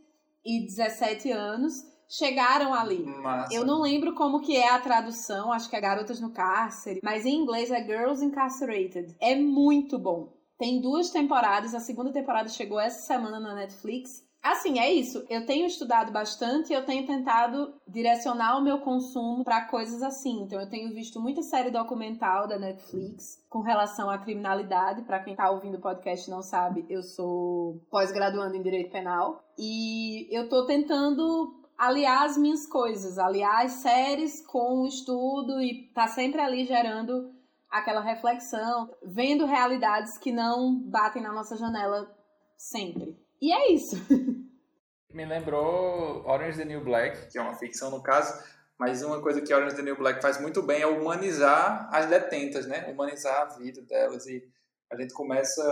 e 0.46 0.66
17 0.66 1.32
anos 1.32 1.86
chegaram 2.10 2.74
ali. 2.74 3.06
Massa. 3.06 3.54
Eu 3.54 3.66
não 3.66 3.82
lembro 3.82 4.14
como 4.16 4.40
que 4.40 4.56
é 4.56 4.70
a 4.70 4.80
tradução, 4.80 5.52
acho 5.52 5.70
que 5.70 5.76
é 5.76 5.82
Garotas 5.82 6.22
no 6.22 6.32
Cárcere, 6.32 7.02
mas 7.04 7.26
em 7.26 7.36
inglês 7.36 7.70
é 7.70 7.84
Girls 7.84 8.24
Incarcerated. 8.24 9.16
É 9.20 9.36
muito 9.36 10.00
bom. 10.00 10.34
Tem 10.58 10.82
duas 10.82 11.10
temporadas, 11.12 11.76
a 11.76 11.80
segunda 11.80 12.12
temporada 12.12 12.50
chegou 12.50 12.80
essa 12.80 13.06
semana 13.06 13.40
na 13.40 13.54
Netflix. 13.54 14.26
Assim, 14.48 14.80
é 14.80 14.92
isso. 14.92 15.26
Eu 15.30 15.46
tenho 15.46 15.66
estudado 15.66 16.12
bastante 16.12 16.72
e 16.72 16.74
eu 16.74 16.86
tenho 16.86 17.06
tentado 17.06 17.74
direcionar 17.86 18.58
o 18.58 18.64
meu 18.64 18.80
consumo 18.80 19.44
para 19.44 19.66
coisas 19.66 20.02
assim. 20.02 20.44
Então, 20.44 20.60
eu 20.60 20.70
tenho 20.70 20.94
visto 20.94 21.20
muita 21.20 21.42
série 21.42 21.70
documental 21.70 22.48
da 22.48 22.58
Netflix 22.58 23.44
com 23.50 23.60
relação 23.60 24.10
à 24.10 24.18
criminalidade. 24.18 25.02
Para 25.02 25.20
quem 25.20 25.36
tá 25.36 25.52
ouvindo 25.52 25.76
o 25.76 25.82
podcast 25.82 26.28
e 26.28 26.32
não 26.32 26.42
sabe, 26.42 26.86
eu 26.90 27.04
sou 27.04 27.82
pós-graduando 27.92 28.56
em 28.56 28.62
Direito 28.62 28.90
Penal. 28.90 29.44
E 29.58 30.28
eu 30.34 30.48
tô 30.48 30.66
tentando 30.66 31.54
aliar 31.78 32.24
as 32.24 32.38
minhas 32.38 32.66
coisas, 32.66 33.18
aliar 33.18 33.66
as 33.66 33.74
séries 33.74 34.46
com 34.48 34.82
o 34.82 34.88
estudo 34.88 35.62
e 35.62 35.92
tá 35.94 36.08
sempre 36.08 36.40
ali 36.40 36.66
gerando 36.66 37.32
aquela 37.70 38.00
reflexão, 38.00 38.90
vendo 39.04 39.46
realidades 39.46 40.18
que 40.18 40.32
não 40.32 40.74
batem 40.90 41.22
na 41.22 41.34
nossa 41.34 41.58
janela 41.58 42.10
sempre. 42.58 43.27
E 43.42 43.52
é 43.52 43.72
isso. 43.72 43.96
Me 45.14 45.26
lembrou 45.26 46.26
Orange 46.28 46.58
the 46.58 46.66
New 46.66 46.84
Black, 46.84 47.32
que 47.32 47.38
é 47.38 47.42
uma 47.42 47.56
ficção 47.56 47.90
no 47.90 48.04
caso, 48.04 48.44
mas 48.78 49.02
uma 49.02 49.22
coisa 49.22 49.42
que 49.42 49.54
Orange 49.54 49.76
the 49.76 49.82
New 49.82 49.98
Black 49.98 50.22
faz 50.22 50.40
muito 50.40 50.62
bem 50.62 50.82
é 50.82 50.88
humanizar 50.88 51.90
as 51.92 52.08
detentas, 52.08 52.68
né? 52.68 52.90
Humanizar 52.92 53.42
a 53.42 53.58
vida 53.58 53.82
delas 53.82 54.26
e 54.28 54.44
a 54.92 54.96
gente 54.96 55.14
começa 55.14 55.64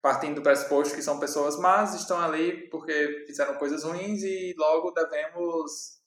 partindo 0.00 0.36
do 0.36 0.42
pressuposto 0.42 0.94
que 0.94 1.02
são 1.02 1.18
pessoas 1.18 1.58
más, 1.58 1.94
estão 1.94 2.20
ali 2.20 2.68
porque 2.68 3.24
fizeram 3.26 3.56
coisas 3.56 3.82
ruins 3.82 4.22
e 4.22 4.54
logo 4.56 4.92
devemos 4.92 5.98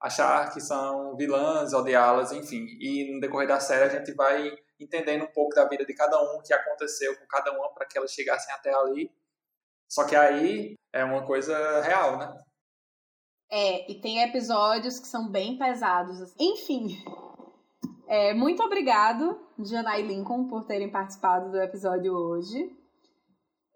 achar 0.00 0.52
que 0.52 0.60
são 0.60 1.16
vilãs, 1.16 1.72
odiá-las, 1.72 2.32
enfim. 2.32 2.66
E 2.80 3.12
no 3.12 3.20
decorrer 3.20 3.48
da 3.48 3.60
série 3.60 3.84
a 3.84 3.98
gente 3.98 4.12
vai 4.14 4.56
entendendo 4.78 5.24
um 5.24 5.32
pouco 5.32 5.54
da 5.54 5.66
vida 5.68 5.84
de 5.84 5.94
cada 5.94 6.20
um, 6.20 6.36
o 6.36 6.42
que 6.42 6.52
aconteceu 6.52 7.16
com 7.16 7.26
cada 7.26 7.52
uma 7.52 7.72
para 7.72 7.86
que 7.86 7.96
elas 7.98 8.12
chegassem 8.12 8.52
até 8.54 8.72
ali. 8.72 9.10
Só 9.88 10.06
que 10.06 10.16
aí 10.16 10.74
é 10.92 11.04
uma 11.04 11.24
coisa 11.24 11.80
real, 11.82 12.18
né? 12.18 12.32
É, 13.50 13.90
e 13.90 14.00
tem 14.00 14.22
episódios 14.22 14.98
que 14.98 15.06
são 15.06 15.30
bem 15.30 15.56
pesados. 15.56 16.20
Assim. 16.20 16.34
Enfim, 16.40 16.88
é, 18.08 18.34
muito 18.34 18.62
obrigado, 18.62 19.38
Jana 19.58 19.96
Lincoln, 19.98 20.48
por 20.48 20.64
terem 20.64 20.90
participado 20.90 21.50
do 21.50 21.60
episódio 21.60 22.12
hoje. 22.12 22.70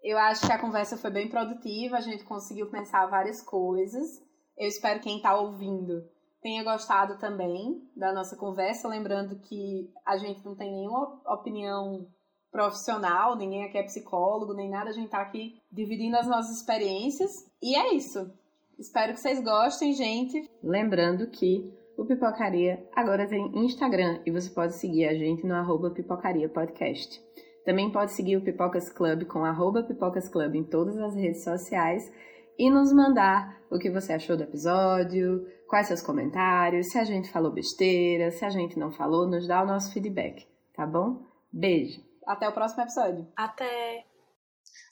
Eu 0.03 0.17
acho 0.17 0.45
que 0.45 0.51
a 0.51 0.59
conversa 0.59 0.97
foi 0.97 1.11
bem 1.11 1.29
produtiva, 1.29 1.97
a 1.97 2.01
gente 2.01 2.23
conseguiu 2.23 2.69
pensar 2.69 3.05
várias 3.05 3.41
coisas. 3.41 4.19
Eu 4.57 4.67
espero 4.67 4.99
que 4.99 5.05
quem 5.05 5.17
está 5.17 5.35
ouvindo 5.35 6.01
tenha 6.41 6.63
gostado 6.63 7.19
também 7.19 7.87
da 7.95 8.11
nossa 8.11 8.35
conversa, 8.35 8.87
lembrando 8.87 9.39
que 9.41 9.93
a 10.05 10.17
gente 10.17 10.43
não 10.43 10.55
tem 10.55 10.71
nenhuma 10.71 11.21
opinião 11.27 12.07
profissional, 12.51 13.37
ninguém 13.37 13.63
aqui 13.63 13.77
é 13.77 13.83
psicólogo, 13.83 14.53
nem 14.53 14.69
nada, 14.69 14.89
a 14.89 14.93
gente 14.93 15.05
está 15.05 15.21
aqui 15.21 15.59
dividindo 15.71 16.17
as 16.17 16.27
nossas 16.27 16.57
experiências. 16.57 17.31
E 17.61 17.75
é 17.75 17.93
isso. 17.93 18.31
Espero 18.77 19.13
que 19.13 19.19
vocês 19.19 19.41
gostem, 19.41 19.93
gente. 19.93 20.49
Lembrando 20.61 21.27
que 21.27 21.71
o 21.97 22.05
Pipocaria 22.05 22.83
agora 22.95 23.27
tem 23.27 23.51
Instagram 23.63 24.21
e 24.25 24.31
você 24.31 24.49
pode 24.49 24.75
seguir 24.75 25.05
a 25.07 25.13
gente 25.13 25.45
no 25.45 25.53
arroba 25.53 25.91
Pipocaria 25.91 26.49
Podcast. 26.49 27.21
Também 27.63 27.91
pode 27.91 28.13
seguir 28.13 28.37
o 28.37 28.43
Pipocas 28.43 28.91
Club 28.91 29.25
com 29.25 29.45
arroba 29.45 29.83
Pipocas 29.83 30.27
Club 30.27 30.55
em 30.55 30.63
todas 30.63 30.97
as 30.97 31.15
redes 31.15 31.43
sociais 31.43 32.11
e 32.57 32.69
nos 32.69 32.91
mandar 32.91 33.61
o 33.69 33.77
que 33.77 33.89
você 33.89 34.13
achou 34.13 34.35
do 34.35 34.43
episódio, 34.43 35.45
quais 35.67 35.87
seus 35.87 36.01
comentários, 36.01 36.89
se 36.89 36.97
a 36.97 37.03
gente 37.03 37.31
falou 37.31 37.51
besteira, 37.51 38.31
se 38.31 38.43
a 38.43 38.49
gente 38.49 38.77
não 38.79 38.91
falou, 38.91 39.27
nos 39.27 39.47
dá 39.47 39.63
o 39.63 39.67
nosso 39.67 39.93
feedback, 39.93 40.47
tá 40.73 40.85
bom? 40.85 41.23
Beijo. 41.53 42.10
Até 42.25 42.47
o 42.47 42.53
próximo 42.53 42.83
episódio. 42.83 43.27
Até. 43.35 44.05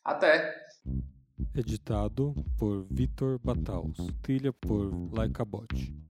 Até. 0.04 0.56
Editado 1.56 2.34
por 2.58 2.86
Vitor 2.92 3.40
Bataus. 3.40 3.98
Trilha 4.22 4.52
por 4.54 4.92
Laika 5.14 5.46
Bot. 5.46 6.09